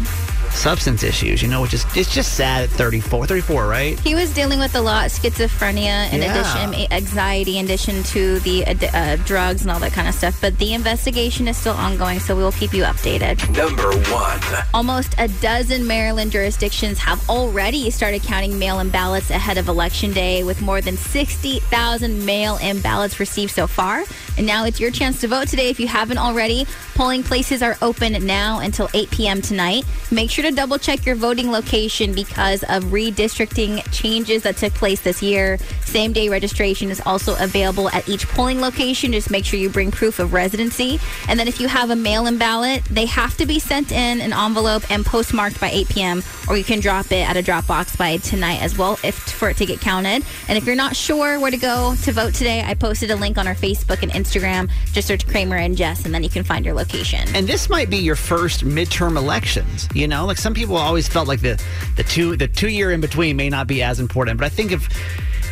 Substance 0.55 1.03
issues, 1.03 1.41
you 1.41 1.47
know, 1.47 1.61
which 1.61 1.73
is, 1.73 1.85
it's 1.95 2.13
just 2.13 2.33
sad 2.35 2.63
at 2.63 2.69
34. 2.69 3.25
34, 3.27 3.67
right? 3.67 3.99
He 3.99 4.15
was 4.15 4.33
dealing 4.33 4.59
with 4.59 4.75
a 4.75 4.81
lot 4.81 5.09
schizophrenia 5.09 6.11
in 6.13 6.21
Yeah. 6.21 6.33
addition, 6.69 6.91
anxiety 6.91 7.57
in 7.57 7.65
addition 7.65 8.03
to 8.03 8.39
the 8.41 8.65
uh, 8.65 9.15
drugs 9.25 9.61
and 9.63 9.71
all 9.71 9.79
that 9.79 9.91
kind 9.93 10.07
of 10.07 10.13
stuff. 10.15 10.39
But 10.41 10.57
the 10.59 10.73
investigation 10.73 11.47
is 11.47 11.57
still 11.57 11.73
ongoing, 11.73 12.19
so 12.19 12.35
we 12.35 12.43
will 12.43 12.51
keep 12.51 12.73
you 12.73 12.83
updated. 12.83 13.39
Number 13.55 13.91
one. 14.11 14.39
Almost 14.73 15.15
a 15.17 15.27
dozen 15.41 15.85
Maryland 15.87 16.31
jurisdictions 16.31 16.97
have 16.99 17.27
already 17.29 17.89
started 17.89 18.21
counting 18.23 18.57
mail 18.59 18.79
in 18.79 18.89
ballots 18.89 19.29
ahead 19.29 19.57
of 19.57 19.67
Election 19.67 20.13
Day, 20.13 20.43
with 20.43 20.61
more 20.61 20.81
than 20.81 20.97
60,000 20.97 22.25
mail 22.25 22.57
in 22.57 22.79
ballots 22.81 23.19
received 23.19 23.51
so 23.51 23.67
far. 23.67 24.03
And 24.37 24.45
now 24.47 24.65
it's 24.65 24.79
your 24.79 24.91
chance 24.91 25.19
to 25.21 25.27
vote 25.27 25.47
today 25.47 25.69
if 25.69 25.79
you 25.79 25.87
haven't 25.87 26.17
already. 26.17 26.65
Polling 26.95 27.23
places 27.23 27.61
are 27.61 27.77
open 27.81 28.13
now 28.25 28.59
until 28.59 28.89
8 28.93 29.09
p.m. 29.11 29.41
tonight. 29.41 29.83
Make 30.11 30.29
sure 30.29 30.42
to 30.43 30.51
double 30.51 30.77
check 30.77 31.05
your 31.05 31.15
voting 31.15 31.51
location 31.51 32.13
because 32.13 32.63
of 32.63 32.83
redistricting 32.85 33.81
changes 33.91 34.43
that 34.43 34.57
took 34.57 34.73
place 34.73 35.01
this 35.01 35.21
year. 35.21 35.57
Same 35.81 36.11
day 36.11 36.27
registration 36.29 36.89
is 36.89 37.01
also 37.05 37.35
available 37.43 37.89
at 37.89 38.07
each 38.09 38.27
polling 38.29 38.59
location. 38.59 39.11
Just 39.13 39.31
make 39.31 39.45
sure 39.45 39.59
you 39.59 39.69
bring 39.69 39.91
proof 39.91 40.19
of 40.19 40.33
residency. 40.33 40.99
And 41.27 41.39
then 41.39 41.47
if 41.47 41.59
you 41.59 41.67
have 41.67 41.89
a 41.89 41.95
mail 41.95 42.27
in 42.27 42.37
ballot, 42.37 42.83
they 42.85 43.05
have 43.05 43.37
to 43.37 43.45
be 43.45 43.59
sent 43.59 43.91
in 43.91 44.21
an 44.21 44.33
envelope 44.33 44.89
and 44.91 45.05
postmarked 45.05 45.59
by 45.59 45.69
8 45.69 45.89
p.m. 45.89 46.23
or 46.49 46.57
you 46.57 46.63
can 46.63 46.79
drop 46.79 47.11
it 47.11 47.27
at 47.27 47.37
a 47.37 47.41
drop 47.41 47.67
box 47.67 47.95
by 47.95 48.17
tonight 48.17 48.61
as 48.61 48.77
well 48.77 48.99
if 49.03 49.15
for 49.15 49.49
it 49.49 49.57
to 49.57 49.65
get 49.65 49.79
counted. 49.79 50.23
And 50.47 50.57
if 50.57 50.65
you're 50.65 50.75
not 50.75 50.95
sure 50.95 51.39
where 51.39 51.51
to 51.51 51.57
go 51.57 51.95
to 52.03 52.11
vote 52.11 52.33
today, 52.33 52.63
I 52.65 52.73
posted 52.73 53.11
a 53.11 53.15
link 53.15 53.37
on 53.37 53.47
our 53.47 53.55
Facebook 53.55 54.03
and 54.03 54.11
Instagram. 54.11 54.69
Just 54.91 55.07
search 55.07 55.27
Kramer 55.27 55.57
and 55.57 55.77
Jess 55.77 56.05
and 56.05 56.13
then 56.13 56.23
you 56.23 56.29
can 56.29 56.43
find 56.43 56.65
your 56.65 56.73
location. 56.73 57.27
And 57.35 57.47
this 57.47 57.69
might 57.69 57.89
be 57.89 57.97
your 57.97 58.15
first 58.15 58.65
midterm 58.65 59.15
elections. 59.15 59.87
You 59.93 60.07
know, 60.07 60.29
like 60.33 60.39
some 60.39 60.55
people 60.55 60.75
always 60.77 61.07
felt 61.07 61.27
like 61.27 61.41
the 61.41 61.63
the 61.95 62.03
two 62.03 62.35
the 62.35 62.47
two 62.47 62.67
year 62.67 62.91
in 62.91 63.01
between 63.01 63.37
may 63.37 63.49
not 63.49 63.67
be 63.67 63.83
as 63.83 63.99
important. 63.99 64.39
But 64.39 64.45
I 64.45 64.49
think 64.49 64.71
if 64.71 64.89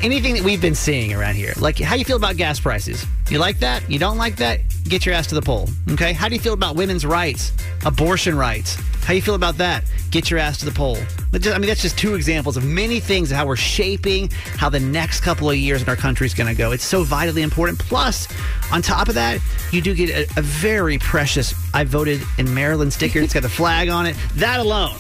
anything 0.04 0.34
that 0.36 0.44
we've 0.44 0.62
been 0.62 0.76
seeing 0.76 1.14
around 1.14 1.36
here, 1.36 1.54
like 1.58 1.80
how 1.80 1.96
you 1.96 2.06
feel 2.06 2.18
about 2.18 2.38
gas 2.38 2.60
prices, 2.60 3.06
you 3.30 3.40
like 3.40 3.60
that? 3.60 3.90
You 3.90 4.00
don't 4.00 4.18
like 4.18 4.36
that? 4.38 4.60
Get 4.86 5.06
your 5.06 5.16
ass 5.16 5.28
to 5.28 5.36
the 5.36 5.42
poll. 5.42 5.70
Okay. 5.92 6.14
How 6.14 6.28
do 6.28 6.36
you 6.36 6.42
feel 6.42 6.54
about 6.54 6.76
women's 6.76 7.06
rights, 7.06 7.52
abortion 7.86 8.38
rights? 8.38 8.78
How 9.06 9.14
you 9.14 9.22
feel 9.22 9.36
about 9.36 9.58
that? 9.58 9.84
Get 10.12 10.30
your 10.30 10.40
ass 10.40 10.60
to 10.60 10.66
the 10.66 10.72
poll. 10.72 10.98
Just- 11.34 11.48
I 11.56 11.58
mean, 11.58 11.68
that's 11.68 11.82
just 11.82 11.98
two 11.98 12.16
examples 12.16 12.56
of 12.58 12.64
many 12.64 13.00
things 13.00 13.32
of 13.32 13.38
how 13.38 13.46
we're 13.48 13.56
shaping 13.56 14.30
how 14.58 14.70
the 14.70 14.80
next 14.80 15.22
couple 15.22 15.50
of 15.50 15.56
years 15.58 15.82
in 15.82 15.90
our 15.90 15.96
country 15.96 16.26
is 16.28 16.34
going 16.34 16.48
to 16.48 16.56
go. 16.58 16.72
It's 16.72 16.84
so 16.84 17.04
vitally 17.04 17.42
important. 17.42 17.80
Plus, 17.80 18.28
on 18.72 18.82
top 18.82 19.08
of 19.10 19.16
that, 19.16 19.40
you 19.72 19.82
do 19.82 19.96
get 19.96 20.10
a, 20.10 20.40
a 20.40 20.42
very 20.42 20.98
precious 21.00 21.54
I 21.74 21.84
voted 21.84 22.22
in 22.38 22.54
Maryland 22.54 22.94
sticker. 22.94 23.20
it's 23.20 23.34
got 23.34 23.44
the 23.44 23.50
flag 23.50 23.90
on 23.90 24.06
it. 24.06 24.16
That 24.36 24.60
alone, 24.60 24.96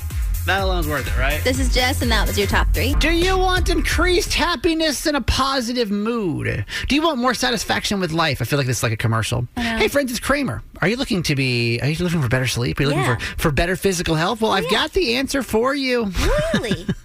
that 0.45 0.61
alone's 0.63 0.87
worth 0.87 1.05
it, 1.07 1.17
right? 1.19 1.43
This 1.43 1.59
is 1.59 1.73
Jess, 1.73 2.01
and 2.01 2.11
that 2.11 2.27
was 2.27 2.37
your 2.37 2.47
top 2.47 2.67
three. 2.73 2.95
Do 2.95 3.11
you 3.11 3.37
want 3.37 3.69
increased 3.69 4.33
happiness 4.33 5.05
and 5.05 5.15
a 5.15 5.21
positive 5.21 5.91
mood? 5.91 6.65
Do 6.87 6.95
you 6.95 7.01
want 7.03 7.19
more 7.19 7.33
satisfaction 7.33 7.99
with 7.99 8.11
life? 8.11 8.41
I 8.41 8.45
feel 8.45 8.57
like 8.57 8.65
this 8.67 8.77
is 8.77 8.83
like 8.83 8.91
a 8.91 8.97
commercial. 8.97 9.47
Hey, 9.55 9.87
friends, 9.87 10.09
it's 10.11 10.19
Kramer. 10.19 10.63
Are 10.81 10.87
you 10.87 10.95
looking 10.95 11.21
to 11.23 11.35
be? 11.35 11.79
Are 11.81 11.87
you 11.87 12.03
looking 12.03 12.21
for 12.21 12.27
better 12.27 12.47
sleep? 12.47 12.79
Are 12.79 12.83
you 12.83 12.89
looking 12.89 13.03
Yeah. 13.03 13.17
for 13.17 13.37
for 13.37 13.51
better 13.51 13.75
physical 13.75 14.15
health? 14.15 14.41
Well, 14.41 14.51
I've 14.51 14.69
got 14.71 14.93
the 14.93 15.15
answer 15.15 15.43
for 15.43 15.75
you. 15.75 16.11
Really? 16.53 16.85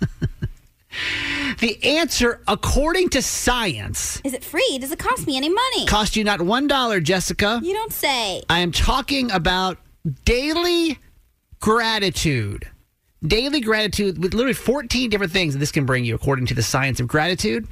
The 1.61 1.83
answer, 1.99 2.41
according 2.49 3.11
to 3.11 3.21
science, 3.23 4.19
Is 4.25 4.33
it 4.33 4.43
free? 4.43 4.79
Does 4.81 4.93
it 4.93 4.99
cost 4.99 5.27
me 5.27 5.37
any 5.37 5.51
money? 5.51 5.85
cost 5.87 6.17
you 6.17 6.25
not 6.25 6.41
one 6.41 6.67
dollar, 6.67 7.01
Jessica. 7.01 7.61
You 7.63 7.75
don't 7.75 7.93
say. 7.93 8.43
I 8.49 8.61
am 8.61 8.73
talking 8.73 9.31
about 9.31 9.77
daily 10.25 10.99
gratitude. 11.61 12.69
Daily 13.25 13.61
gratitude 13.61 14.23
with 14.23 14.35
literally 14.35 14.55
14 14.55 15.11
different 15.11 15.33
things 15.33 15.55
that 15.55 15.59
this 15.59 15.73
can 15.73 15.87
bring 15.87 16.05
you, 16.05 16.15
according 16.15 16.47
to 16.47 16.55
the 16.55 16.63
science 16.63 17.01
of 17.01 17.09
gratitude. 17.09 17.67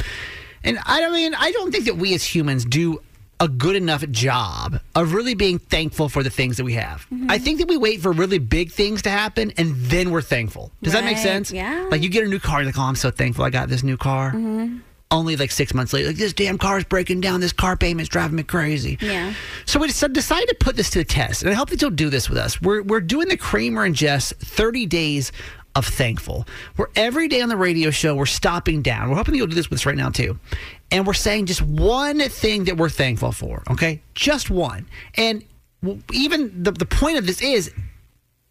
And 0.63 0.79
I 0.87 1.01
don't 1.01 1.13
mean, 1.13 1.35
I 1.35 1.53
don't 1.53 1.71
think 1.71 1.85
that 1.85 1.97
we 1.97 2.15
as 2.15 2.25
humans 2.25 2.65
do 2.65 3.01
a 3.41 3.49
good 3.49 3.77
enough 3.77 4.09
job 4.11 4.81
of 4.95 5.13
really 5.13 5.35
being 5.35 5.59
thankful 5.59 6.09
for 6.09 6.23
the 6.23 6.31
things 6.31 6.57
that 6.57 6.65
we 6.65 6.75
have. 6.75 7.07
I 7.29 7.39
think 7.39 7.59
that 7.59 7.69
we 7.69 7.77
wait 7.77 8.01
for 8.01 8.13
really 8.13 8.39
big 8.39 8.71
things 8.71 9.03
to 9.03 9.11
happen 9.11 9.53
and 9.59 9.75
then 9.77 10.11
we're 10.11 10.23
thankful. 10.23 10.71
Does 10.83 10.93
that 10.93 11.05
make 11.05 11.19
sense? 11.19 11.51
yeah. 11.53 11.89
Like 11.91 12.03
you 12.03 12.09
get 12.09 12.25
a 12.25 12.29
new 12.29 12.39
car, 12.39 12.61
you're 12.61 12.67
like, 12.67 12.79
oh, 12.79 12.83
I'm 12.83 12.97
so 12.97 13.11
thankful 13.11 13.45
I 13.45 13.51
got 13.51 13.69
this 13.69 13.83
new 13.83 13.97
car. 13.97 14.31
Mm-hmm. 14.31 14.79
Only 15.15 15.37
like 15.37 15.53
six 15.53 15.73
months 15.73 15.93
later, 15.93 16.09
like 16.09 16.17
this 16.17 16.33
damn 16.33 16.59
car 16.59 16.77
is 16.77 16.83
breaking 16.83 17.21
down. 17.21 17.39
This 17.39 17.53
car 17.53 17.77
payment's 17.77 18.09
driving 18.09 18.35
me 18.35 18.43
crazy. 18.43 18.99
Yeah. 19.01 19.33
So 19.65 19.79
we 19.79 19.87
decided 19.87 20.49
to 20.49 20.57
put 20.59 20.75
this 20.75 20.91
to 20.91 20.99
the 20.99 21.05
test, 21.05 21.43
and 21.43 21.53
I 21.53 21.55
hope 21.55 21.71
that 21.71 21.81
you'll 21.81 21.93
do 21.93 22.11
this 22.11 22.29
with 22.29 22.37
us. 22.37 22.61
We're 22.61 22.83
we're 22.83 23.01
doing 23.01 23.29
the 23.29 23.37
Kramer 23.37 23.85
and 23.85 23.95
Jess 23.95 24.33
30 24.41 24.87
days 24.87 25.31
of 25.77 25.87
thankful. 25.87 26.49
Where 26.75 26.89
every 26.97 27.29
day 27.29 27.43
on 27.43 27.49
the 27.49 27.57
radio 27.57 27.91
show 27.91 28.17
we're 28.17 28.27
stopping 28.27 28.83
down. 28.83 29.09
We're 29.09 29.15
hoping 29.15 29.37
you'll 29.37 29.47
do 29.47 29.55
this 29.55 29.71
with 29.71 29.79
us 29.79 29.87
right 29.87 29.97
now 29.97 30.11
too, 30.11 30.37
and 30.91 31.07
we're 31.07 31.15
saying 31.15 31.47
just 31.47 31.63
one 31.63 32.19
thing 32.19 32.65
that 32.65 32.77
we're 32.77 32.89
thankful 32.89 33.31
for. 33.31 33.63
Okay, 33.71 34.03
just 34.15 34.51
one. 34.51 34.89
And 35.15 35.45
even 36.13 36.61
the 36.61 36.73
the 36.73 36.87
point 36.87 37.19
of 37.19 37.27
this 37.27 37.41
is, 37.41 37.73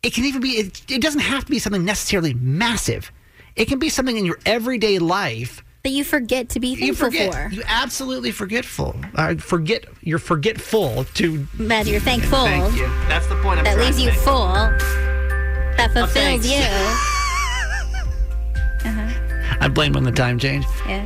it 0.02 0.14
can 0.14 0.24
even 0.24 0.40
be. 0.40 0.52
It, 0.52 0.90
it 0.90 1.02
doesn't 1.02 1.20
have 1.20 1.44
to 1.44 1.52
be 1.52 1.60
something 1.60 1.84
necessarily 1.84 2.34
massive. 2.36 3.12
It 3.58 3.66
can 3.66 3.80
be 3.80 3.90
something 3.90 4.16
in 4.16 4.24
your 4.24 4.40
everyday 4.46 4.98
life 4.98 5.62
That 5.84 5.90
you 5.90 6.06
forget 6.06 6.48
to 6.52 6.62
be 6.62 6.78
thankful 6.78 6.88
you 6.88 6.94
forget. 6.94 7.34
for. 7.34 7.50
You 7.54 7.62
absolutely 7.68 8.32
forgetful. 8.32 8.96
Uh, 9.16 9.36
forget. 9.36 9.84
You're 10.00 10.18
forgetful 10.18 11.04
to. 11.04 11.46
That 11.56 11.88
you're 11.88 12.00
thankful. 12.00 12.46
Thank 12.46 12.74
you. 12.78 12.88
That's 13.10 13.28
the 13.28 13.36
point. 13.42 13.60
I'm 13.60 13.66
That 13.66 13.78
leaves 13.78 14.02
you 14.02 14.10
full. 14.14 14.46
That 14.46 15.92
fulfills 15.92 16.14
thanks. 16.14 16.50
you. 16.50 16.56
uh-huh. 18.90 19.58
I 19.60 19.68
blame 19.68 19.98
on 19.98 20.04
the 20.04 20.12
time 20.14 20.40
change. 20.40 20.64
Yeah. 20.88 21.06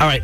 All 0.00 0.08
right. 0.08 0.22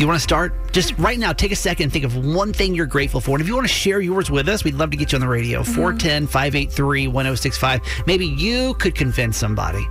You 0.00 0.08
want 0.08 0.16
to 0.16 0.22
start? 0.22 0.72
Just 0.72 0.98
right 0.98 1.20
now, 1.20 1.32
take 1.32 1.52
a 1.52 1.56
second 1.56 1.84
and 1.84 1.92
think 1.92 2.04
of 2.04 2.16
one 2.16 2.52
thing 2.52 2.74
you're 2.74 2.86
grateful 2.86 3.20
for. 3.20 3.36
And 3.36 3.40
if 3.40 3.46
you 3.46 3.54
want 3.54 3.68
to 3.68 3.72
share 3.72 4.00
yours 4.00 4.32
with 4.32 4.48
us, 4.48 4.64
we'd 4.64 4.74
love 4.74 4.90
to 4.90 4.96
get 4.96 5.12
you 5.12 5.16
on 5.16 5.20
the 5.20 5.28
radio. 5.28 5.62
410 5.62 6.26
583 6.26 7.06
1065. 7.06 7.80
Maybe 8.08 8.26
you 8.26 8.74
could 8.74 8.96
convince 8.96 9.36
somebody 9.36 9.86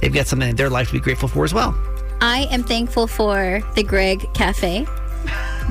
they've 0.00 0.12
got 0.12 0.26
something 0.26 0.48
in 0.48 0.56
their 0.56 0.70
life 0.70 0.88
to 0.88 0.94
be 0.94 1.00
grateful 1.00 1.28
for 1.28 1.44
as 1.44 1.54
well. 1.54 1.74
I 2.20 2.46
am 2.50 2.62
thankful 2.62 3.06
for 3.06 3.60
the 3.74 3.82
Greg 3.82 4.24
Cafe. 4.34 4.86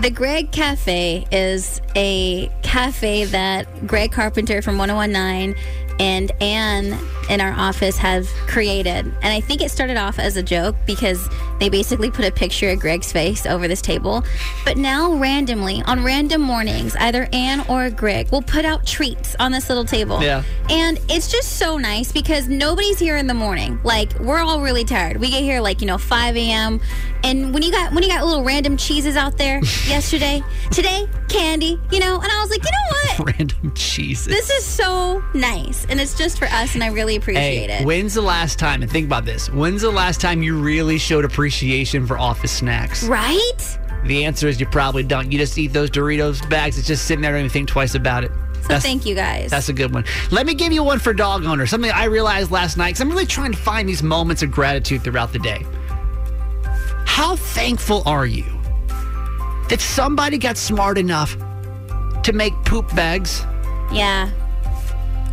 The 0.02 0.10
Greg 0.10 0.52
Cafe 0.52 1.28
is 1.32 1.80
a 1.96 2.52
cafe 2.64 3.26
that 3.26 3.86
Greg 3.86 4.12
Carpenter 4.12 4.62
from 4.62 4.78
1019 4.78 5.56
and 6.00 6.32
Anne 6.42 6.98
in 7.30 7.42
our 7.42 7.54
office 7.54 7.98
have 7.98 8.28
created. 8.48 9.06
And 9.06 9.26
I 9.26 9.40
think 9.40 9.62
it 9.62 9.70
started 9.70 9.98
off 9.98 10.18
as 10.20 10.36
a 10.36 10.44
joke 10.44 10.76
because 10.86 11.28
they 11.64 11.70
basically 11.70 12.12
put 12.12 12.26
a 12.26 12.32
picture 12.32 12.72
of 12.72 12.80
Greg's 12.82 13.14
face 13.14 13.46
over 13.46 13.70
this 13.70 13.82
table. 13.82 14.22
But 14.66 14.76
now, 14.76 15.14
randomly, 15.14 15.82
on 15.84 16.04
random 16.04 16.42
mornings, 16.42 16.94
either 16.98 17.30
Anne 17.32 17.62
or 17.70 17.90
Greg 17.90 18.30
will 18.34 18.42
put 18.42 18.66
out 18.66 18.86
treats 18.86 19.34
on 19.40 19.54
this 19.54 19.70
little 19.70 19.86
table. 19.86 20.22
Yeah. 20.22 20.44
And 20.70 21.00
it's 21.10 21.32
just 21.32 21.54
so 21.58 21.78
nice 21.78 22.12
because 22.12 22.50
nobody's 22.50 23.00
here 23.00 23.16
in 23.16 23.28
the 23.28 23.34
morning. 23.34 23.80
Like 23.86 24.20
we're 24.20 24.40
all 24.40 24.60
really 24.62 24.84
tired. 24.84 25.16
We 25.22 25.30
get 25.32 25.42
here 25.42 25.62
like 25.62 25.80
you 25.80 25.88
know 25.88 25.98
5 25.98 26.36
a.m. 26.36 26.82
And 27.24 27.54
when 27.54 27.64
you 27.64 27.72
got 27.72 27.94
when 27.94 28.04
you 28.04 28.10
got 28.10 28.26
little 28.26 28.44
random 28.44 28.76
cheeses 28.76 29.16
out 29.16 29.38
there 29.38 29.60
yesterday, 29.88 30.44
today 30.70 31.08
candy, 31.30 31.80
you 31.92 32.00
know. 32.02 32.20
And 32.20 32.30
I 32.30 32.42
was 32.42 32.50
like, 32.50 32.62
you 32.62 32.72
know 32.72 33.24
what? 33.24 33.38
Random 33.40 33.74
cheeses. 33.76 34.28
This 34.28 34.50
is 34.50 34.66
so 34.66 35.24
nice, 35.34 35.86
and 35.86 36.02
it's 36.02 36.18
just 36.18 36.38
for 36.40 36.46
us, 36.46 36.74
and 36.76 36.84
I 36.84 36.88
really 36.88 37.16
appreciate 37.16 37.70
Hey, 37.70 37.80
it. 37.82 37.86
when's 37.86 38.16
the 38.16 38.22
last 38.22 38.60
time, 38.60 38.82
and 38.82 38.92
think 38.92 39.06
about 39.06 39.24
this, 39.24 39.50
when's 39.50 39.82
the 39.84 39.92
last 39.92 40.20
time 40.20 40.44
you 40.44 40.60
really 40.60 40.98
showed 40.98 41.24
appreciation 41.24 41.53
for 42.08 42.18
office 42.18 42.52
snacks? 42.52 43.04
Right? 43.04 43.78
The 44.06 44.26
answer 44.26 44.48
is 44.48 44.60
you 44.60 44.66
probably 44.66 45.04
don't. 45.04 45.32
You 45.32 45.38
just 45.38 45.58
eat 45.58 45.68
those 45.68 45.90
Doritos 45.90 46.48
bags. 46.50 46.78
It's 46.78 46.88
just 46.88 47.06
sitting 47.06 47.22
there, 47.22 47.32
don't 47.32 47.40
even 47.42 47.50
think 47.50 47.70
twice 47.70 47.96
about 47.96 48.24
it. 48.24 48.32
So 48.68 48.80
thank 48.80 49.06
you 49.06 49.14
guys. 49.14 49.52
That's 49.52 49.70
a 49.70 49.74
good 49.74 49.94
one. 49.94 50.06
Let 50.32 50.46
me 50.46 50.54
give 50.54 50.72
you 50.72 50.84
one 50.84 51.00
for 51.00 51.14
dog 51.14 51.44
owners. 51.44 51.70
Something 51.70 51.92
I 51.92 52.06
realized 52.06 52.50
last 52.50 52.78
night 52.78 52.90
because 52.90 53.02
I'm 53.02 53.10
really 53.10 53.26
trying 53.26 53.52
to 53.52 53.58
find 53.58 53.88
these 53.88 54.02
moments 54.02 54.42
of 54.42 54.52
gratitude 54.52 55.04
throughout 55.04 55.34
the 55.34 55.40
day. 55.40 55.66
How 57.06 57.36
thankful 57.36 58.04
are 58.06 58.26
you 58.26 58.46
that 59.70 59.80
somebody 59.80 60.38
got 60.38 60.58
smart 60.58 60.98
enough 60.98 61.38
to 62.24 62.32
make 62.34 62.54
poop 62.66 62.94
bags? 62.96 63.46
yeah. 63.92 64.30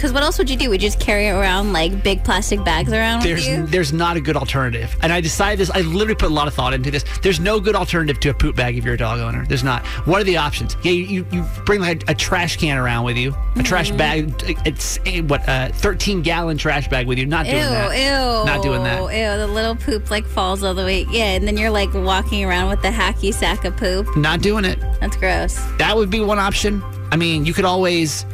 Because 0.01 0.15
what 0.15 0.23
else 0.23 0.39
would 0.39 0.49
you 0.49 0.57
do? 0.57 0.71
Would 0.71 0.83
you 0.83 0.89
just 0.89 0.99
carry 0.99 1.29
around 1.29 1.75
like 1.75 2.03
big 2.03 2.25
plastic 2.25 2.65
bags 2.65 2.91
around 2.91 3.23
There's 3.23 3.47
with 3.47 3.59
you? 3.59 3.67
there's 3.67 3.93
not 3.93 4.17
a 4.17 4.21
good 4.23 4.35
alternative. 4.35 4.97
And 5.03 5.13
I 5.13 5.21
decided 5.21 5.59
this, 5.59 5.69
I 5.71 5.83
literally 5.83 6.15
put 6.15 6.31
a 6.31 6.33
lot 6.35 6.49
of 6.49 6.55
thought 6.55 6.73
into 6.73 6.91
this. 6.91 7.05
There's 7.23 7.39
no 7.39 7.61
good 7.61 7.75
alternative 7.77 8.19
to 8.21 8.31
a 8.31 8.35
poop 8.35 8.57
bag 8.57 8.79
if 8.79 8.85
you're 8.87 8.95
a 8.95 8.97
dog 8.97 9.21
owner. 9.21 9.45
There's 9.47 9.63
not. 9.63 9.85
What 10.07 10.19
are 10.23 10.25
the 10.25 10.39
options? 10.39 10.75
Yeah, 10.83 10.93
you, 10.93 11.05
you, 11.05 11.27
you 11.31 11.45
bring 11.67 11.83
like 11.83 12.09
a, 12.09 12.13
a 12.13 12.15
trash 12.15 12.57
can 12.57 12.79
around 12.79 13.05
with 13.05 13.19
you, 13.19 13.37
a 13.57 13.63
trash 13.63 13.91
Mhm. 13.93 13.99
bag. 13.99 14.59
It's 14.65 14.99
eh, 15.05 15.21
what 15.21 15.43
a 15.47 15.71
13 15.75 16.23
gallon 16.23 16.57
trash 16.57 16.89
bag 16.89 17.07
with 17.07 17.19
you. 17.19 17.27
Not 17.27 17.45
Ew, 17.45 17.53
doing 17.53 17.65
that. 17.65 17.91
ew. 17.99 18.47
Not 18.47 18.63
doing 18.63 18.83
that. 18.85 19.01
Oh, 19.01 19.09
ew, 19.11 19.37
the 19.37 19.47
little 19.49 19.77
poop 19.77 20.11
like 20.11 20.25
falls 20.25 20.63
all 20.65 20.73
the 20.73 20.85
way. 20.85 21.05
Yeah, 21.11 21.35
and 21.35 21.47
then 21.47 21.59
you're 21.59 21.69
like 21.71 21.93
walking 21.93 22.43
around 22.43 22.71
with 22.71 22.81
the 22.81 22.89
hacky 22.89 23.35
sack 23.35 23.67
of 23.67 23.77
poop. 23.77 24.07
Not 24.17 24.41
doing 24.41 24.65
it. 24.65 24.79
That's 24.99 25.19
gross. 25.19 25.57
That 25.77 25.95
would 25.95 26.09
be 26.09 26.21
one 26.21 26.39
option. 26.39 26.83
I 27.13 27.17
mean, 27.17 27.45
you 27.45 27.53
could 27.53 27.67
always 27.67 28.25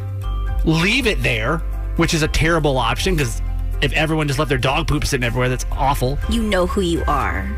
leave 0.66 1.06
it 1.06 1.22
there, 1.22 1.58
which 1.96 2.12
is 2.12 2.22
a 2.22 2.28
terrible 2.28 2.76
option 2.78 3.14
because 3.14 3.40
if 3.82 3.92
everyone 3.92 4.26
just 4.26 4.38
left 4.38 4.48
their 4.48 4.58
dog 4.58 4.86
poop 4.88 5.04
sitting 5.06 5.24
everywhere, 5.24 5.48
that's 5.48 5.66
awful. 5.72 6.18
You 6.28 6.42
know 6.42 6.66
who 6.66 6.80
you 6.82 7.02
are. 7.06 7.48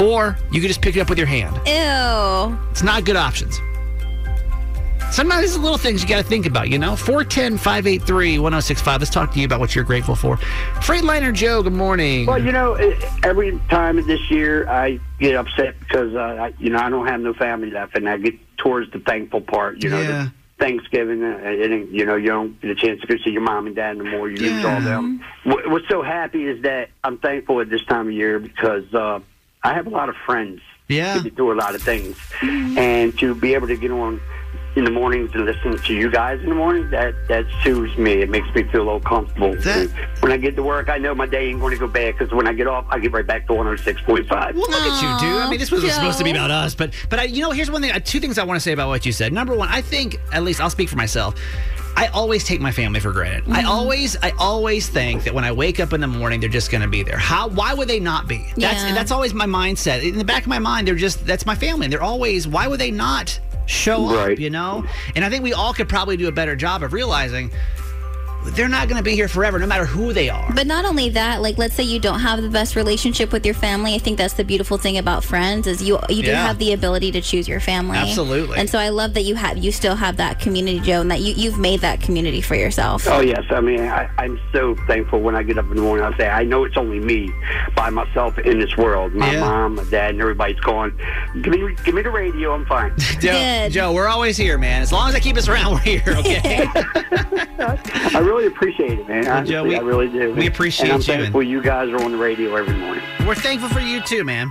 Or 0.00 0.36
you 0.50 0.60
could 0.60 0.68
just 0.68 0.82
pick 0.82 0.96
it 0.96 1.00
up 1.00 1.08
with 1.08 1.18
your 1.18 1.26
hand. 1.26 1.54
Ew. 1.66 2.58
It's 2.70 2.82
not 2.82 3.04
good 3.04 3.16
options. 3.16 3.60
Sometimes 5.12 5.44
it's 5.44 5.56
little 5.56 5.78
things 5.78 6.02
you 6.02 6.08
got 6.08 6.16
to 6.16 6.28
think 6.28 6.44
about, 6.44 6.68
you 6.70 6.78
know? 6.78 6.96
410 6.96 7.56
583 7.56 8.40
1065. 8.40 9.00
Let's 9.00 9.10
talk 9.12 9.30
to 9.32 9.38
you 9.38 9.44
about 9.46 9.60
what 9.60 9.72
you're 9.76 9.84
grateful 9.84 10.16
for. 10.16 10.36
Freightliner 10.78 11.32
Joe, 11.32 11.62
good 11.62 11.72
morning. 11.72 12.26
Well, 12.26 12.42
you 12.44 12.50
know, 12.50 12.74
every 13.22 13.56
time 13.70 14.04
this 14.08 14.28
year 14.28 14.68
I 14.68 14.98
get 15.20 15.36
upset 15.36 15.78
because 15.78 16.14
uh, 16.16 16.18
I, 16.18 16.54
you 16.58 16.70
know 16.70 16.80
I 16.80 16.90
don't 16.90 17.06
have 17.06 17.20
no 17.20 17.32
family 17.32 17.70
left, 17.70 17.96
and 17.96 18.08
I 18.08 18.16
get 18.16 18.34
towards 18.56 18.90
the 18.90 18.98
thankful 18.98 19.40
part. 19.40 19.84
You 19.84 19.90
know, 19.90 20.00
Yeah. 20.00 20.08
the 20.08 20.32
Thanksgiving, 20.58 21.22
uh, 21.22 21.40
ain't, 21.44 21.90
you 21.90 22.06
know, 22.06 22.16
you 22.16 22.28
don't 22.28 22.60
get 22.60 22.70
a 22.70 22.74
chance 22.74 23.00
to 23.00 23.06
go 23.06 23.16
see 23.24 23.30
your 23.30 23.42
mom 23.42 23.66
and 23.66 23.74
dad 23.74 23.96
no 23.98 24.04
more. 24.04 24.28
You 24.28 24.36
lose 24.36 24.64
all 24.64 24.80
them. 24.80 25.24
What, 25.44 25.68
what's 25.68 25.88
so 25.88 26.02
happy 26.02 26.44
is 26.44 26.62
that 26.62 26.90
I'm 27.02 27.18
thankful 27.18 27.60
at 27.60 27.70
this 27.70 27.84
time 27.84 28.06
of 28.06 28.12
year 28.12 28.38
because 28.38 28.92
uh, 28.94 29.20
I 29.62 29.74
have 29.74 29.86
a 29.86 29.90
lot 29.90 30.08
of 30.08 30.16
friends. 30.24 30.60
Yeah. 30.88 31.22
To 31.22 31.30
do 31.30 31.50
a 31.50 31.54
lot 31.54 31.74
of 31.74 31.80
things, 31.82 32.18
and 32.42 33.18
to 33.18 33.34
be 33.34 33.54
able 33.54 33.68
to 33.68 33.76
get 33.76 33.90
on 33.90 34.20
in 34.76 34.84
the 34.84 34.90
mornings 34.90 35.30
and 35.34 35.44
listen 35.44 35.78
to 35.78 35.94
you 35.94 36.10
guys 36.10 36.40
in 36.40 36.48
the 36.48 36.54
morning, 36.54 36.90
that 36.90 37.14
that 37.28 37.44
soothes 37.62 37.96
me. 37.96 38.14
It 38.22 38.28
makes 38.30 38.52
me 38.54 38.64
feel 38.64 38.82
a 38.82 38.84
little 38.84 39.00
comfortable. 39.00 39.54
And 39.66 39.90
when 40.20 40.32
I 40.32 40.36
get 40.36 40.56
to 40.56 40.62
work, 40.62 40.88
I 40.88 40.98
know 40.98 41.14
my 41.14 41.26
day 41.26 41.48
ain't 41.48 41.60
going 41.60 41.72
to 41.72 41.78
go 41.78 41.86
bad 41.86 42.16
because 42.18 42.32
when 42.34 42.48
I 42.48 42.52
get 42.52 42.66
off, 42.66 42.84
I 42.88 42.98
get 42.98 43.12
right 43.12 43.26
back 43.26 43.46
to 43.46 43.52
106.5. 43.52 44.28
Well, 44.28 44.52
look 44.54 44.70
at 44.72 45.02
you, 45.02 45.28
dude. 45.28 45.42
I 45.42 45.48
mean, 45.50 45.58
this 45.60 45.70
was 45.70 45.82
supposed 45.92 46.18
to 46.18 46.24
be 46.24 46.30
about 46.32 46.50
us, 46.50 46.74
but 46.74 46.92
but 47.08 47.18
I, 47.20 47.24
you 47.24 47.42
know, 47.42 47.50
here's 47.52 47.70
one 47.70 47.82
thing. 47.82 47.92
uh, 47.92 48.00
Two 48.00 48.20
things 48.20 48.38
I 48.38 48.44
want 48.44 48.56
to 48.56 48.60
say 48.60 48.72
about 48.72 48.88
what 48.88 49.06
you 49.06 49.12
said. 49.12 49.32
Number 49.32 49.54
one, 49.54 49.68
I 49.68 49.80
think 49.80 50.16
at 50.32 50.42
least 50.42 50.60
I'll 50.60 50.70
speak 50.70 50.88
for 50.88 50.96
myself. 50.96 51.34
I 51.96 52.08
always 52.08 52.42
take 52.42 52.60
my 52.60 52.72
family 52.72 52.98
for 52.98 53.12
granted. 53.12 53.44
I 53.52 53.62
always, 53.62 54.16
I 54.20 54.30
always 54.36 54.88
think 54.88 55.22
that 55.24 55.32
when 55.32 55.44
I 55.44 55.52
wake 55.52 55.78
up 55.78 55.92
in 55.92 56.00
the 56.00 56.08
morning, 56.08 56.40
they're 56.40 56.48
just 56.48 56.72
going 56.72 56.82
to 56.82 56.88
be 56.88 57.04
there. 57.04 57.16
How? 57.18 57.46
Why 57.46 57.72
would 57.72 57.86
they 57.86 58.00
not 58.00 58.26
be? 58.26 58.38
That's 58.56 58.82
Yeah. 58.82 58.94
that's 58.94 59.12
always 59.12 59.32
my 59.32 59.46
mindset. 59.46 60.02
In 60.02 60.18
the 60.18 60.24
back 60.24 60.42
of 60.42 60.48
my 60.48 60.58
mind, 60.58 60.88
they're 60.88 60.96
just 60.96 61.24
that's 61.24 61.46
my 61.46 61.54
family. 61.54 61.84
And 61.86 61.92
they're 61.92 62.02
always. 62.02 62.48
Why 62.48 62.66
would 62.66 62.80
they 62.80 62.90
not 62.90 63.38
show 63.66 64.06
up? 64.18 64.38
You 64.38 64.50
know. 64.50 64.84
And 65.14 65.24
I 65.24 65.30
think 65.30 65.42
we 65.42 65.52
all 65.52 65.72
could 65.74 65.88
probably 65.88 66.16
do 66.16 66.28
a 66.28 66.32
better 66.32 66.56
job 66.56 66.82
of 66.82 66.92
realizing 66.92 67.50
they're 68.52 68.68
not 68.68 68.88
going 68.88 68.98
to 68.98 69.02
be 69.02 69.14
here 69.14 69.28
forever, 69.28 69.58
no 69.58 69.66
matter 69.66 69.84
who 69.86 70.12
they 70.12 70.28
are. 70.28 70.52
But 70.54 70.66
not 70.66 70.84
only 70.84 71.08
that, 71.10 71.42
like 71.42 71.58
let's 71.58 71.74
say 71.74 71.82
you 71.82 71.98
don't 71.98 72.20
have 72.20 72.42
the 72.42 72.48
best 72.48 72.76
relationship 72.76 73.32
with 73.32 73.44
your 73.44 73.54
family. 73.54 73.94
I 73.94 73.98
think 73.98 74.18
that's 74.18 74.34
the 74.34 74.44
beautiful 74.44 74.78
thing 74.78 74.98
about 74.98 75.24
friends 75.24 75.66
is 75.66 75.82
you 75.82 75.98
you 76.08 76.22
do 76.22 76.30
Yeah. 76.30 76.46
have 76.46 76.58
the 76.58 76.72
ability 76.72 77.12
to 77.12 77.20
choose 77.20 77.48
your 77.48 77.60
family. 77.60 77.96
Absolutely. 77.98 78.58
And 78.58 78.68
so 78.68 78.78
I 78.78 78.88
love 78.90 79.14
that 79.14 79.22
you 79.22 79.34
have 79.34 79.58
you 79.58 79.72
still 79.72 79.96
have 79.96 80.16
that 80.18 80.40
community, 80.40 80.80
Joe, 80.80 81.00
and 81.00 81.10
that 81.10 81.20
you 81.20 81.34
you've 81.34 81.58
made 81.58 81.80
that 81.80 82.00
community 82.00 82.40
for 82.40 82.54
yourself. 82.54 83.06
Oh 83.08 83.20
yes, 83.20 83.44
I 83.50 83.60
mean 83.60 83.80
I, 83.80 84.08
I'm 84.18 84.38
so 84.52 84.74
thankful 84.86 85.20
when 85.20 85.34
I 85.36 85.42
get 85.42 85.58
up 85.58 85.66
in 85.70 85.76
the 85.76 85.82
morning. 85.82 86.04
I 86.04 86.16
say 86.16 86.28
I 86.28 86.44
know 86.44 86.64
it's 86.64 86.76
only 86.76 87.00
me 87.00 87.32
by 87.74 87.90
myself 87.90 88.38
in 88.38 88.58
this 88.60 88.76
world. 88.76 89.14
My 89.14 89.32
Yeah. 89.32 89.40
mom, 89.40 89.74
my 89.76 89.84
dad, 89.84 90.10
and 90.10 90.20
everybody's 90.20 90.60
gone. 90.60 90.96
Give 91.42 91.52
me, 91.52 91.74
give 91.84 91.94
me 91.94 92.02
the 92.02 92.10
radio. 92.10 92.52
I'm 92.54 92.66
fine. 92.66 92.92
Joe, 93.20 93.68
Joe, 93.70 93.92
we're 93.92 94.08
always 94.08 94.36
here, 94.36 94.58
man. 94.58 94.82
As 94.82 94.92
long 94.92 95.08
as 95.08 95.14
I 95.14 95.20
keep 95.20 95.36
us 95.36 95.48
around, 95.48 95.72
we're 95.72 95.78
here. 95.80 96.02
Okay. 96.08 96.66
I 97.58 98.18
really 98.22 98.33
appreciate 98.42 98.98
it, 98.98 99.08
man. 99.08 99.26
Honestly, 99.26 99.54
Joe, 99.54 99.64
we- 99.64 99.76
I 99.76 99.80
really 99.80 100.08
do. 100.08 100.34
we 100.34 100.46
appreciate 100.46 100.86
and 100.86 100.92
I'm 100.94 101.00
you, 101.00 101.04
thankful 101.06 101.42
you 101.42 101.62
guys 101.62 101.88
are 101.90 102.02
on 102.02 102.10
the 102.12 102.18
radio 102.18 102.54
every 102.56 102.74
morning. 102.76 103.02
We're 103.26 103.34
thankful 103.34 103.68
for 103.68 103.80
you 103.80 104.00
too, 104.02 104.24
man. 104.24 104.50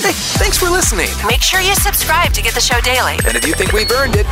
Hey, 0.00 0.12
thanks 0.40 0.56
for 0.56 0.70
listening. 0.70 1.08
Make 1.26 1.42
sure 1.42 1.60
you 1.60 1.74
subscribe 1.74 2.32
to 2.32 2.40
get 2.42 2.54
the 2.54 2.60
show 2.60 2.80
daily. 2.80 3.18
And 3.26 3.36
if 3.36 3.46
you 3.46 3.52
think 3.52 3.72
we've 3.72 3.90
earned 3.92 4.14
it, 4.16 4.24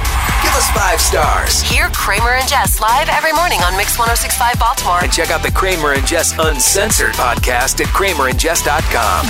give 0.43 0.55
us 0.57 0.69
five 0.71 0.99
stars. 1.01 1.61
Hear 1.61 1.89
Kramer 1.91 2.31
and 2.41 2.49
Jess 2.49 2.81
live 2.81 3.09
every 3.11 3.33
morning 3.35 3.61
on 3.61 3.77
Mix 3.77 3.99
1065 3.99 4.59
Baltimore. 4.59 5.01
And 5.03 5.13
check 5.13 5.31
out 5.31 5.43
the 5.43 5.51
Kramer 5.53 5.93
and 5.93 6.07
Jess 6.07 6.33
Uncensored 6.39 7.13
podcast 7.15 7.81
at 7.81 7.87
kramerandjess.com. 7.93 9.27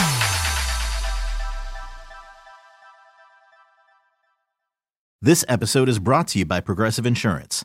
This 5.21 5.45
episode 5.49 5.89
is 5.89 5.99
brought 5.99 6.29
to 6.29 6.39
you 6.39 6.47
by 6.47 6.61
Progressive 6.61 7.05
Insurance. 7.05 7.65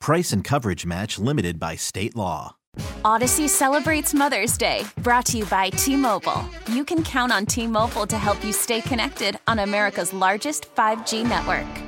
Price 0.00 0.32
and 0.32 0.44
coverage 0.44 0.86
match 0.86 1.18
limited 1.18 1.58
by 1.58 1.76
state 1.76 2.16
law. 2.16 2.56
Audacy 3.04 3.48
celebrates 3.48 4.14
Mother's 4.14 4.56
Day, 4.56 4.84
brought 5.02 5.26
to 5.26 5.38
you 5.38 5.46
by 5.46 5.70
T 5.70 5.96
Mobile. 5.96 6.48
You 6.70 6.84
can 6.84 7.02
count 7.02 7.32
on 7.32 7.46
T 7.46 7.66
Mobile 7.66 8.06
to 8.06 8.18
help 8.18 8.42
you 8.44 8.52
stay 8.52 8.80
connected 8.80 9.38
on 9.46 9.58
America's 9.60 10.12
largest 10.12 10.74
5G 10.74 11.28
network. 11.28 11.87